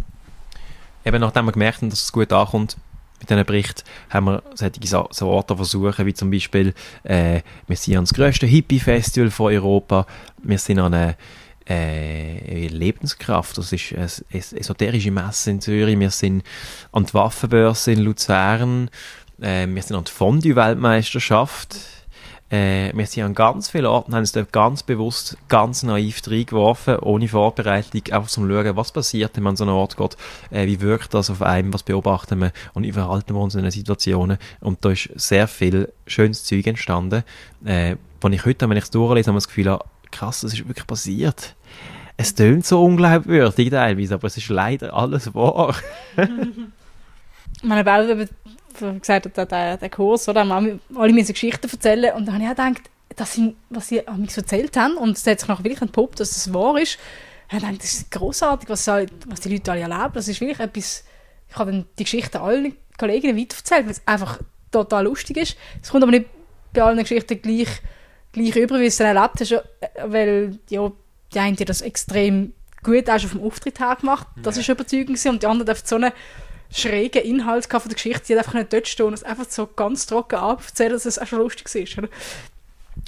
Eben 1.06 1.20
nachdem 1.20 1.46
wir 1.46 1.52
gemerkt 1.52 1.82
haben, 1.82 1.90
dass 1.90 2.02
es 2.02 2.12
gut 2.12 2.32
ankommt 2.32 2.78
mit 3.20 3.30
diesen 3.30 3.46
Bericht, 3.46 3.84
haben 4.10 4.26
wir 4.26 4.44
solche 4.54 4.86
so, 4.86 5.08
so 5.12 5.28
Orte 5.28 5.56
versuchen, 5.56 6.06
wie 6.06 6.14
zum 6.14 6.30
Beispiel, 6.30 6.74
äh, 7.04 7.42
wir 7.68 7.76
sind 7.78 7.98
an 7.98 8.04
das 8.04 8.14
grösste 8.14 8.46
Hippie-Festival 8.46 9.32
von 9.32 9.54
Europa, 9.54 10.06
wir 10.44 10.58
sind 10.58 10.80
an 10.80 10.94
eine 10.94 11.16
äh, 11.70 12.68
Lebenskraft, 12.68 13.58
das 13.58 13.72
ist 13.72 13.94
eine 13.94 14.10
esoterische 14.32 15.12
Messe 15.12 15.52
in 15.52 15.62
Zürich, 15.62 15.98
wir 15.98 16.12
sind 16.12 16.44
an 16.92 17.06
die 17.06 17.14
Waffenbörse 17.14 17.94
in 17.94 18.00
Luzern, 18.00 18.90
äh, 19.42 19.68
wir 19.68 19.82
sind 19.82 19.96
an 19.96 20.04
die 20.04 20.12
Fondue-Weltmeisterschaft, 20.12 21.78
äh, 22.54 22.92
wir 22.94 23.08
sind 23.08 23.24
an 23.24 23.34
ganz 23.34 23.72
vielen 23.72 23.88
Orten, 23.88 24.14
haben 24.14 24.20
uns 24.20 24.32
dort 24.32 24.52
ganz 24.52 24.84
bewusst, 24.84 25.38
ganz 25.50 25.82
naiv 25.82 26.22
reingeworfen, 26.28 27.00
ohne 27.00 27.28
Vorbereitung, 27.28 28.02
einfach 28.12 28.30
zum 28.30 28.48
schauen, 28.48 28.76
was 28.76 28.92
passiert, 28.92 29.36
wenn 29.36 29.44
man 29.44 29.52
an 29.54 29.58
so 29.58 29.64
einen 29.64 29.74
Ort 29.74 29.98
geht, 29.98 30.16
äh, 30.52 30.68
wie 30.68 30.80
wirkt 30.80 31.16
das 31.16 31.32
auf 31.32 31.42
einem, 31.42 31.74
was 31.74 31.82
beobachten 31.82 32.40
wir 32.40 32.52
und 32.76 32.84
wie 32.84 32.92
verhalten 32.92 33.34
wir 33.34 33.42
uns 33.42 33.56
in 33.56 33.64
den 33.64 33.72
Situationen. 33.72 34.38
Und 34.60 34.86
da 34.86 34.92
ist 34.92 35.10
sehr 35.16 35.48
viel 35.48 35.92
schönes 36.06 36.44
Zeug 36.44 36.68
entstanden, 36.68 37.24
äh, 37.66 37.96
wo 38.22 38.28
ich 38.28 38.46
heute, 38.46 38.70
wenn 38.70 38.78
ich 38.78 38.84
es 38.84 38.92
durchlese, 38.92 39.30
habe 39.30 39.40
ich 39.40 39.46
das 39.46 39.48
Gefühl, 39.48 39.72
habe, 39.72 39.86
krass, 40.12 40.42
das 40.42 40.54
ist 40.54 40.68
wirklich 40.68 40.86
passiert. 40.86 41.56
es 42.18 42.36
tönt 42.36 42.68
so 42.68 42.86
unglaubwürdig 42.86 43.72
teilweise, 43.72 44.14
aber 44.14 44.28
es 44.28 44.38
ist 44.38 44.50
leider 44.50 44.94
alles 44.94 45.34
wahr. 45.34 45.76
meine 47.64 47.84
gesagt 48.74 49.36
der, 49.38 49.46
der, 49.46 49.78
der 49.78 49.90
Kurs, 49.90 50.28
oder? 50.28 50.48
Haben 50.48 50.80
alle 50.96 51.14
meine 51.14 51.26
Geschichten 51.26 51.70
erzählen 51.70 52.14
und 52.16 52.26
dann 52.26 52.36
habe 52.36 52.44
ich 52.44 52.50
auch 52.50 52.56
gedacht, 52.56 52.90
das 53.16 53.34
sind, 53.34 53.56
was 53.70 53.90
sie 53.90 54.08
an 54.08 54.22
mich 54.22 54.36
erzählt 54.36 54.76
haben 54.78 54.98
und 54.98 55.18
es 55.18 55.26
hat 55.28 55.40
sich 55.40 55.50
nachher 55.50 55.64
wirklich 55.64 55.82
entpuppt, 55.82 56.20
dass 56.20 56.36
es 56.36 56.54
wahr 56.54 56.80
ist. 56.80 56.98
Ich 57.52 57.60
dachte, 57.60 57.78
das 57.78 57.94
ist 57.94 58.12
großartig, 58.12 58.70
was, 58.70 58.88
was 58.88 59.42
die 59.42 59.50
Leute 59.50 59.72
alle 59.72 59.82
erleben. 59.82 60.14
Das 60.14 60.28
ist 60.28 60.42
wirklich 60.42 60.60
etwas, 60.60 61.04
ich 61.50 61.56
habe 61.56 61.72
dann 61.72 61.86
die 62.00 62.04
Geschichten 62.04 62.38
allen 62.38 62.76
Kolleginnen 62.98 63.38
weitererzählt, 63.38 63.86
weil 63.86 63.92
es 63.92 64.02
einfach 64.08 64.40
total 64.72 65.04
lustig 65.04 65.38
ist. 65.38 65.58
Es 65.82 65.90
kommt 65.90 66.04
aber 66.04 66.12
nicht 66.12 66.26
bei 66.74 66.82
allen 66.82 66.98
Geschichten 66.98 67.42
gleich, 67.42 67.70
gleich 68.32 68.56
über, 68.56 68.80
wie 68.80 68.86
es 68.86 68.98
dann 68.98 69.16
erlebt 69.16 69.40
hast, 69.40 69.64
weil 70.06 70.58
ja, 70.70 70.92
die 71.34 71.40
einen 71.40 71.56
die 71.56 71.66
das 71.66 71.82
extrem 71.82 72.54
gut 72.82 73.10
auch 73.10 73.20
schon 73.20 73.30
vom 73.30 73.44
Auftritt 73.44 73.80
her 73.80 73.96
gemacht. 74.00 74.28
Das 74.42 74.56
ja. 74.56 74.62
ist 74.62 74.70
überzeugend 74.70 75.26
und 75.26 75.44
die 75.44 75.48
anderen 75.48 75.70
haben 75.70 75.86
so 75.86 75.96
einen 75.96 76.12
schrägen 76.74 77.24
Inhalt 77.24 77.68
von 77.70 77.82
der 77.86 77.94
Geschichte, 77.94 78.26
die 78.28 78.38
einfach 78.38 78.54
nicht 78.54 78.74
dort 78.74 78.88
stehen 78.88 79.08
und 79.08 79.14
es 79.14 79.24
einfach 79.24 79.46
so 79.48 79.68
ganz 79.68 80.06
trocken 80.06 80.40
abzählen, 80.40 80.94
dass 80.94 81.06
es 81.06 81.20
auch 81.20 81.28
schon 81.28 81.40
lustig 81.40 81.68
ist. 81.68 81.76
Ich 81.76 81.98
habe 81.98 82.10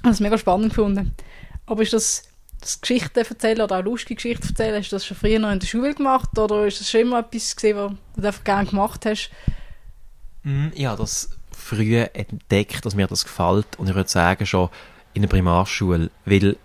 es 0.03 0.19
mega 0.19 0.37
spannend 0.37 0.69
gefunden. 0.69 1.15
Aber 1.65 1.81
ist 1.81 1.93
das, 1.93 2.23
das 2.61 2.79
Geschichten 2.79 3.17
erzählen 3.17 3.61
oder 3.61 3.79
auch 3.79 3.83
lustige 3.83 4.15
Geschichten 4.15 4.47
erzählen, 4.47 4.79
hast 4.79 4.91
du 4.91 4.95
das 4.95 5.05
schon 5.05 5.17
früher 5.17 5.39
noch 5.39 5.51
in 5.51 5.59
der 5.59 5.67
Schule 5.67 5.93
gemacht 5.95 6.37
oder 6.37 6.67
ist 6.67 6.79
das 6.79 6.89
schon 6.89 7.01
immer 7.01 7.19
etwas 7.19 7.55
gesehen, 7.55 7.77
was 7.77 7.93
du 8.15 8.27
einfach 8.27 8.43
gerne 8.43 8.69
gemacht 8.69 9.05
hast? 9.05 9.31
Mm, 10.43 10.67
ja, 10.75 10.95
das 10.95 11.31
früh 11.51 11.97
entdeckt, 11.97 12.85
dass 12.85 12.95
mir 12.95 13.07
das 13.07 13.23
gefällt 13.23 13.79
und 13.79 13.89
ich 13.89 13.95
würde 13.95 14.09
sagen 14.09 14.45
schon 14.45 14.69
in 15.13 15.23
der 15.23 15.29
Primarschule, 15.29 16.11
weil 16.25 16.57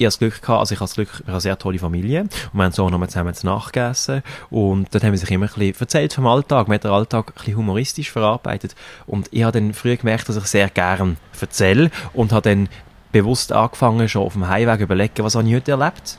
ich 0.00 0.06
habe 0.06 0.12
das 0.12 0.18
Glück 0.18 0.40
gehabt, 0.40 0.60
also 0.60 0.72
ich 0.72 0.80
habe 0.80 0.88
das 0.88 0.94
Glück, 0.94 1.08
ich 1.12 1.20
habe 1.20 1.32
eine 1.32 1.40
sehr 1.42 1.58
tolle 1.58 1.78
Familie 1.78 2.22
und 2.22 2.54
wir 2.54 2.64
haben 2.64 2.72
so 2.72 2.88
nochmal 2.88 3.10
zusammen 3.10 3.34
zu 3.34 3.44
nachgegessen 3.44 4.22
und 4.48 4.94
dort 4.94 5.04
haben 5.04 5.12
wir 5.12 5.18
sich 5.18 5.30
immer 5.30 5.44
ein 5.46 5.52
bisschen 5.52 5.80
erzählt 5.80 6.14
vom 6.14 6.26
Alltag, 6.26 6.68
wir 6.68 6.74
haben 6.74 6.80
den 6.80 6.90
Alltag 6.90 7.28
ein 7.28 7.34
bisschen 7.34 7.56
humoristisch 7.56 8.10
verarbeitet 8.10 8.74
und 9.06 9.28
ich 9.30 9.42
habe 9.42 9.60
dann 9.60 9.74
früh 9.74 9.96
gemerkt, 9.96 10.28
dass 10.30 10.36
ich 10.36 10.46
sehr 10.46 10.70
gern 10.70 11.18
erzähle 11.38 11.90
und 12.14 12.32
habe 12.32 12.48
dann 12.48 12.68
bewusst 13.12 13.52
angefangen, 13.52 14.08
schon 14.08 14.22
auf 14.22 14.32
dem 14.32 14.48
Heimweg 14.48 14.80
überlegen, 14.80 15.22
was 15.22 15.34
habe 15.34 15.46
ich 15.46 15.54
heute 15.54 15.72
erlebt 15.72 16.18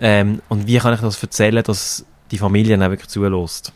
ähm, 0.00 0.42
und 0.50 0.66
wie 0.66 0.76
kann 0.76 0.92
ich 0.92 1.00
das 1.00 1.22
erzählen, 1.22 1.62
dass 1.62 2.04
die 2.30 2.38
Familie 2.38 2.76
dann 2.76 2.90
wirklich 2.90 3.08
zulässt. 3.08 3.72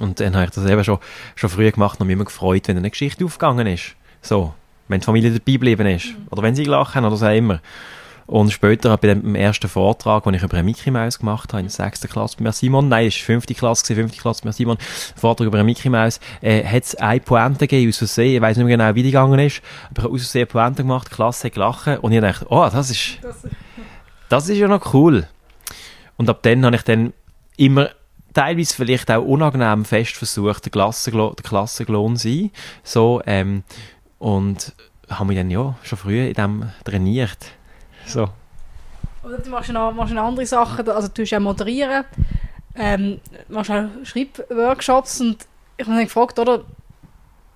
Und 0.00 0.18
dann 0.20 0.34
habe 0.34 0.46
ich 0.46 0.50
das 0.50 0.64
eben 0.64 0.82
schon, 0.82 0.98
schon 1.34 1.50
früh 1.50 1.70
gemacht 1.70 2.00
und 2.00 2.06
mich 2.06 2.14
immer 2.14 2.24
gefreut, 2.24 2.68
wenn 2.68 2.78
eine 2.78 2.90
Geschichte 2.90 3.24
aufgegangen 3.24 3.66
ist. 3.66 3.94
So, 4.22 4.54
wenn 4.88 5.00
die 5.00 5.04
Familie 5.04 5.30
dabei 5.30 5.52
geblieben 5.52 5.86
ist. 5.86 6.06
Mhm. 6.06 6.28
Oder 6.30 6.42
wenn 6.42 6.54
sie 6.54 6.64
gelacht 6.64 6.94
haben 6.94 7.04
oder 7.04 7.16
so 7.16 7.26
immer. 7.26 7.60
Und 8.26 8.52
später 8.52 8.96
bei 8.96 9.08
dem 9.08 9.34
ersten 9.34 9.68
Vortrag, 9.68 10.24
den 10.24 10.34
ich 10.34 10.42
über 10.42 10.54
eine 10.54 10.62
Mickey 10.62 10.90
Mouse 10.90 11.18
gemacht 11.18 11.52
habe, 11.52 11.60
in 11.60 11.66
der 11.66 11.72
sechsten 11.72 12.08
Klasse 12.08 12.36
bei 12.38 12.44
mir 12.44 12.52
Simon, 12.52 12.88
nein, 12.88 13.06
es 13.08 13.16
war 13.16 13.26
fünfte 13.26 13.54
Klasse, 13.54 13.94
fünfte 13.94 14.18
Klasse 14.18 14.42
bei 14.42 14.48
mir 14.48 14.52
Simon, 14.52 14.78
Vortrag 15.16 15.46
über 15.46 15.58
eine 15.58 15.64
Mickey 15.64 15.90
Mouse, 15.90 16.20
äh, 16.40 16.64
hat 16.64 16.84
es 16.84 16.94
eine 16.94 17.20
Pointe 17.20 17.66
gegeben, 17.66 17.90
aus 17.90 17.98
Versehen, 17.98 18.36
ich 18.36 18.40
weiss 18.40 18.56
nicht 18.56 18.66
mehr 18.66 18.76
genau, 18.76 18.94
wie 18.94 19.02
die 19.02 19.10
gegangen 19.10 19.38
ist, 19.38 19.60
aber 19.90 19.98
ich 19.98 20.04
habe 20.04 20.14
aus 20.14 20.20
Versehen 20.22 20.42
eine 20.42 20.46
Pointe 20.46 20.82
gemacht, 20.82 21.08
die 21.10 21.14
Klasse 21.14 21.48
hat 21.48 21.54
gelacht 21.54 21.98
und 22.00 22.12
ich 22.12 22.20
dachte, 22.20 22.46
oh, 22.48 22.68
das 22.72 22.90
ist, 22.90 23.18
das 24.28 24.48
ist 24.48 24.58
ja 24.58 24.68
noch 24.68 24.94
cool. 24.94 25.26
Und 26.16 26.30
ab 26.30 26.42
dann 26.42 26.64
habe 26.64 26.76
ich 26.76 26.82
dann 26.82 27.12
immer 27.56 27.90
teilweise 28.32 28.74
vielleicht 28.74 29.10
auch 29.10 29.24
unangenehm 29.24 29.84
fest 29.84 30.16
versucht, 30.16 30.64
der 30.64 30.72
Klassenklon 30.72 32.16
zu 32.16 32.28
sein, 32.28 32.50
so, 32.82 33.22
ähm, 33.26 33.62
und 34.18 34.72
habe 35.08 35.26
mich 35.26 35.36
dann 35.36 35.50
ja 35.50 35.76
schon 35.82 35.98
früh 35.98 36.26
in 36.26 36.34
dem 36.34 36.70
trainiert. 36.84 37.38
So. 38.06 38.28
Oder 39.22 39.38
du 39.38 39.50
machst 39.50 39.72
noch, 39.72 39.92
machst 39.92 40.12
noch 40.12 40.24
andere 40.24 40.46
Sachen, 40.46 40.88
also 40.88 41.08
du 41.08 41.22
ja 41.22 41.40
moderieren, 41.40 42.04
ähm, 42.74 43.20
machst 43.48 43.70
auch 43.70 43.84
Schreibworkshops 44.02 45.20
und 45.20 45.46
ich 45.76 45.86
habe 45.86 45.96
mich 45.96 46.06
gefragt, 46.06 46.38
oder, 46.38 46.64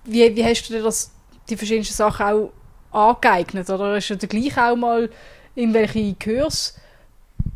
wie, 0.03 0.35
wie 0.35 0.43
hast 0.43 0.67
du 0.67 0.73
dir 0.73 0.83
das, 0.83 1.11
die 1.49 1.55
verschiedensten 1.55 1.93
Sachen 1.93 2.51
auch 2.91 3.15
angeeignet, 3.15 3.69
oder 3.69 3.95
hast 3.95 4.09
du 4.09 4.15
dir 4.15 4.27
gleich 4.27 4.57
auch 4.57 4.75
mal 4.75 5.09
irgendwelche 5.53 6.15
Kurs 6.15 6.75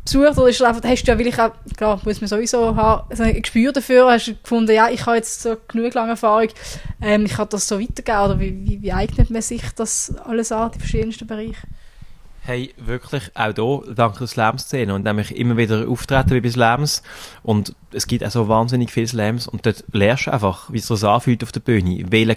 besucht, 0.04 0.38
oder 0.38 0.48
ist 0.48 0.62
einfach, 0.62 0.88
hast 0.88 1.02
du 1.02 1.10
ja 1.10 1.18
wirklich 1.18 1.38
auch, 1.40 1.50
klar, 1.76 2.00
muss 2.04 2.20
man 2.20 2.28
sowieso 2.28 2.76
haben, 2.76 3.20
ein 3.20 3.42
Gespür 3.42 3.72
dafür, 3.72 4.12
hast 4.12 4.28
du 4.28 4.36
gefunden, 4.36 4.72
ja, 4.72 4.88
ich 4.90 5.04
habe 5.06 5.16
jetzt 5.16 5.42
so 5.42 5.56
genug 5.66 5.92
lange 5.94 6.10
Erfahrung, 6.10 6.50
ähm, 7.02 7.26
ich 7.26 7.32
kann 7.32 7.48
das 7.48 7.66
so 7.66 7.80
weitergeben, 7.80 8.20
oder 8.20 8.38
wie, 8.38 8.64
wie, 8.64 8.82
wie 8.82 8.92
eignet 8.92 9.30
man 9.30 9.42
sich 9.42 9.62
das 9.74 10.14
alles 10.24 10.52
an, 10.52 10.70
die 10.70 10.78
verschiedensten 10.78 11.26
Bereiche? 11.26 11.56
Hey, 12.46 12.74
wirklich 12.76 13.34
auch 13.34 13.54
hier 13.54 13.94
dank 13.94 14.18
der 14.18 14.26
Slam-Szene. 14.26 14.94
Und 14.94 15.04
nämlich 15.04 15.34
immer 15.34 15.56
wieder 15.56 15.88
auftreten 15.88 16.32
wie 16.32 16.42
bei 16.42 16.50
Slams. 16.50 17.02
Und 17.42 17.74
es 17.90 18.06
gibt 18.06 18.22
auch 18.22 18.30
so 18.30 18.48
wahnsinnig 18.48 18.90
viele 18.90 19.08
Slams. 19.08 19.48
Und 19.48 19.64
dort 19.64 19.82
lernst 19.92 20.26
du 20.26 20.30
einfach, 20.30 20.70
wie 20.70 20.76
es 20.76 20.86
sich 20.86 21.04
anfühlt 21.04 21.42
auf 21.42 21.52
der 21.52 21.60
Bühne, 21.60 22.04
welcher 22.10 22.36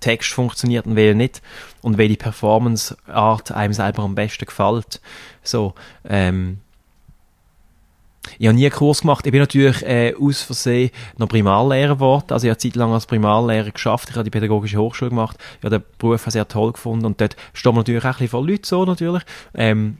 Text 0.00 0.34
funktioniert 0.34 0.84
und 0.84 0.94
welcher 0.94 1.14
nicht. 1.14 1.40
Und 1.80 1.96
welche 1.96 2.18
Performance-Art 2.18 3.50
einem 3.52 3.72
selber 3.72 4.02
am 4.02 4.14
besten 4.14 4.44
gefällt. 4.44 5.00
So, 5.42 5.74
ähm, 6.06 6.58
ich 8.38 8.46
habe 8.46 8.56
nie 8.56 8.66
einen 8.66 8.74
Kurs 8.74 9.00
gemacht. 9.00 9.26
Ich 9.26 9.32
bin 9.32 9.40
natürlich 9.40 9.82
äh, 9.82 10.14
aus 10.20 10.42
Versehen 10.42 10.90
noch 11.18 11.28
Primarlehrer 11.28 11.94
geworden. 11.94 12.26
Also 12.30 12.46
ich 12.46 12.50
habe 12.50 12.58
Zeit 12.58 12.76
lang 12.76 12.92
als 12.92 13.06
Primarlehrer 13.06 13.70
geschafft. 13.70 14.10
Ich 14.10 14.14
habe 14.16 14.24
die 14.24 14.30
pädagogische 14.30 14.78
Hochschule 14.78 15.10
gemacht. 15.10 15.36
Ich 15.58 15.64
habe 15.64 15.78
den 15.78 15.86
Beruf 15.98 16.24
sehr 16.26 16.46
toll 16.48 16.72
gefunden 16.72 17.06
und 17.06 17.20
dort 17.20 17.36
stehen 17.52 17.72
wir 17.72 17.78
natürlich 17.78 18.02
auch 18.02 18.06
ein 18.06 18.12
bisschen 18.12 18.28
vor 18.28 18.46
Leuten 18.46 18.64
so 18.64 18.84
natürlich. 18.84 19.22
Ähm, 19.54 19.98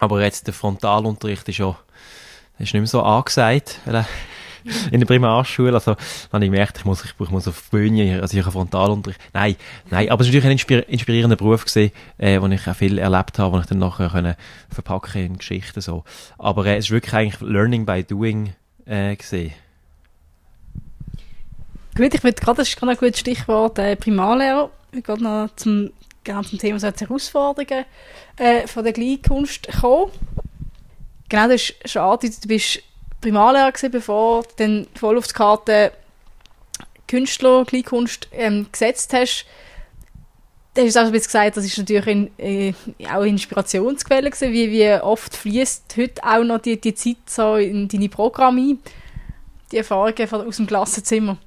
aber 0.00 0.22
jetzt 0.22 0.46
der 0.46 0.54
Frontalunterricht 0.54 1.48
ist 1.48 1.58
ja 1.58 1.76
ist 2.58 2.72
nicht 2.72 2.74
mehr 2.74 2.86
so 2.86 3.02
angesagt 3.02 3.80
in 4.90 5.00
der 5.00 5.06
Primarschule. 5.06 5.74
Also, 5.74 5.94
dann 5.94 6.32
habe 6.32 6.44
ich 6.44 6.50
gemerkt, 6.50 6.78
ich 6.78 6.84
muss, 6.84 7.04
ich, 7.04 7.14
ich 7.18 7.30
muss 7.30 7.48
auf 7.48 7.62
die 7.70 7.76
Bühne, 7.76 8.20
also 8.20 8.36
ich 8.36 8.42
habe 8.42 8.52
Frontalunterricht. 8.52 9.20
Nein, 9.32 9.56
nein, 9.90 10.08
aber 10.10 10.22
es 10.22 10.28
war 10.28 10.34
natürlich 10.50 10.68
ein 10.68 10.82
inspirierender 10.88 11.36
Beruf 11.36 11.64
gewesen, 11.64 11.92
äh, 12.18 12.40
wo 12.40 12.46
ich 12.46 12.68
auch 12.68 12.76
viel 12.76 12.98
erlebt 12.98 13.38
habe, 13.38 13.54
wo 13.54 13.60
ich 13.60 13.66
dann 13.66 13.78
nachher 13.78 14.10
können 14.10 14.34
verpacken 14.70 15.24
in 15.24 15.38
Geschichten 15.38 15.80
so. 15.80 16.04
Aber 16.38 16.66
äh, 16.66 16.76
es 16.76 16.86
ist 16.86 16.90
wirklich 16.90 17.14
eigentlich 17.14 17.40
Learning 17.40 17.86
by 17.86 18.02
Doing 18.02 18.54
äh. 18.86 19.16
Gut, 21.96 22.12
ich 22.12 22.24
würde 22.24 22.40
gerade, 22.40 22.56
das 22.56 22.68
ist 22.68 22.76
gerade 22.76 22.92
ein 22.92 22.98
gutes 22.98 23.20
Stichwort, 23.20 23.78
äh, 23.78 23.96
Primarlehrer. 23.96 24.70
Ich 24.92 25.06
würde 25.06 25.22
noch 25.22 25.48
zum, 25.56 25.90
zum 26.24 26.58
Thema 26.58 26.78
so 26.80 26.88
Herausforderungen 26.88 27.84
äh, 28.36 28.66
von 28.66 28.84
der 28.84 28.92
Kleinkunst 28.92 29.68
kommen. 29.80 30.10
Genau, 31.28 31.48
das 31.48 31.62
ist 31.62 31.74
schade, 31.90 32.28
du 32.28 32.48
bist 32.48 32.82
Primarlehrer 33.24 33.72
gewesen, 33.72 33.90
bevor 33.90 34.42
du 34.42 34.48
dann 34.58 34.86
die 34.94 35.32
Karte 35.32 35.92
Künstler, 37.08 37.64
Kleinkunst 37.64 38.28
ähm, 38.32 38.66
gesetzt 38.70 39.14
hast. 39.14 39.46
Da 40.74 40.82
hast 40.82 40.96
du 40.96 41.00
auch 41.00 41.06
ein 41.06 41.12
bisschen 41.12 41.26
gesagt, 41.26 41.56
das 41.56 41.64
ist 41.64 41.78
natürlich 41.78 42.06
in, 42.06 42.30
äh, 42.38 42.74
auch 43.10 43.22
Inspirationsquelle 43.22 44.28
gewesen. 44.28 44.52
Wie, 44.52 44.70
wie 44.70 44.92
oft 45.00 45.34
fließt 45.34 45.94
heute 45.96 46.22
auch 46.22 46.44
noch 46.44 46.58
die, 46.58 46.78
die 46.78 46.94
Zeit 46.94 47.16
so 47.26 47.56
in 47.56 47.88
deine 47.88 48.10
Programme 48.10 48.60
ein? 48.60 48.78
Die 49.72 49.78
Erfahrungen 49.78 50.46
aus 50.46 50.56
dem 50.56 50.66
Klassenzimmer? 50.66 51.38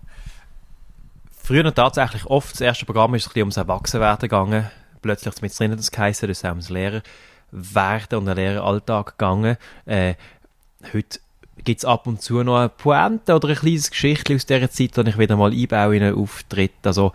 Früher 1.43 1.73
tatsächlich 1.73 2.25
oft. 2.25 2.53
Das 2.53 2.61
erste 2.61 2.85
Programm 2.85 3.13
ist 3.13 3.25
ein 3.25 3.29
bisschen 3.29 3.43
ums 3.43 3.57
Erwachsenwerden 3.57 4.29
gegangen. 4.29 4.71
Plötzlich 5.03 5.41
mit 5.41 5.59
drinnen 5.59 5.77
das 5.77 5.91
geheißen, 5.91 6.27
das 6.27 6.39
ist 6.39 6.45
auch 6.45 6.49
ums 6.49 6.69
Lehrer 6.69 7.03
werden 7.51 8.19
und 8.19 8.25
den 8.25 8.35
Lehreralltag 8.35 9.17
gegangen. 9.17 9.57
Äh, 9.85 10.15
heute 10.93 11.19
gibt 11.67 11.79
es 11.79 11.85
ab 11.85 12.07
und 12.07 12.21
zu 12.21 12.41
noch 12.43 12.55
eine 12.55 12.69
Pointe 12.69 13.35
oder 13.35 13.49
ein 13.49 13.55
kleines 13.55 13.91
Geschichtchen 13.91 14.37
aus 14.37 14.45
dieser 14.45 14.71
Zeit, 14.71 14.95
die 14.95 15.09
ich 15.09 15.17
wieder 15.17 15.35
mal 15.35 15.51
einbaue 15.51 15.97
in 15.97 16.03
einen 16.03 16.15
Auftritt. 16.15 16.71
Also, 16.83 17.11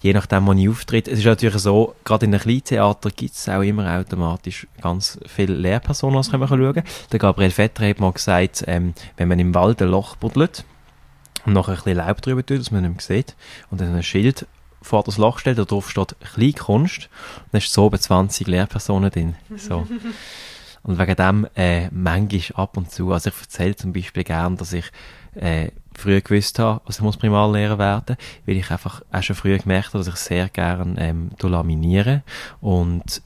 je 0.00 0.12
nachdem, 0.12 0.44
wo 0.48 0.52
ich 0.52 0.68
auftritt. 0.68 1.06
Es 1.06 1.20
ist 1.20 1.24
natürlich 1.24 1.62
so, 1.62 1.94
gerade 2.02 2.26
in 2.26 2.34
einem 2.34 2.42
Kleintheater 2.42 3.10
gibt 3.10 3.36
es 3.36 3.48
auch 3.48 3.62
immer 3.62 3.96
automatisch 3.96 4.66
ganz 4.80 5.20
viele 5.24 5.54
Lehrpersonen, 5.54 6.20
die 6.20 6.36
man 6.36 6.48
schauen 6.48 6.74
kann. 6.74 6.84
Der 7.12 7.18
Gabriel 7.20 7.52
Vetter 7.52 7.88
hat 7.88 8.00
mal 8.00 8.12
gesagt, 8.12 8.64
ähm, 8.66 8.94
wenn 9.16 9.28
man 9.28 9.38
im 9.38 9.54
Wald 9.54 9.80
ein 9.80 9.88
Loch 9.88 10.16
buddelt 10.16 10.64
und 11.46 11.52
noch 11.52 11.68
ein 11.68 11.76
bisschen 11.76 11.98
Laub 11.98 12.20
drüber 12.22 12.44
tut, 12.44 12.58
dass 12.58 12.72
man 12.72 12.82
nicht 12.82 13.08
mehr 13.08 13.18
sieht, 13.18 13.36
und 13.70 13.80
dann 13.80 13.94
ein 13.94 14.02
Schild 14.02 14.48
vor 14.82 15.04
das 15.04 15.16
Loch 15.16 15.38
stellt, 15.38 15.58
da 15.58 15.64
drauf 15.64 15.88
steht 15.88 16.16
Kleinkunst, 16.34 17.08
dann 17.52 17.60
ist 17.60 17.72
so 17.72 17.88
bei 17.88 17.98
20 17.98 18.48
Lehrpersonen 18.48 19.12
drin. 19.12 19.36
So. 19.56 19.86
Und 20.82 20.98
wegen 20.98 21.16
dem, 21.16 21.46
äh, 21.54 21.88
manchmal 21.90 22.64
ab 22.64 22.76
und 22.76 22.90
zu, 22.90 23.12
also 23.12 23.30
ich 23.30 23.40
erzähle 23.40 23.76
zum 23.76 23.92
Beispiel 23.92 24.24
gern, 24.24 24.56
dass 24.56 24.72
ich, 24.72 24.90
äh, 25.34 25.70
früher 25.94 26.20
gewusst 26.20 26.58
habe, 26.58 26.80
was 26.86 26.96
ich 26.96 27.02
muss 27.02 27.16
Primarlehrer 27.16 27.78
werden, 27.78 28.16
weil 28.46 28.56
ich 28.56 28.70
einfach 28.70 29.02
auch 29.12 29.22
schon 29.22 29.36
früher 29.36 29.58
gemerkt 29.58 29.88
habe, 29.88 29.98
dass 29.98 30.08
ich 30.08 30.16
sehr 30.16 30.48
gern, 30.48 30.96
ähm, 30.98 31.30
laminiere 31.40 32.22
und 32.60 33.22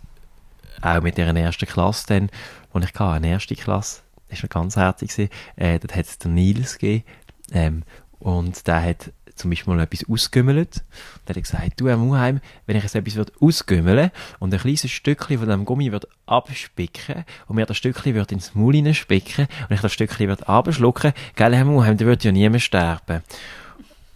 auch 0.83 1.01
mit 1.01 1.17
der 1.17 1.35
ersten 1.35 1.67
Klasse 1.67 2.07
dann, 2.09 2.31
wo 2.73 2.79
ich 2.81 2.87
hatte, 2.87 3.05
eine 3.05 3.29
erste 3.29 3.55
Klasse, 3.55 4.03
das 4.29 4.43
war 4.43 4.49
ganz 4.49 4.77
herzig, 4.77 5.31
äh, 5.57 5.79
dort 5.79 5.97
hat 5.97 6.07
es 6.07 6.19
den 6.19 6.35
Nils 6.35 6.79
gegeben, 6.79 7.05
ähm, 7.53 7.83
und 8.19 8.67
der 8.67 8.83
hat 8.83 9.13
zum 9.37 9.51
Beispiel 9.51 9.75
mal 9.75 9.83
etwas 9.83 10.09
ausgümmelt. 10.09 10.77
Und 10.77 11.23
dann 11.27 11.31
hat 11.31 11.37
er 11.37 11.43
gesagt, 11.43 11.81
du 11.81 11.89
Herr 11.89 11.97
Muheim, 11.97 12.41
wenn 12.67 12.77
ich 12.77 12.83
jetzt 12.83 12.95
etwas 12.95 13.17
würde 13.17 13.33
ausgümmeln 13.41 14.11
und 14.39 14.53
ein 14.53 14.61
kleines 14.61 14.91
Stückchen 14.91 15.39
von 15.39 15.49
dem 15.49 15.65
Gummi 15.65 15.93
würde 15.93 16.09
abspicken 16.27 17.25
und 17.47 17.57
mir 17.57 17.67
das 17.67 17.77
Stückchen 17.77 18.15
würde 18.15 18.35
ins 18.35 18.55
Maul 18.55 18.75
hineinspicken 18.75 19.47
und 19.69 19.75
ich 19.75 19.81
das 19.81 19.93
Stückchen 19.93 20.29
würde 20.29 20.49
abschlucken, 20.49 21.13
gell 21.35 21.55
Herr 21.55 21.65
Muheim, 21.65 21.97
dann 21.97 22.07
würde 22.09 22.25
ja 22.25 22.33
niemand 22.33 22.63
sterben. 22.63 23.23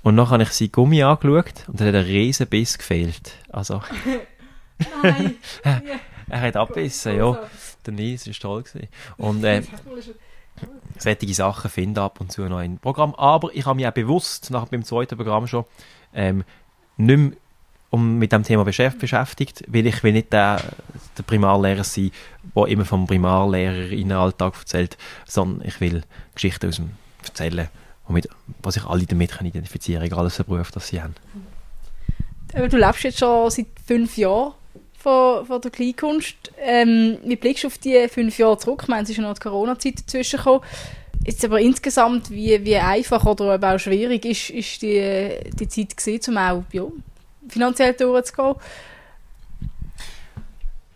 Und 0.03 0.17
dann 0.17 0.31
habe 0.31 0.43
ich 0.43 0.51
sein 0.51 0.73
Gummi 0.73 1.03
angeschaut 1.03 1.69
und 1.69 1.81
dann 1.81 1.89
hat 1.89 1.95
ein 1.95 2.05
riesen 2.05 2.47
Biss 2.47 2.79
gefehlt. 2.79 3.35
Also, 3.51 3.83
Nein. 5.03 5.37
er 6.29 6.41
hat 6.41 6.57
abbissen, 6.57 7.17
ja. 7.17 7.39
Der 7.87 7.93
Nils 7.93 8.27
war 8.27 8.35
toll. 8.35 8.63
Gewesen. 8.63 8.89
Und 9.17 9.45
äh, 9.45 9.63
solche 10.99 11.35
Sachen 11.35 11.71
finden 11.71 11.99
ab 11.99 12.21
und 12.21 12.33
zu 12.33 12.43
noch 12.43 12.61
im 12.61 12.79
Programm. 12.79 13.15
Aber 13.15 13.51
ich 13.55 13.65
habe 13.67 13.77
mich 13.77 13.87
auch 13.87 13.93
bewusst, 13.93 14.51
nach 14.51 14.69
dem 14.69 14.85
zweiten 14.85 15.17
Programm 15.17 15.47
schon, 15.47 15.65
ähm, 16.15 16.45
nicht 16.97 17.17
mehr 17.17 17.33
um 17.91 18.19
mit 18.19 18.31
dem 18.33 18.45
Thema 18.45 18.65
beschäft- 18.65 19.01
beschäftigt, 19.01 19.65
weil 19.67 19.87
ich 19.87 20.03
will 20.05 20.13
nicht 20.13 20.33
der, 20.33 20.63
der 21.19 21.23
Primarlehrer 21.25 21.83
sein, 21.83 22.13
der 22.55 22.67
immer 22.67 22.85
vom 22.85 23.07
Primarlehrer 23.07 23.91
in 23.91 24.09
den 24.09 24.13
Alltag 24.13 24.55
erzählt, 24.59 24.97
sondern 25.27 25.67
ich 25.67 25.81
will 25.81 26.05
Geschichten 26.35 26.69
aus 26.69 26.77
dem 26.77 26.91
erzählen, 27.25 27.69
womit, 28.07 28.29
was 28.63 28.75
sich 28.75 28.85
alle 28.85 29.07
damit 29.07 29.41
identifizieren 29.41 30.03
können, 30.03 30.13
egal 30.13 30.25
was 30.27 30.37
für 30.37 30.45
Beruf 30.45 30.71
das 30.71 30.89
sie 30.89 31.03
haben. 31.03 31.15
Du 32.53 32.77
lebst 32.77 33.03
jetzt 33.03 33.19
schon 33.19 33.51
seit 33.51 33.67
fünf 33.85 34.17
Jahren 34.17 34.53
von, 35.01 35.47
von 35.47 35.61
der 35.61 35.71
Kleinkunst. 35.71 36.37
Ähm, 36.59 37.19
wie 37.25 37.37
blickst 37.37 37.65
du 37.65 37.69
auf 37.69 37.79
die 37.79 38.09
fünf 38.09 38.39
Jahre 38.39 38.59
zurück? 38.59 38.81
Ich 38.83 38.89
meine, 38.89 39.03
es 39.03 39.11
ist 39.11 39.17
ja 39.17 39.23
noch 39.23 39.35
die 39.35 39.41
Corona-Zeit 39.41 40.01
dazwischen 40.01 40.37
gekommen. 40.37 40.65
Jetzt 41.25 41.45
aber 41.45 41.61
insgesamt, 41.61 42.31
wie, 42.31 42.65
wie 42.65 42.77
einfach 42.77 43.25
oder 43.27 43.53
aber 43.53 43.75
auch 43.75 43.79
schwierig 43.79 44.25
ist, 44.25 44.51
ist 44.51 44.83
die, 44.83 45.31
die 45.59 45.69
Zeit 45.69 45.97
gewesen, 45.97 46.31
um 46.31 46.39
auch 46.39 46.63
ja, 46.73 46.85
finanziell 47.49 47.95
durchzugehen? 47.95 48.55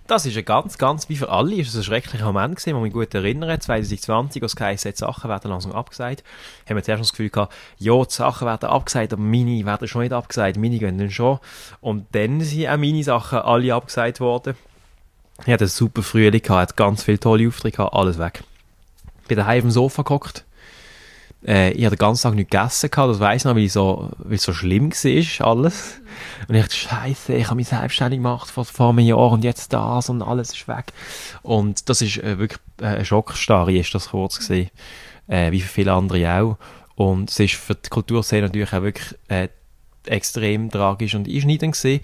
Das 0.06 0.26
ist 0.26 0.36
ein 0.36 0.44
ganz, 0.44 0.76
ganz, 0.76 1.08
wie 1.08 1.16
für 1.16 1.30
alle, 1.30 1.54
ist 1.54 1.68
es 1.68 1.76
ein 1.76 1.82
schrecklicher 1.82 2.26
Moment 2.26 2.56
gewesen, 2.56 2.74
wo 2.74 2.78
ich 2.80 2.84
mich 2.84 2.92
gut 2.92 3.14
erinnere. 3.14 3.58
2020, 3.58 4.42
als 4.42 4.54
geheißen 4.54 4.90
hat, 4.90 4.98
Sachen 4.98 5.30
werden 5.30 5.50
langsam 5.50 5.72
abgesagt, 5.72 6.22
haben 6.68 6.76
wir 6.76 6.82
zuerst 6.82 7.00
das 7.00 7.12
Gefühl 7.12 7.30
gehabt, 7.30 7.54
ja, 7.78 8.04
die 8.04 8.12
Sachen 8.12 8.46
werden 8.46 8.68
abgesagt, 8.68 9.14
aber 9.14 9.22
meine 9.22 9.64
werden 9.64 9.88
schon 9.88 10.02
nicht 10.02 10.12
abgesagt, 10.12 10.58
meine 10.58 10.78
gehen 10.78 10.98
dann 10.98 11.10
schon. 11.10 11.38
Und 11.80 12.06
dann 12.12 12.42
sind 12.42 12.68
auch 12.68 12.76
meine 12.76 13.02
Sachen 13.02 13.38
alle 13.38 13.74
abgesagt 13.74 14.20
worden. 14.20 14.56
Ich 15.46 15.52
hatte 15.52 15.64
einen 15.64 15.70
super 15.70 16.02
Frühling 16.02 16.42
gehabt, 16.42 16.60
hatte 16.60 16.74
ganz 16.74 17.02
viele 17.02 17.18
tolle 17.18 17.48
Aufträge 17.48 17.78
gehabt, 17.78 17.94
alles 17.94 18.18
weg. 18.18 18.44
Bin 19.26 19.38
daheim 19.38 19.60
auf 19.60 19.62
dem 19.62 19.70
Sofa 19.70 20.02
gehockt. 20.02 20.44
Äh, 21.46 21.72
ich 21.72 21.84
habe 21.84 21.96
den 21.96 22.00
ganzen 22.00 22.22
Tag 22.22 22.34
nicht 22.34 22.50
gegessen 22.50 22.90
gehabt, 22.90 23.10
das 23.10 23.20
weiss 23.20 23.42
ich 23.42 23.44
noch, 23.44 23.56
weil, 23.56 23.68
so, 23.68 24.10
weil 24.18 24.36
es 24.36 24.42
so 24.42 24.52
schlimm 24.52 24.90
war, 24.90 25.46
alles. 25.46 26.00
Und 26.48 26.54
ich 26.54 26.62
dachte, 26.62 26.76
Scheiße, 26.76 27.34
ich 27.34 27.46
habe 27.46 27.56
mich 27.56 27.68
selbstständig 27.68 28.18
gemacht 28.18 28.50
vor, 28.50 28.64
vor 28.64 28.90
einem 28.90 29.00
Jahr 29.00 29.30
und 29.30 29.44
jetzt 29.44 29.72
das 29.72 30.08
und 30.08 30.22
alles 30.22 30.52
ist 30.52 30.68
weg. 30.68 30.86
Und 31.42 31.88
das 31.88 32.00
ist 32.00 32.18
äh, 32.18 32.38
wirklich 32.38 32.60
äh, 32.80 32.86
eine 32.86 33.04
Schockstarre, 33.04 33.72
ist 33.72 33.94
das 33.94 34.10
kurz 34.10 34.38
gesehen, 34.38 34.70
äh, 35.26 35.50
wie 35.52 35.60
für 35.60 35.68
viele 35.68 35.92
andere 35.92 36.40
auch. 36.40 36.56
Und 36.96 37.30
es 37.30 37.40
ist 37.40 37.54
für 37.54 37.74
die 37.74 37.90
Kulturszene 37.90 38.42
natürlich 38.42 38.72
auch 38.72 38.82
wirklich 38.82 39.18
äh, 39.28 39.48
extrem 40.06 40.70
tragisch 40.70 41.14
und 41.14 41.28
einschneidend 41.28 41.72
gesehen. 41.72 42.00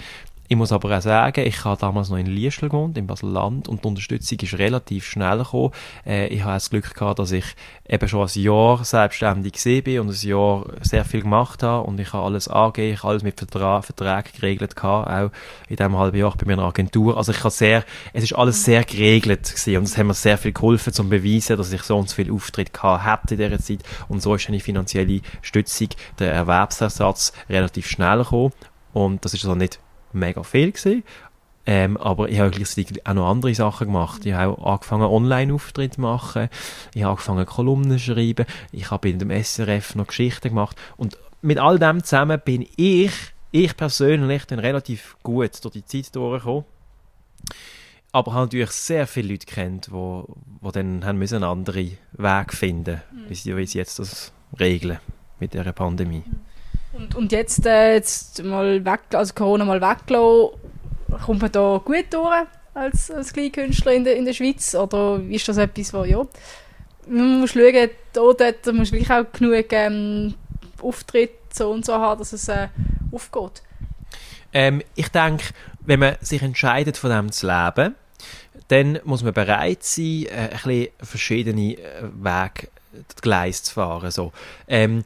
Ich 0.53 0.57
muss 0.57 0.73
aber 0.73 0.99
auch 0.99 1.01
sagen, 1.01 1.47
ich 1.47 1.65
habe 1.65 1.81
damals 1.81 2.11
noch 2.11 2.17
in 2.17 2.27
Liestel 2.27 2.71
gewohnt, 2.71 2.99
in 2.99 3.07
Basel-Land, 3.07 3.69
und 3.69 3.85
die 3.85 3.87
Unterstützung 3.87 4.37
ist 4.41 4.59
relativ 4.59 5.07
schnell 5.07 5.39
gekommen. 5.39 5.71
Äh, 6.05 6.27
ich 6.27 6.43
habe 6.43 6.55
das 6.55 6.71
Glück 6.71 6.93
gehabt, 6.93 7.21
dass 7.21 7.31
ich 7.31 7.45
eben 7.89 8.09
schon 8.09 8.27
ein 8.27 8.43
Jahr 8.43 8.85
selbstständig 8.85 9.85
bin 9.85 10.01
und 10.01 10.09
ein 10.09 10.29
Jahr 10.29 10.67
sehr 10.83 11.05
viel 11.05 11.23
gemacht 11.23 11.63
habe 11.63 11.87
und 11.87 12.01
ich 12.01 12.13
habe 12.13 12.25
alles 12.25 12.49
angegeben, 12.49 12.95
ich 12.95 12.99
habe 12.99 13.11
alles 13.11 13.23
mit 13.23 13.39
Vertra 13.39 13.81
Verträgen 13.81 14.33
geregelt 14.41 14.75
gehabt, 14.75 15.09
auch 15.09 15.31
in 15.69 15.77
diesem 15.77 15.97
halben 15.97 16.19
Jahr 16.19 16.35
bei 16.37 16.47
meiner 16.47 16.65
Agentur. 16.65 17.17
Also 17.17 17.31
ich 17.31 17.39
habe 17.39 17.51
sehr, 17.51 17.85
es 18.13 18.25
ist 18.25 18.33
alles 18.33 18.65
sehr 18.65 18.83
geregelt 18.83 19.45
gewesen 19.45 19.77
und 19.77 19.85
es 19.85 19.97
hat 19.97 20.05
mir 20.05 20.15
sehr 20.15 20.37
viel 20.37 20.53
geholfen, 20.53 20.93
zum 20.93 21.11
beweisen, 21.11 21.59
dass 21.59 21.73
ich 21.73 21.83
so 21.83 21.97
und 21.97 22.09
so 22.09 22.17
viel 22.17 22.33
Auftritt 22.33 22.73
gehabt 22.73 23.07
hätte 23.07 23.35
in 23.41 23.51
dieser 23.51 23.63
Zeit 23.63 23.89
und 24.09 24.21
so 24.21 24.35
ist 24.35 24.49
eine 24.49 24.59
finanzielle 24.59 25.21
Stützung, 25.43 25.91
der 26.19 26.33
Erwerbsersatz 26.33 27.35
relativ 27.49 27.87
schnell 27.87 28.19
gekommen 28.19 28.53
und 28.93 29.25
das 29.25 29.33
ist 29.33 29.45
also 29.45 29.55
nicht 29.55 29.79
mega 30.13 30.43
viel 30.43 30.73
gewesen. 30.73 31.03
Ähm, 31.67 31.97
aber 31.99 32.29
ich 32.31 32.41
habe 32.41 32.51
gleichzeitig 32.51 33.07
auch 33.07 33.15
noch 33.15 33.31
andere 33.31 33.55
Sachen 33.55 33.89
gemacht. 33.89 34.25
Ich 34.25 34.33
habe 34.33 34.61
angefangen, 34.65 35.05
Online-Auftritte 35.05 35.97
zu 35.97 36.01
machen. 36.01 36.49
Ich 36.95 37.03
habe 37.03 37.11
angefangen, 37.11 37.47
Kolumnen 37.47 37.99
zu 37.99 38.15
schreiben. 38.15 38.47
Ich 38.73 38.91
habe 38.91 39.09
in 39.09 39.19
dem 39.19 39.31
SRF 39.31 39.95
noch 39.95 40.07
Geschichten 40.07 40.49
gemacht. 40.49 40.77
Und 40.97 41.19
mit 41.43 41.59
all 41.59 41.79
dem 41.79 42.03
zusammen 42.03 42.41
bin 42.45 42.67
ich, 42.77 43.13
ich 43.51 43.77
persönlich, 43.77 44.47
dann 44.47 44.59
relativ 44.59 45.17
gut 45.23 45.63
durch 45.63 45.75
die 45.75 45.85
Zeit 45.85 46.15
durchgekommen. 46.17 46.65
Aber 48.13 48.33
habe 48.33 48.47
natürlich 48.47 48.71
sehr 48.71 49.07
viele 49.07 49.33
Leute 49.33 49.47
kennt, 49.47 49.87
die 49.87 49.93
wo, 49.93 50.27
wo 50.61 50.71
dann 50.71 51.05
haben 51.05 51.19
müssen 51.19 51.37
einen 51.37 51.45
anderen 51.45 51.97
Weg 52.13 52.53
finden 52.53 53.03
wie, 53.29 53.35
sie, 53.35 53.57
wie 53.57 53.67
sie 53.67 53.79
jetzt 53.79 53.99
das 53.99 54.33
regeln 54.59 54.99
mit 55.39 55.55
dieser 55.55 55.73
Pandemie. 55.73 56.25
Und, 56.93 57.15
und 57.15 57.33
jetzt, 57.33 57.65
äh, 57.67 57.95
jetzt 57.95 58.43
mal 58.43 58.85
weg, 58.85 59.01
also 59.13 59.33
Corona 59.35 59.65
mal 59.65 59.81
weggelassen, 59.81 60.59
kommt 61.25 61.43
man 61.43 61.53
da 61.53 61.81
gut 61.85 62.07
durch 62.11 62.47
als, 62.75 63.11
als 63.11 63.33
Kleinkünstler 63.33 63.93
in 63.93 64.05
der, 64.05 64.17
in 64.17 64.25
der 64.25 64.33
Schweiz? 64.33 64.75
Oder 64.75 65.21
ist 65.29 65.49
das 65.49 65.57
etwas, 65.59 65.93
wo, 65.93 66.05
ja, 66.05 66.27
man 67.07 67.41
muss 67.41 67.51
schauen, 67.53 67.91
da, 68.13 68.21
dort, 68.21 68.67
da 68.67 68.73
muss 68.73 68.91
gleich 68.91 69.11
auch 69.11 69.31
genug 69.33 69.73
ähm, 69.73 70.35
Auftritt 70.83 71.55
so 71.55 71.71
und 71.71 71.85
so 71.85 71.95
haben, 71.95 72.19
dass 72.19 72.33
es 72.33 72.49
äh, 72.49 72.69
aufgeht? 73.13 73.63
Ähm, 74.53 74.83
ich 74.95 75.09
denke, 75.09 75.45
wenn 75.81 76.01
man 76.01 76.17
sich 76.21 76.43
entscheidet, 76.43 76.97
von 76.97 77.11
dem 77.11 77.33
zu 77.33 77.47
leben, 77.47 77.95
dann 78.69 79.01
muss 79.05 79.23
man 79.23 79.33
bereit 79.33 79.83
sein, 79.83 80.27
äh, 80.27 80.29
ein 80.31 80.51
bisschen 80.51 80.89
verschiedene 81.03 81.75
äh, 81.75 82.03
Wege, 82.15 82.69
das 83.09 83.23
Gleis 83.23 83.63
zu 83.63 83.75
fahren. 83.75 84.11
So. 84.11 84.33
Ähm, 84.69 85.03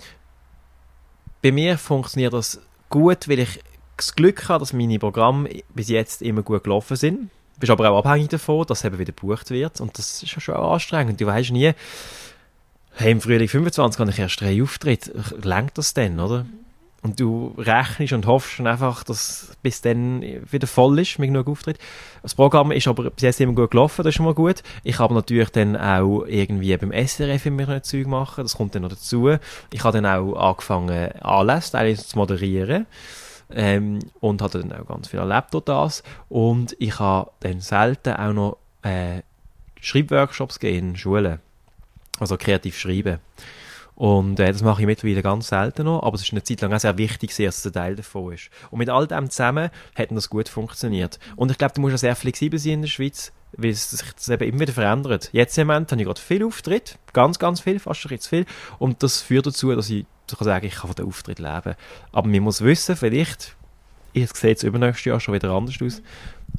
bei 1.45 1.53
mir 1.53 1.77
funktioniert 1.77 2.33
das 2.33 2.59
gut, 2.89 3.29
weil 3.29 3.41
ich 3.41 3.61
das 3.99 4.17
Glück 4.17 4.49
habe, 4.49 4.61
dass 4.61 4.73
meine 4.73 4.99
Programme 4.99 5.51
bis 5.75 5.91
jetzt 5.91 6.23
immer 6.23 6.43
gut 6.43 6.65
gelaufen 6.65 6.97
sind. 6.97 7.21
Du 7.55 7.61
bist 7.61 7.71
aber 7.71 7.91
auch 7.91 7.99
abhängig 7.99 8.31
davon, 8.31 8.67
dass 8.67 8.83
eben 8.83 8.99
wieder 8.99 9.13
gebucht 9.13 9.51
wird. 9.51 9.79
Und 9.79 9.99
das 9.99 10.23
ist 10.23 10.31
schon 10.31 10.55
auch 10.55 10.73
anstrengend. 10.73 11.21
Du 11.21 11.27
weißt 11.27 11.51
nie, 11.51 11.73
hey, 12.95 13.13
im 13.13 13.21
Frühling 13.21 13.47
25 13.47 14.01
habe 14.01 14.11
ich 14.11 14.19
erst 14.19 14.41
drei 14.41 14.63
Auftritte. 14.63 15.23
Lenkt 15.43 15.77
das 15.77 15.93
denn, 15.93 16.19
oder? 16.19 16.47
Und 17.05 17.21
du 17.21 17.55
rechnest 17.59 18.15
und 18.15 18.27
hoffst 18.27 18.59
einfach, 18.61 19.05
dass 19.05 19.55
bis 19.63 19.83
dann 19.83 20.23
wieder 20.23 20.67
voll 20.67 20.99
ist 20.99 21.19
mit 21.19 21.29
genug 21.29 21.49
Auftritt. 21.49 21.79
Das 22.23 22.35
Programm 22.35 22.73
ist 22.73 22.89
aber 22.89 23.11
bis 23.11 23.23
jetzt 23.23 23.41
immer 23.43 23.53
gut 23.53 23.73
gelaufen, 23.73 24.03
das 24.03 24.07
ist 24.07 24.15
schon 24.15 24.25
mal 24.25 24.33
gut. 24.33 24.63
Ich 24.85 24.99
habe 24.99 25.13
natürlich 25.13 25.51
dann 25.51 25.77
auch 25.77 26.25
irgendwie 26.25 26.75
beim 26.79 26.93
SRF 26.93 27.45
immer 27.45 27.67
noch 27.67 27.83
Zeug 27.83 28.07
machen, 28.07 28.43
das 28.43 28.57
kommt 28.57 28.75
dann 28.75 28.83
noch 28.83 28.89
dazu. 28.89 29.37
Ich 29.71 29.85
habe 29.85 30.01
dann 30.01 30.07
auch 30.07 30.33
angefangen, 30.35 31.13
Anlässe 31.21 31.95
zu 31.95 32.17
moderieren. 32.17 32.87
Ähm, 33.51 33.99
und 34.21 34.41
habe 34.41 34.61
dann 34.61 34.73
auch 34.73 34.87
ganz 34.87 35.09
viel 35.09 35.21
erlebt 35.21 35.53
durch 35.53 35.65
das. 35.65 36.03
Und 36.31 36.75
ich 36.79 36.99
habe 36.99 37.31
dann 37.41 37.61
selten 37.61 38.15
auch 38.15 38.33
noch 38.33 38.57
äh, 38.81 39.21
Schreibworkshops 39.79 40.59
gegeben 40.59 40.89
in 40.89 40.97
Schulen. 40.97 41.39
Also 42.19 42.39
kreativ 42.39 42.79
schreiben. 42.79 43.19
Und 43.97 44.41
äh, 44.41 44.51
das 44.51 44.63
mache 44.63 44.83
ich 44.83 44.87
mittlerweile 44.87 45.23
ganz 45.23 45.49
selten 45.49 45.85
noch, 45.85 46.03
aber 46.03 46.17
es 46.17 46.23
ist 46.23 46.33
eine 46.33 46.43
Zeit 46.43 46.61
lang 46.61 46.73
auch 46.73 46.81
sehr 46.81 46.99
wichtig, 46.99 47.31
dass 47.31 47.59
es 47.59 47.67
ein 47.67 47.73
Teil 47.73 47.97
davon 47.97 48.33
ist. 48.33 48.51
Und 48.71 48.79
mit 48.79 48.91
all 48.91 49.07
dem 49.07 49.31
zusammen 49.31 49.71
hat 49.95 50.11
das 50.11 50.29
gut 50.29 50.49
funktioniert. 50.49 51.19
Und 51.37 51.51
ich 51.51 51.59
glaube, 51.59 51.75
du 51.75 51.81
musst 51.81 51.95
auch 51.95 51.99
sehr 51.99 52.17
flexibel 52.17 52.59
sein 52.59 52.73
in 52.73 52.83
der 52.83 52.89
Schweiz, 52.89 53.33
weil 53.57 53.71
es 53.71 53.91
sich 53.91 54.13
das 54.13 54.29
eben 54.29 54.49
immer 54.49 54.61
wieder 54.61 54.73
verändert. 54.73 55.31
Jetzt 55.33 55.57
im 55.59 55.69
Moment 55.69 55.93
habe 55.93 56.01
ich 56.01 56.07
gerade 56.07 56.21
viel 56.21 56.45
Auftritt, 56.45 56.99
ganz, 57.13 57.39
ganz 57.39 57.61
viel, 57.61 57.79
fast 57.79 58.05
ein 58.11 58.19
zu 58.19 58.29
viel. 58.29 58.47
Und 58.81 59.03
das 59.05 59.21
führt 59.21 59.47
dazu, 59.47 59.73
dass 59.75 59.91
ich 59.91 60.07
ich 60.31 60.39
kann 60.39 60.45
sagen, 60.47 60.67
ich 60.67 60.75
kann 60.75 60.89
von 60.89 60.97
dem 60.97 61.07
Auftritt 61.07 61.39
leben. 61.39 61.75
Aber 62.13 62.29
man 62.29 62.41
muss 62.41 62.63
wissen, 62.63 62.97
vielleicht, 62.97 63.57
ich 64.13 64.31
sehe 64.35 64.51
jetzt 64.51 64.63
übernächstes 64.63 65.05
Jahr 65.05 65.21
schon 65.21 65.35
wieder 65.35 65.51
anders 65.51 65.81
aus. 65.83 66.03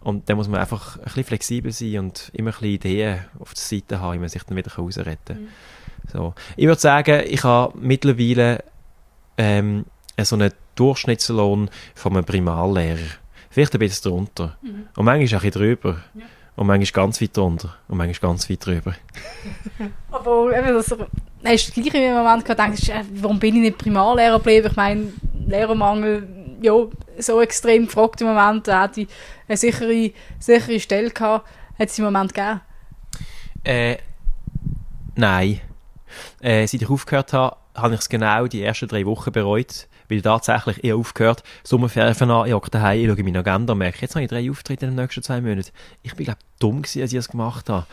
Und 0.01 0.29
dann 0.29 0.37
muss 0.37 0.47
man 0.47 0.59
einfach 0.59 0.97
ein 0.97 1.03
bisschen 1.03 1.23
flexibel 1.23 1.71
sein 1.71 1.99
und 1.99 2.31
immer 2.33 2.51
ein 2.51 2.53
bisschen 2.53 2.75
Ideen 2.75 3.25
auf 3.39 3.53
der 3.53 3.61
Seite 3.61 3.99
haben, 3.99 4.13
wie 4.13 4.19
man 4.19 4.29
sich 4.29 4.43
dann 4.43 4.57
wieder 4.57 4.73
rausretten 4.73 5.17
kann. 5.25 5.41
Mhm. 5.43 5.47
So. 6.11 6.33
Ich 6.55 6.67
würde 6.67 6.81
sagen, 6.81 7.23
ich 7.27 7.43
habe 7.43 7.77
mittlerweile 7.77 8.63
ähm, 9.37 9.85
so 10.21 10.35
einen 10.35 10.51
Durchschnittslohn 10.75 11.69
von 11.93 12.13
einem 12.13 12.25
Primarlehrer. 12.25 12.99
Vielleicht 13.49 13.73
ein 13.73 13.79
bisschen 13.79 14.11
drunter. 14.11 14.57
Mhm. 14.61 14.87
Und 14.95 15.05
manchmal 15.05 15.39
auch 15.39 15.43
ein 15.43 15.49
bisschen 15.49 15.61
drüber. 15.61 16.01
Ja. 16.13 16.25
Und 16.55 16.67
manchmal 16.67 17.05
ganz 17.05 17.21
weit 17.21 17.35
drunter. 17.35 17.75
Und 17.87 17.97
manchmal 17.97 18.31
ganz 18.31 18.49
weit 18.49 18.65
drüber. 18.65 18.93
Aber 20.11 20.57
eben, 20.57 20.73
das, 20.73 20.87
du 20.87 21.07
das 21.43 21.71
gleiche 21.71 21.97
im 21.97 22.15
Moment 22.15 22.45
gedacht, 22.45 22.91
warum 23.13 23.39
bin 23.39 23.55
ich 23.55 23.61
nicht 23.61 23.77
Primarlehrer 23.77 24.37
geblieben? 24.37 24.67
Ich 24.71 24.75
meine, 24.75 25.13
Lehrermangel, 25.47 26.27
ja, 26.61 26.73
so 27.19 27.41
extrem 27.41 27.85
gefragt 27.85 28.21
im 28.21 28.27
Moment. 28.27 28.67
Da 28.67 28.83
hätte 28.83 29.01
ich 29.01 29.07
eine 29.47 29.57
sichere, 29.57 30.11
sichere 30.39 30.79
Stelle 30.79 31.11
gehabt. 31.11 31.47
Hat 31.77 31.89
es 31.89 31.99
im 31.99 32.05
Moment 32.05 32.33
gegeben? 32.33 32.61
Äh, 33.63 33.97
nein. 35.15 35.61
Äh, 36.41 36.67
seit 36.67 36.81
ich 36.81 36.89
aufgehört 36.89 37.33
habe, 37.33 37.57
habe 37.75 37.93
ich 37.93 37.99
es 38.01 38.09
genau 38.09 38.47
die 38.47 38.63
ersten 38.63 38.87
drei 38.87 39.05
Wochen 39.05 39.31
bereut, 39.31 39.87
Weil 40.09 40.21
tatsächlich, 40.21 40.83
ich 40.83 40.93
aufgehört, 40.93 41.43
Sommerferien 41.63 42.31
an, 42.31 42.47
ich 42.47 42.53
hocke 42.53 42.69
daheim, 42.69 42.99
ich 42.99 43.07
schaue 43.07 43.23
meine 43.23 43.39
Agenda 43.39 43.73
und 43.73 43.79
merke, 43.79 44.01
jetzt 44.01 44.15
habe 44.15 44.23
ich 44.23 44.29
drei 44.29 44.49
Auftritte 44.49 44.85
in 44.85 44.95
den 44.95 45.03
nächsten 45.03 45.23
zwei 45.23 45.41
Monaten. 45.41 45.71
Ich 46.03 46.15
bin, 46.15 46.25
glaube 46.25 46.39
dumm 46.59 46.81
gewesen, 46.81 47.01
als 47.01 47.11
ich 47.11 47.17
das 47.17 47.29
gemacht 47.29 47.69
habe. 47.69 47.85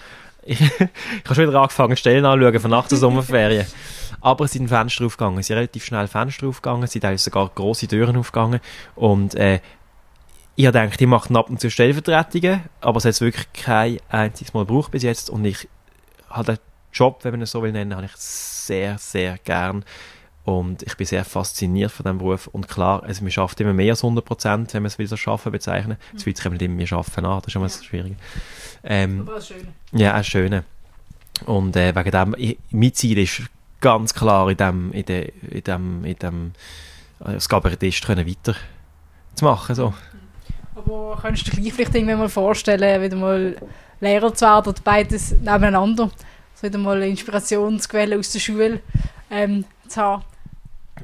Ich, 0.44 0.60
ich 0.60 0.80
habe 1.24 1.34
schon 1.34 1.48
wieder 1.48 1.60
angefangen, 1.60 1.96
Stellen 1.96 2.24
anzuschauen 2.24 2.60
von 2.60 2.70
nach 2.70 2.88
der 2.88 2.98
Sommerferien. 2.98 3.66
Aber 4.20 4.44
es 4.44 4.52
sind 4.52 4.68
Fenster 4.68 5.06
aufgegangen, 5.06 5.38
es 5.38 5.46
sind 5.46 5.56
relativ 5.56 5.84
schnell 5.84 6.06
Fenster 6.06 6.46
aufgegangen, 6.46 6.84
es 6.84 6.92
sind 6.92 7.04
auch 7.04 7.18
sogar 7.18 7.50
grosse 7.54 7.88
Türen 7.88 8.16
aufgegangen 8.16 8.60
und 8.94 9.34
äh, 9.34 9.60
ich 10.54 10.66
habe 10.66 10.78
gedacht, 10.78 11.00
ich 11.00 11.06
mache 11.06 11.34
ab 11.34 11.48
und 11.48 11.60
zu 11.60 11.70
Stellvertretungen, 11.70 12.60
aber 12.80 12.98
es 12.98 13.04
hat 13.06 13.20
wirklich 13.20 13.52
kein 13.52 13.98
einziges 14.10 14.52
Mal 14.52 14.66
gebraucht 14.66 14.90
bis 14.90 15.02
jetzt 15.02 15.30
und 15.30 15.44
ich 15.44 15.66
habe 16.28 16.58
Job, 16.92 17.20
wenn 17.22 17.32
man 17.32 17.42
es 17.42 17.50
so 17.50 17.62
will 17.62 17.72
nennen, 17.72 17.94
habe 17.94 18.06
ich 18.06 18.16
sehr, 18.16 18.98
sehr 18.98 19.38
gern 19.38 19.84
und 20.44 20.82
ich 20.82 20.96
bin 20.96 21.06
sehr 21.06 21.24
fasziniert 21.24 21.92
von 21.92 22.04
diesem 22.04 22.18
Beruf 22.18 22.48
und 22.48 22.68
klar, 22.68 23.02
also 23.04 23.22
man 23.22 23.30
schafft 23.30 23.60
immer 23.60 23.72
mehr 23.72 23.92
als 23.92 24.02
100 24.02 24.24
Prozent, 24.24 24.74
wenn 24.74 24.82
man 24.82 24.88
es 24.88 24.98
will 24.98 25.06
so 25.06 25.16
schaffen 25.16 25.52
bezeichnen. 25.52 25.96
Mhm. 25.98 26.14
Das 26.14 26.22
fühlt 26.24 26.36
sich 26.36 26.46
immer 26.46 26.68
mehr 26.68 26.86
schaffen 26.86 27.24
an, 27.24 27.38
das 27.40 27.48
ist 27.48 27.56
immer 27.56 27.66
das 27.66 27.84
Schwierige. 27.84 28.16
Ähm, 28.82 29.20
aber 29.20 29.34
das 29.34 29.48
Schöne. 29.48 29.68
Ja, 29.92 30.16
das 30.16 30.26
Schöne. 30.26 30.64
Und 31.46 31.76
äh, 31.76 31.94
wegen 31.94 32.10
dem, 32.10 32.34
ich, 32.36 32.58
mein 32.70 32.92
Ziel 32.92 33.18
ist 33.18 33.42
ganz 33.80 34.14
klar 34.14 34.50
in 34.50 34.56
dem, 34.56 34.92
in 34.92 35.04
dem, 35.04 35.30
in 35.48 35.64
dem, 35.64 36.04
in 36.04 36.16
dem 36.16 36.52
als 37.20 37.48
Kabarettist 37.48 38.04
können 38.04 38.26
weiter 38.26 38.56
zu 39.34 39.44
machen. 39.44 39.74
So. 39.74 39.94
Aber 40.74 41.18
könntest 41.20 41.46
du 41.46 41.50
dir 41.52 41.62
gleich 41.62 41.72
vielleicht 41.72 41.94
irgendwann 41.94 42.18
mal 42.18 42.28
vorstellen, 42.28 43.02
wieder 43.02 43.16
mal 43.16 43.56
Lehrer 44.00 44.34
zu 44.34 44.44
werden 44.44 44.68
oder 44.68 44.80
beides 44.82 45.32
nebeneinander? 45.32 46.10
Wieder 46.62 46.78
mal 46.78 47.02
Inspirationsquellen 47.02 48.18
aus 48.18 48.30
der 48.30 48.38
Schule 48.38 48.80
ähm, 49.30 49.64
zu 49.88 50.00
haben? 50.00 50.24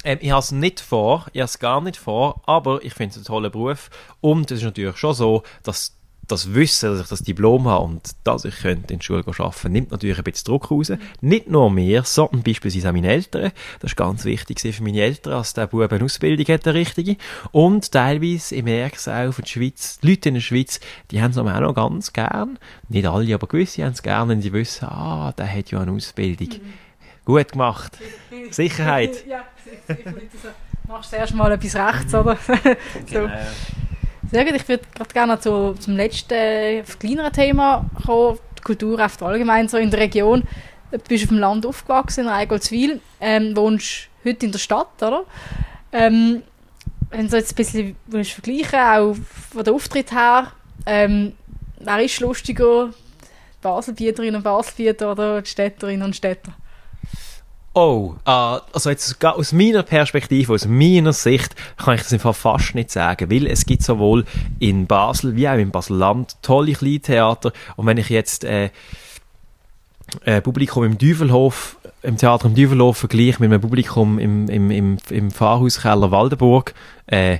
Ähm, 0.04 0.18
ich 0.20 0.30
habe 0.30 0.40
es 0.40 0.52
nicht 0.52 0.80
vor, 0.80 1.26
ich 1.32 1.40
habe 1.40 1.46
es 1.46 1.58
gar 1.58 1.80
nicht 1.80 1.96
vor, 1.96 2.40
aber 2.46 2.84
ich 2.84 2.94
finde 2.94 3.12
es 3.12 3.18
ein 3.18 3.24
toller 3.24 3.50
Beruf 3.50 3.90
und 4.20 4.50
es 4.50 4.58
ist 4.58 4.64
natürlich 4.64 4.96
schon 4.96 5.14
so, 5.14 5.42
dass 5.64 5.97
das 6.28 6.54
Wissen, 6.54 6.90
dass 6.90 7.00
ich 7.00 7.08
das 7.08 7.22
Diplom 7.22 7.66
habe 7.66 7.84
und 7.84 8.02
dass 8.24 8.44
ich 8.44 8.56
könnte 8.56 8.92
in 8.92 9.00
der 9.00 9.04
Schule 9.04 9.24
arbeiten 9.26 9.72
nimmt 9.72 9.90
natürlich 9.90 10.18
ein 10.18 10.24
bisschen 10.24 10.46
Druck 10.46 10.70
raus. 10.70 10.92
Nicht 11.20 11.50
nur 11.50 11.70
mir, 11.70 12.04
sondern 12.04 12.42
beispielsweise 12.42 12.90
auch 12.90 12.92
meine 12.92 13.08
Eltern. 13.08 13.50
Das 13.80 13.92
ist 13.92 13.96
ganz 13.96 14.24
wichtig 14.24 14.60
für 14.60 14.82
meine 14.82 15.00
Eltern, 15.00 15.32
dass 15.32 15.54
der 15.54 15.66
Bub 15.66 15.90
eine 15.90 16.04
Ausbildung 16.04 16.46
hat, 16.54 16.66
der 16.66 16.74
richtige. 16.74 17.16
Und 17.50 17.90
teilweise, 17.90 18.54
ich 18.54 18.62
merke 18.62 18.96
es 18.96 19.08
auch 19.08 19.32
von 19.32 19.42
der 19.42 19.50
Schweiz, 19.50 19.98
die 20.00 20.10
Leute 20.10 20.28
in 20.28 20.34
der 20.36 20.42
Schweiz, 20.42 20.80
die 21.10 21.20
haben 21.20 21.30
es 21.30 21.38
auch 21.38 21.44
noch 21.44 21.74
ganz 21.74 22.12
gern. 22.12 22.58
Nicht 22.88 23.06
alle, 23.06 23.34
aber 23.34 23.46
gewisse 23.46 23.84
haben 23.84 23.92
es 23.92 24.02
gern, 24.02 24.28
wenn 24.28 24.42
sie 24.42 24.52
wissen, 24.52 24.86
ah, 24.86 25.32
der 25.36 25.52
hat 25.52 25.70
ja 25.70 25.80
eine 25.80 25.92
Ausbildung. 25.92 26.48
Mhm. 26.48 26.72
Gut 27.24 27.52
gemacht. 27.52 27.98
Sicherheit. 28.50 29.26
ja, 29.26 29.44
sicher. 29.86 30.14
Machst 30.86 31.12
du 31.12 31.16
erst 31.16 31.34
mal 31.34 31.52
etwas 31.52 31.76
rechts, 31.76 32.14
oder? 32.14 32.36
so. 32.46 32.54
Genau. 33.06 33.30
Sehr 34.30 34.44
gut, 34.44 34.56
ich 34.56 34.68
würde 34.68 34.84
gerade 34.94 35.14
gerne 35.14 35.40
zu, 35.40 35.72
zum 35.80 35.96
letzten, 35.96 36.84
kleineren 36.98 37.32
Thema 37.32 37.86
kommen, 38.04 38.38
die 38.58 38.62
Kultur 38.62 39.00
allgemein 39.20 39.68
so 39.68 39.78
in 39.78 39.90
der 39.90 40.00
Region. 40.00 40.42
Du 40.90 40.98
bist 40.98 41.24
auf 41.24 41.30
dem 41.30 41.38
Land 41.38 41.64
aufgewachsen, 41.64 42.24
in 42.24 42.28
Eigoldswil, 42.28 43.00
ähm, 43.22 43.56
wohnst 43.56 44.08
heute 44.22 44.44
in 44.44 44.52
der 44.52 44.58
Stadt, 44.58 45.02
oder? 45.02 45.24
Ähm, 45.92 46.42
wenn 47.08 47.28
du 47.28 47.36
jetzt 47.38 47.52
ein 47.52 47.56
bisschen 47.56 47.96
willst 48.06 48.32
vergleichen 48.32 48.78
auch 48.78 49.16
von 49.50 49.64
der 49.64 49.72
Auftritt 49.72 50.12
her, 50.12 50.52
ähm, 50.84 51.32
wer 51.78 52.00
ist 52.04 52.20
lustiger, 52.20 52.88
die 52.88 53.62
Baselbieterinnen 53.62 54.36
und 54.36 54.42
Baselbieter 54.42 55.10
oder 55.10 55.40
die 55.40 55.48
Städterinnen 55.48 56.02
und 56.02 56.16
Städter? 56.16 56.52
Oh, 57.80 58.16
uh, 58.26 58.58
also 58.72 58.90
jetzt 58.90 59.24
aus 59.24 59.52
meiner 59.52 59.84
Perspektive, 59.84 60.52
aus 60.52 60.66
meiner 60.66 61.12
Sicht, 61.12 61.54
kann 61.76 61.94
ich 61.94 62.02
das 62.02 62.12
einfach 62.12 62.34
fast 62.34 62.74
nicht 62.74 62.90
sagen, 62.90 63.30
weil 63.30 63.46
es 63.46 63.66
gibt 63.66 63.84
sowohl 63.84 64.24
in 64.58 64.88
Basel 64.88 65.36
wie 65.36 65.48
auch 65.48 65.56
im 65.56 65.70
Baselland 65.70 66.42
tolle 66.42 66.72
Kleintheater. 66.72 67.52
Und 67.76 67.86
wenn 67.86 67.96
ich 67.96 68.08
jetzt 68.08 68.42
äh, 68.42 68.70
äh, 70.24 70.40
Publikum 70.40 70.82
im 70.82 70.98
Düvelhof, 70.98 71.76
im 72.02 72.16
Theater 72.16 72.46
im 72.46 72.56
Düvelhof 72.56 72.96
vergleiche 72.96 73.38
mit 73.38 73.52
einem 73.52 73.60
Publikum 73.60 74.18
im, 74.18 74.48
im, 74.48 74.72
im, 74.72 74.96
im 75.08 75.30
Pfarrhauskeller 75.30 76.10
Waldenburg, 76.10 76.74
äh, 77.06 77.34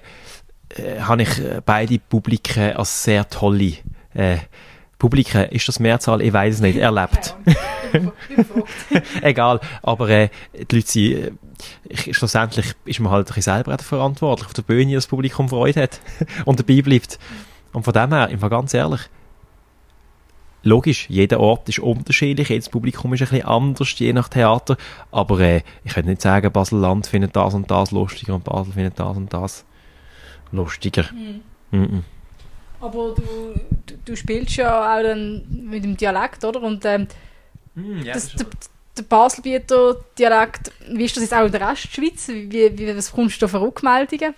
äh, 0.68 1.00
habe 1.00 1.22
ich 1.22 1.36
äh, 1.40 1.60
beide 1.66 1.98
Publiken 1.98 2.76
als 2.76 3.02
sehr 3.02 3.28
tolle 3.28 3.72
äh, 4.14 4.36
Publiken, 4.98 5.44
ist 5.50 5.68
das 5.68 5.78
Mehrzahl? 5.78 6.20
Ich 6.22 6.32
weiß 6.32 6.56
es 6.56 6.60
nicht, 6.60 6.76
erlebt. 6.76 7.36
Egal, 9.22 9.60
aber 9.82 10.08
äh, 10.08 10.28
die 10.52 10.76
Leute 10.76 10.88
sind, 10.88 11.12
äh, 11.12 11.32
ich, 11.88 12.16
schlussendlich 12.16 12.74
ist 12.84 13.00
man 13.00 13.12
halt 13.12 13.34
ein 13.34 13.42
selber 13.42 13.78
verantwortlich 13.78 14.46
auf 14.46 14.54
der 14.54 14.62
Bühne, 14.62 14.94
dass 14.94 15.04
das 15.04 15.10
Publikum 15.10 15.48
Freude 15.48 15.82
hat 15.82 16.00
und 16.44 16.58
dabei 16.58 16.82
bleibt. 16.82 17.18
Und 17.72 17.84
von 17.84 17.92
dem 17.92 18.12
her, 18.12 18.26
einfach 18.26 18.50
ganz 18.50 18.74
ehrlich, 18.74 19.02
logisch, 20.64 21.08
jeder 21.08 21.38
Ort 21.40 21.68
ist 21.68 21.78
unterschiedlich, 21.78 22.48
jedes 22.48 22.68
Publikum 22.68 23.14
ist 23.14 23.22
ein 23.22 23.28
bisschen 23.28 23.46
anders, 23.46 23.98
je 23.98 24.12
nach 24.12 24.28
Theater, 24.28 24.76
aber 25.12 25.40
äh, 25.40 25.62
ich 25.84 25.94
könnte 25.94 26.10
nicht 26.10 26.22
sagen, 26.22 26.52
Basel-Land 26.52 27.06
findet 27.06 27.36
das 27.36 27.54
und 27.54 27.70
das 27.70 27.92
lustiger 27.92 28.34
und 28.34 28.44
Basel 28.44 28.72
findet 28.72 28.98
das 28.98 29.16
und 29.16 29.32
das 29.32 29.64
lustiger. 30.50 31.04
Mhm. 31.12 31.40
Mm 31.70 31.84
-mm. 31.84 32.02
Aber 32.80 33.14
du, 33.14 33.54
du, 33.86 33.94
du, 34.04 34.16
spielst 34.16 34.56
ja 34.56 34.96
auch 34.96 35.02
dann 35.02 35.44
mit 35.68 35.84
dem 35.84 35.96
Dialekt, 35.96 36.44
oder? 36.44 36.62
Und 36.62 36.84
ähm, 36.84 37.08
mm, 37.74 38.02
ja, 38.02 38.14
das, 38.14 38.32
das 38.32 38.46
der, 38.96 39.02
Baselbieter 39.02 39.96
Dialekt, 40.18 40.72
wie 40.88 41.04
ist 41.04 41.16
das 41.16 41.24
jetzt 41.24 41.34
auch 41.34 41.46
in 41.46 41.52
der 41.52 41.68
Restschweiz? 41.68 42.28
Wie, 42.28 42.78
wie, 42.78 42.96
was 42.96 43.12
kommst 43.12 43.40
du 43.42 43.48
für 43.48 43.60
Rückmeldungen? 43.60 44.34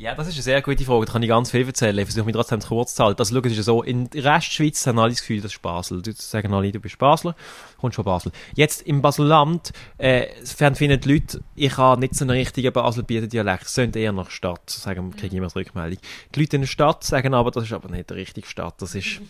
Ja, 0.00 0.14
das 0.14 0.28
ist 0.28 0.36
eine 0.36 0.42
sehr 0.44 0.62
gute 0.62 0.82
Frage. 0.82 1.04
Da 1.04 1.12
kann 1.12 1.22
ich 1.22 1.28
ganz 1.28 1.50
viel 1.50 1.66
erzählen. 1.66 1.98
Ich 1.98 2.06
versuche 2.06 2.24
mich 2.24 2.34
trotzdem 2.34 2.60
kurz 2.60 2.94
zu 2.94 3.04
halten. 3.04 3.18
Also, 3.18 3.34
schau, 3.34 3.42
es 3.44 3.52
ist 3.52 3.58
ja 3.58 3.62
so, 3.64 3.82
in 3.82 4.08
der 4.08 4.24
Restschweiz 4.24 4.86
haben 4.86 4.98
alle 4.98 5.10
das 5.10 5.20
Gefühl, 5.20 5.42
das 5.42 5.52
ist 5.52 5.60
Basel. 5.60 6.00
Du 6.00 6.10
sagen 6.12 6.54
alle, 6.54 6.72
du 6.72 6.80
bist 6.80 6.96
Basler, 6.96 7.36
kommst 7.78 7.96
von 7.96 8.06
Basel. 8.06 8.32
Jetzt 8.54 8.80
im 8.80 9.02
Baselland, 9.02 9.74
äh, 9.98 10.28
finden 10.42 10.98
die 11.02 11.12
Leute, 11.12 11.44
ich 11.54 11.76
habe 11.76 12.00
nicht 12.00 12.14
so 12.14 12.24
einen 12.24 12.30
richtigen 12.30 12.72
Baselbieter 12.72 13.26
Dialekt. 13.26 13.64
Es 13.64 13.74
sind 13.74 13.94
eher 13.94 14.12
nach 14.12 14.30
Stadt, 14.30 14.70
sagen, 14.70 15.10
kriege 15.10 15.26
ich 15.26 15.34
immer 15.34 15.48
eine 15.48 15.54
Rückmeldung. 15.54 15.98
Die 16.34 16.40
Leute 16.40 16.56
in 16.56 16.62
der 16.62 16.68
Stadt 16.68 17.04
sagen 17.04 17.34
aber, 17.34 17.50
das 17.50 17.64
ist 17.64 17.74
aber 17.74 17.90
nicht 17.90 18.08
die 18.08 18.14
richtige 18.14 18.46
Stadt. 18.46 18.80
Das 18.80 18.94
ist, 18.94 19.20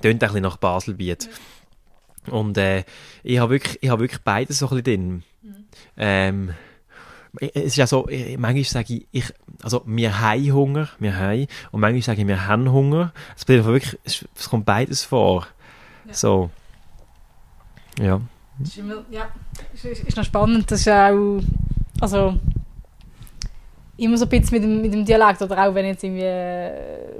tönt 0.00 0.14
ein 0.14 0.18
bisschen 0.18 0.44
nach 0.44 0.56
Baselbiet. 0.56 1.28
Und, 2.30 2.56
äh, 2.56 2.84
ich 3.22 3.38
habe 3.38 3.50
wirklich, 3.50 3.82
ich 3.82 3.90
habe 3.90 4.00
wirklich 4.00 4.22
beides 4.22 4.60
so 4.60 4.70
ein 4.70 4.82
bisschen 4.82 4.84
drin. 4.84 5.22
Mhm. 5.42 5.64
Ähm, 5.98 6.54
es 7.40 7.64
ist 7.64 7.76
ja 7.76 7.86
so, 7.86 8.08
manchmal 8.38 8.64
sage 8.64 8.94
ich, 8.94 9.06
ich 9.10 9.34
also 9.62 9.82
wir 9.86 10.20
haben 10.20 10.52
Hunger, 10.52 10.88
wir 10.98 11.16
haben, 11.16 11.46
und 11.72 11.80
manchmal 11.80 12.02
sage 12.02 12.22
ich, 12.22 12.26
wir 12.26 12.46
haben 12.46 12.70
Hunger. 12.70 13.12
Es 13.36 13.48
wirklich, 13.48 13.98
es, 14.04 14.24
kommt 14.48 14.66
beides 14.66 15.04
vor. 15.04 15.46
Ja. 16.06 16.14
So. 16.14 16.50
Ja. 17.98 18.20
ist, 18.62 18.78
immer, 18.78 19.04
ja, 19.10 19.28
ist, 19.72 19.84
ist, 19.84 20.04
ist 20.04 20.16
noch 20.16 20.24
spannend, 20.24 20.70
das 20.70 20.80
ist 20.80 20.88
auch, 20.88 21.40
also 22.00 22.38
immer 23.96 24.16
so 24.16 24.24
ein 24.24 24.28
bisschen 24.28 24.52
mit 24.52 24.62
dem, 24.62 24.82
mit 24.82 24.92
dem 24.92 25.04
Dialekt, 25.04 25.40
oder 25.42 25.66
auch 25.66 25.74
wenn 25.74 25.86
jetzt 25.86 26.02
irgendwie 26.02 26.24
äh, 26.24 26.70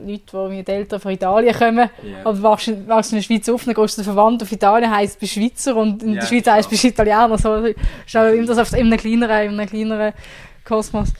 Leute, 0.04 0.22
die 0.32 0.56
mit 0.56 0.68
Eltern 0.68 1.00
von 1.00 1.12
Italien 1.12 1.54
kommen, 1.54 1.88
yeah. 2.02 2.20
aber 2.24 2.42
wachst, 2.42 2.72
wachst 2.88 3.12
in 3.12 3.18
der 3.18 3.22
Schweiz 3.22 3.48
auf, 3.48 3.64
dann 3.64 3.74
gehst 3.74 3.98
du 3.98 4.02
verwandt 4.02 4.42
auf 4.42 4.50
Italien, 4.50 4.90
heisst 4.90 5.22
du 5.22 5.26
Schweizer 5.26 5.76
und 5.76 6.02
in 6.02 6.10
yeah, 6.10 6.20
der 6.20 6.26
Schweiz 6.26 6.46
heisst 6.46 6.72
du 6.72 6.88
Italiener, 6.88 7.38
so 7.38 7.54
ist 7.56 8.16
auch 8.16 8.26
immer 8.26 8.46
das 8.46 8.72
in 8.72 8.86
einem 8.86 8.98
kleineren, 8.98 9.52
in 9.52 9.60
einem 9.60 9.68
kleineren 9.68 10.12
Kosmos. 10.64 11.12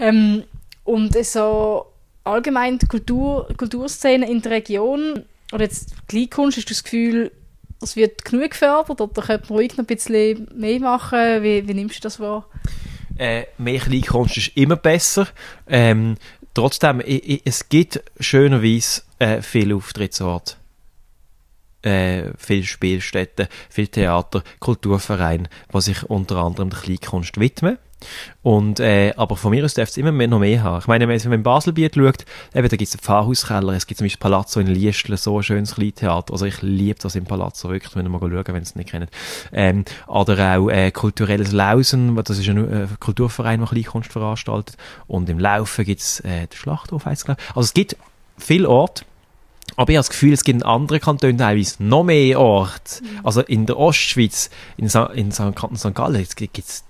Ähm, 0.00 0.44
und 0.84 1.14
so 1.24 1.86
allgemein 2.24 2.78
die 2.78 2.86
Kultur, 2.86 3.48
Kulturszene 3.56 4.28
in 4.30 4.40
der 4.40 4.52
Region, 4.52 5.24
oder 5.52 5.64
jetzt 5.64 5.94
Kleinkunst, 6.08 6.56
hast 6.56 6.70
du 6.70 6.74
das 6.74 6.84
Gefühl, 6.84 7.30
es 7.82 7.96
wird 7.96 8.24
genug 8.24 8.50
gefördert 8.50 9.00
oder 9.00 9.22
könnte 9.22 9.46
man 9.48 9.58
ruhig 9.58 9.76
noch 9.76 9.84
ein 9.84 9.86
bisschen 9.86 10.48
mehr 10.54 10.80
machen? 10.80 11.42
Wie, 11.42 11.68
wie 11.68 11.74
nimmst 11.74 11.96
du 11.96 12.00
das 12.00 12.18
wahr? 12.18 12.46
Äh, 13.16 13.44
mehr 13.58 13.80
Kleinkunst 13.80 14.36
ist 14.36 14.56
immer 14.56 14.76
besser. 14.76 15.28
Ähm, 15.66 16.16
trotzdem, 16.52 17.00
ich, 17.00 17.28
ich, 17.28 17.42
es 17.44 17.68
gibt 17.68 18.02
schönerweise 18.18 19.02
äh, 19.18 19.42
viele 19.42 19.76
Auftrittsorte. 19.76 20.56
Äh, 21.82 22.30
viele 22.38 22.64
Spielstätten, 22.64 23.46
viele 23.68 23.88
Theater, 23.88 24.42
Kulturvereine, 24.58 25.48
die 25.72 25.80
sich 25.80 26.02
unter 26.04 26.36
anderem 26.36 26.70
der 26.70 26.80
Kleinkunst 26.80 27.38
widmen. 27.38 27.78
Und, 28.42 28.80
äh, 28.80 29.12
aber 29.16 29.36
von 29.36 29.50
mir 29.50 29.64
aus 29.64 29.74
darf 29.74 29.88
es 29.88 29.96
immer 29.96 30.12
mehr, 30.12 30.28
noch 30.28 30.38
mehr 30.38 30.62
haben. 30.62 30.80
Ich 30.80 30.86
meine, 30.86 31.08
wenn 31.08 31.20
man 31.22 31.32
in 31.32 31.42
Baselbiet 31.42 31.94
schaut, 31.94 32.24
eben, 32.54 32.68
da 32.68 32.76
gibt 32.76 32.82
es 32.82 32.94
einen 32.94 33.00
Pfarrhauskeller, 33.00 33.72
es 33.72 33.86
gibt 33.86 33.98
zum 33.98 34.04
Beispiel 34.04 34.20
Palazzo 34.20 34.60
in 34.60 34.66
Liestl, 34.66 35.16
so 35.16 35.38
ein 35.38 35.42
schönes 35.42 35.74
Kleintheater. 35.74 36.32
Also 36.32 36.46
ich 36.46 36.60
liebe 36.62 36.98
das 37.00 37.14
im 37.14 37.24
Palazzo, 37.24 37.70
wirklich, 37.70 37.94
wenn 37.96 38.06
ihr 38.06 38.10
mal 38.10 38.20
schauen, 38.20 38.44
wenn 38.46 38.56
ihr 38.56 38.62
es 38.62 38.76
nicht 38.76 38.90
kennt. 38.90 39.10
Ähm, 39.52 39.84
oder 40.06 40.58
auch 40.58 40.68
äh, 40.68 40.90
kulturelles 40.90 41.52
Lausen, 41.52 42.16
das 42.22 42.38
ist 42.38 42.48
ein 42.48 42.70
äh, 42.70 42.86
Kulturverein, 43.00 43.60
der 43.60 43.68
Kleinkunst 43.68 44.12
veranstaltet. 44.12 44.76
Und 45.06 45.28
im 45.28 45.38
Laufen 45.38 45.84
gibt 45.84 46.00
es 46.00 46.20
äh, 46.20 46.46
den 46.46 46.56
Schlachthof, 46.56 47.06
heisst 47.06 47.28
es, 47.28 47.36
Also 47.54 47.60
es 47.60 47.74
gibt 47.74 47.96
viele 48.38 48.68
Orte, 48.68 49.04
aber 49.76 49.90
ich 49.90 49.96
habe 49.96 50.04
das 50.04 50.10
Gefühl, 50.10 50.32
es 50.32 50.44
gibt 50.44 50.60
in 50.60 50.62
anderen 50.62 51.00
Kantonen 51.00 51.38
teilweise 51.38 51.82
noch 51.82 52.04
mehr 52.04 52.38
Orte. 52.38 53.02
Mhm. 53.02 53.20
Also 53.24 53.40
in 53.40 53.66
der 53.66 53.78
Ostschweiz, 53.78 54.50
in, 54.76 54.88
Sa 54.88 55.06
in 55.06 55.32
St. 55.32 55.94
Gallen, 55.94 56.26
gibt 56.36 56.58
es 56.58 56.84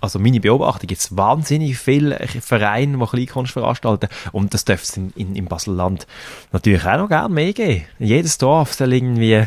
also 0.00 0.18
meine 0.18 0.40
Beobachtung, 0.40 0.86
gibt 0.86 1.00
es 1.00 1.16
wahnsinnig 1.16 1.78
viele 1.78 2.16
Vereine, 2.40 2.98
die 2.98 3.06
Kleinkunst 3.06 3.52
veranstalten 3.52 4.08
und 4.32 4.54
das 4.54 4.64
dürfte 4.64 4.84
es 4.84 4.96
in, 4.96 5.10
in, 5.16 5.36
im 5.36 5.46
Baselland 5.46 6.06
natürlich 6.52 6.84
auch 6.84 6.98
noch 6.98 7.08
gerne 7.08 7.32
mehr 7.32 7.52
geben. 7.52 7.84
Jedes 7.98 8.38
Dorf 8.38 8.74
soll 8.74 8.92
irgendwie 8.92 9.46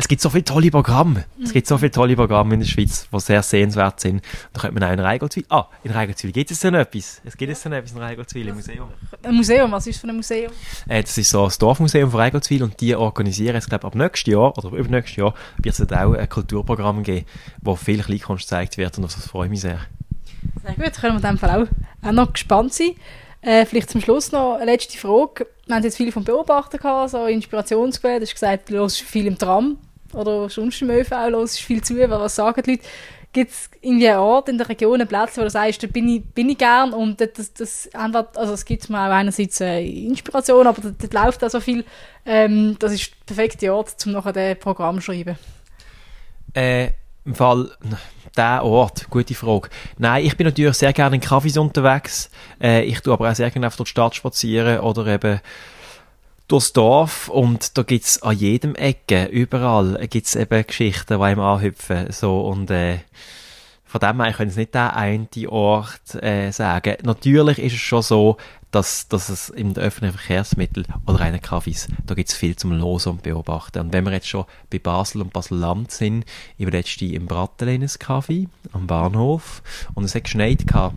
es 0.00 0.06
gibt 0.06 0.22
so 0.22 0.30
viele 0.30 0.44
tolle 0.44 0.70
Programme. 0.70 1.24
Es 1.42 1.52
gibt 1.52 1.66
so 1.66 1.76
viele 1.76 1.90
tolle 1.90 2.14
Programme 2.14 2.54
in 2.54 2.60
der 2.60 2.68
Schweiz, 2.68 3.08
die 3.12 3.20
sehr 3.20 3.42
sehenswert 3.42 3.98
sind. 3.98 4.24
Da 4.52 4.60
könnte 4.60 4.78
man 4.78 4.88
auch 4.88 4.92
in 4.92 5.00
Reigoldswil. 5.00 5.44
Ah, 5.48 5.66
in 5.82 5.90
Reigoldswil 5.90 6.30
gibt 6.30 6.52
es 6.52 6.60
denn 6.60 6.74
etwas? 6.74 7.20
Es 7.24 7.36
gibt 7.36 7.50
es 7.50 7.62
denn 7.62 7.72
etwas 7.72 7.90
in 7.90 7.98
Reigoldswil 7.98 8.46
im 8.46 8.54
Museum. 8.54 8.88
Ein 9.24 9.34
Museum? 9.34 9.72
Was 9.72 9.88
ist 9.88 9.96
das 9.96 10.00
für 10.02 10.08
ein 10.08 10.14
Museum? 10.14 10.52
Äh, 10.86 11.02
das 11.02 11.18
ist 11.18 11.30
so 11.30 11.46
das 11.46 11.58
Dorfmuseum 11.58 12.12
von 12.12 12.20
Reigoldswil 12.20 12.62
und 12.62 12.80
die 12.80 12.94
organisieren 12.94 13.56
jetzt, 13.56 13.68
glaube 13.68 13.88
ab 13.88 13.96
nächstes 13.96 14.32
Jahr 14.32 14.56
oder 14.56 14.70
übernächstes 14.70 15.16
Jahr 15.16 15.34
wird 15.56 15.76
es 15.76 15.92
auch 15.92 16.12
ein 16.12 16.28
Kulturprogramm 16.28 17.02
geben, 17.02 17.26
wo 17.60 17.74
viel 17.74 18.00
Kleinkunst 18.00 18.44
gezeigt 18.44 18.78
wird 18.78 18.96
und 18.98 19.04
auf 19.04 19.14
das 19.16 19.26
freue 19.26 19.46
ich 19.46 19.50
mich 19.50 19.62
sehr. 19.62 19.80
Sehr 20.64 20.74
gut, 20.74 20.92
können 20.92 21.20
wir 21.20 21.28
in 21.28 21.36
dem 21.36 21.38
Fall 21.38 21.66
auch, 22.02 22.08
auch 22.08 22.12
noch 22.12 22.32
gespannt 22.32 22.72
sein. 22.72 22.92
Äh, 23.40 23.66
vielleicht 23.66 23.90
zum 23.90 24.00
Schluss 24.00 24.30
noch 24.30 24.54
eine 24.54 24.66
letzte 24.66 24.96
Frage. 24.96 25.48
Wir 25.66 25.74
haben 25.74 25.82
jetzt 25.82 25.96
viele 25.96 26.12
vom 26.12 26.22
Beobachter 26.22 26.78
gehabt, 26.78 27.10
so 27.10 27.26
Inspirationsquellen. 27.26 28.20
Du 28.20 28.26
hast 28.26 28.34
gesagt, 28.34 28.70
du 28.70 28.74
hörst 28.74 29.00
viel 29.00 29.26
im 29.26 29.36
Tram 29.36 29.76
oder 30.14 30.48
sonst 30.48 30.82
im 30.82 30.90
ÖV 30.90 31.10
hörst 31.10 31.60
viel 31.60 31.82
zu, 31.82 31.96
was 31.96 32.36
sagen 32.36 32.62
die 32.64 32.72
Leute. 32.72 32.84
Gibt 33.30 33.50
es 33.52 33.70
irgendwie 33.82 34.08
einen 34.08 34.20
Ort 34.20 34.48
in 34.48 34.56
der 34.56 34.68
Region, 34.68 34.94
einen 34.94 35.08
Platz, 35.08 35.36
wo 35.36 35.42
du 35.42 35.50
sagst, 35.50 35.82
da 35.82 35.86
bin 35.86 36.08
ich, 36.08 36.24
bin 36.24 36.48
ich 36.48 36.56
gern 36.56 36.94
und 36.94 37.20
das, 37.20 37.52
das, 37.52 37.90
also 37.92 38.54
es 38.54 38.64
gibt 38.64 38.88
mir 38.88 38.98
auch 38.98 39.12
einerseits 39.12 39.60
äh, 39.60 39.82
Inspiration, 39.82 40.66
aber 40.66 40.80
dort, 40.80 41.12
läuft 41.12 41.44
auch 41.44 41.50
so 41.50 41.60
viel. 41.60 41.84
Ähm, 42.24 42.76
das 42.78 42.92
ist 42.92 43.12
der 43.28 43.34
perfekte 43.34 43.74
Ort, 43.74 43.94
um 44.06 44.12
nachher 44.12 44.32
das 44.32 44.58
Programm 44.58 44.96
zu 44.96 45.02
schreiben. 45.02 45.38
Äh, 46.54 46.88
Im 47.26 47.34
Fall, 47.34 47.70
der 48.34 48.64
Ort, 48.64 49.10
gute 49.10 49.34
Frage. 49.34 49.68
Nein, 49.98 50.24
ich 50.24 50.36
bin 50.36 50.46
natürlich 50.46 50.76
sehr 50.76 50.94
gerne 50.94 51.16
in 51.16 51.20
Kaffees 51.20 51.58
unterwegs. 51.58 52.30
Äh, 52.60 52.84
ich 52.84 53.00
tue 53.00 53.12
aber 53.12 53.30
auch 53.30 53.34
sehr 53.34 53.50
gerne 53.50 53.66
auf 53.66 53.76
der 53.76 53.84
Stadt 53.84 54.14
spazieren 54.14 54.80
oder 54.80 55.06
eben 55.06 55.40
durchs 56.48 56.72
Dorf 56.72 57.28
und 57.28 57.76
da 57.76 57.82
gibt's 57.82 58.22
an 58.22 58.36
jedem 58.36 58.74
Ecke, 58.74 59.26
überall 59.26 60.06
gibt's 60.08 60.34
eben 60.34 60.66
Geschichten, 60.66 61.18
die 61.18 61.22
einem 61.24 61.40
anhüpfen. 61.40 62.10
So, 62.10 62.40
und 62.40 62.70
äh, 62.70 62.98
von 63.84 64.00
dem 64.00 64.20
her 64.20 64.32
können 64.32 64.50
es 64.50 64.56
nicht 64.56 64.74
der 64.74 64.96
eine 64.96 65.28
Ort 65.48 66.14
äh, 66.22 66.50
sagen. 66.50 66.96
Natürlich 67.04 67.58
ist 67.58 67.74
es 67.74 67.80
schon 67.80 68.02
so, 68.02 68.36
dass, 68.70 69.08
dass 69.08 69.30
es 69.30 69.48
im 69.48 69.74
öffentlichen 69.76 70.18
Verkehrsmittel 70.18 70.84
oder 71.06 71.20
einen 71.20 71.40
Kaffees, 71.40 71.88
da 72.04 72.14
gibt's 72.14 72.34
viel 72.34 72.56
zum 72.56 72.72
Losen 72.72 73.12
und 73.12 73.22
Beobachten. 73.22 73.80
Und 73.80 73.92
wenn 73.92 74.04
wir 74.04 74.12
jetzt 74.12 74.28
schon 74.28 74.44
bei 74.70 74.78
Basel 74.78 75.22
und 75.22 75.32
Basel-Land 75.32 75.90
sind, 75.90 76.24
ich 76.58 76.66
war 76.66 76.72
letztens 76.72 77.12
im 77.12 77.26
Brattelen 77.26 77.82
in 77.82 77.88
Kaffee 77.98 78.48
am 78.72 78.86
Bahnhof 78.86 79.62
und 79.94 80.04
es 80.04 80.14
hat 80.14 80.24
geschneit 80.24 80.66
gehabt. 80.66 80.96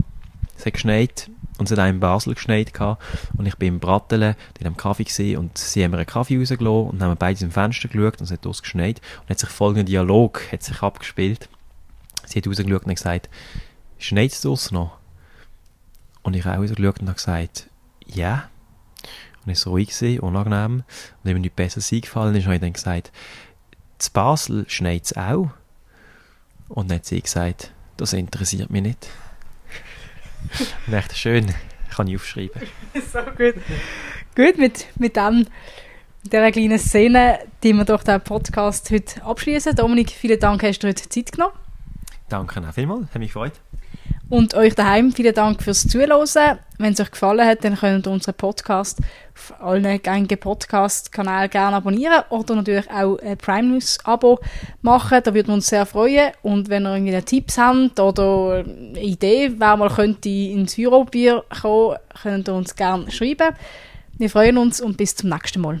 Es 0.58 0.66
hat 0.66 0.74
geschneit 0.74 1.30
und 1.62 1.70
es 1.70 1.78
hat 1.78 1.84
auch 1.84 1.88
in 1.88 2.00
Basel 2.00 2.34
geschneit 2.34 2.74
gehabt. 2.74 3.02
Und 3.36 3.46
ich 3.46 3.56
bin 3.56 3.68
im 3.68 3.80
Brattelen, 3.80 4.34
in 4.58 4.66
einem 4.66 4.76
Kaffee 4.76 5.04
gesehen 5.04 5.38
und 5.38 5.56
sie 5.56 5.84
haben 5.84 5.92
mir 5.92 5.98
einen 5.98 6.06
Kaffee 6.06 6.38
rausgelassen 6.38 6.90
und 6.90 7.02
haben 7.02 7.16
beide 7.16 7.44
im 7.44 7.52
Fenster 7.52 7.88
geschaut 7.88 8.20
und 8.20 8.24
es 8.24 8.32
hat 8.32 8.42
geschneit 8.42 9.00
und 9.22 9.30
hat 9.30 9.38
sich 9.38 9.48
folgender 9.48 9.84
Dialog 9.84 10.42
hat 10.50 10.62
sich 10.62 10.82
abgespielt. 10.82 11.48
Sie 12.26 12.38
hat 12.38 12.46
rausgeschaut 12.46 12.84
und 12.84 12.94
gesagt, 12.94 13.30
schneit 13.98 14.32
es 14.32 14.72
noch? 14.72 14.98
Und 16.22 16.34
ich 16.34 16.44
habe 16.44 16.56
auch 16.56 16.62
rausgeschaut 16.62 17.00
und 17.00 17.08
habe 17.08 17.16
gesagt, 17.16 17.68
ja. 18.06 18.16
Yeah. 18.16 18.48
Und 19.44 19.52
ich 19.52 19.66
war 19.66 19.72
ruhig, 19.72 19.88
gewesen, 19.88 20.20
unangenehm. 20.20 20.74
Und 20.74 20.84
wenn 21.22 21.34
mir 21.34 21.40
nichts 21.40 21.56
Besseres 21.56 21.92
eingefallen 21.92 22.34
ist, 22.36 22.44
habe 22.44 22.54
ich 22.54 22.60
dann 22.60 22.72
gesagt, 22.72 23.10
zu 23.98 24.10
Basel 24.12 24.64
schneit 24.68 25.04
es 25.04 25.16
auch. 25.16 25.50
Und 26.68 26.90
dann 26.90 26.98
hat 26.98 27.06
sie 27.06 27.20
gesagt, 27.20 27.72
das 27.96 28.12
interessiert 28.12 28.70
mich 28.70 28.82
nicht. 28.82 29.08
Echt 30.92 31.16
schön. 31.16 31.54
Kann 31.90 32.06
ich 32.06 32.16
aufschreiben. 32.16 32.62
so 33.12 33.20
gut. 33.36 33.54
Gut, 34.34 34.58
mit, 34.58 34.86
mit 34.98 35.16
dem, 35.16 35.46
dieser 36.24 36.50
kleinen 36.52 36.78
Szene, 36.78 37.40
die 37.62 37.72
wir 37.72 37.84
durch 37.84 38.02
den 38.04 38.20
Podcast 38.20 38.90
heute 38.90 39.22
abschließen. 39.22 39.76
Dominik, 39.76 40.10
vielen 40.10 40.40
Dank, 40.40 40.62
hast 40.62 40.80
du 40.80 40.88
heute 40.88 41.08
Zeit 41.08 41.32
genommen. 41.32 41.54
Danke 42.28 42.66
auch 42.66 42.72
vielmals, 42.72 43.08
hat 43.12 43.18
mich 43.18 43.28
gefreut. 43.28 43.52
Und 44.28 44.54
euch 44.54 44.74
daheim 44.74 45.12
vielen 45.12 45.34
Dank 45.34 45.62
fürs 45.62 45.86
Zuhören. 45.86 46.58
Wenn 46.78 46.94
es 46.94 47.00
euch 47.00 47.10
gefallen 47.10 47.46
hat, 47.46 47.64
dann 47.64 47.76
könnt 47.76 48.06
ihr 48.06 48.10
unseren 48.10 48.34
Podcast 48.34 48.98
auf 49.34 49.60
allen 49.60 50.00
gängigen 50.00 50.38
Podcast-Kanälen 50.38 51.50
gerne 51.50 51.76
abonnieren 51.76 52.22
oder 52.30 52.54
natürlich 52.54 52.90
auch 52.90 53.18
ein 53.18 53.36
Prime 53.36 53.68
News 53.68 53.98
Abo 54.04 54.38
machen. 54.80 55.20
Da 55.22 55.34
würden 55.34 55.48
wir 55.48 55.54
uns 55.54 55.66
sehr 55.66 55.84
freuen. 55.84 56.32
Und 56.42 56.70
wenn 56.70 56.86
ihr 56.86 56.94
irgendwie 56.94 57.20
Tipps 57.20 57.58
habt 57.58 58.00
oder 58.00 58.64
eine 58.64 59.00
Idee, 59.00 59.52
wer 59.58 59.76
mal 59.76 59.90
könnte 59.90 60.30
ins 60.30 60.78
Eurobier 60.78 61.44
kommen, 61.60 61.98
könnt 62.22 62.48
ihr 62.48 62.54
uns 62.54 62.74
gerne 62.74 63.10
schreiben. 63.10 63.54
Wir 64.16 64.30
freuen 64.30 64.56
uns 64.56 64.80
und 64.80 64.96
bis 64.96 65.14
zum 65.14 65.28
nächsten 65.28 65.60
Mal. 65.60 65.80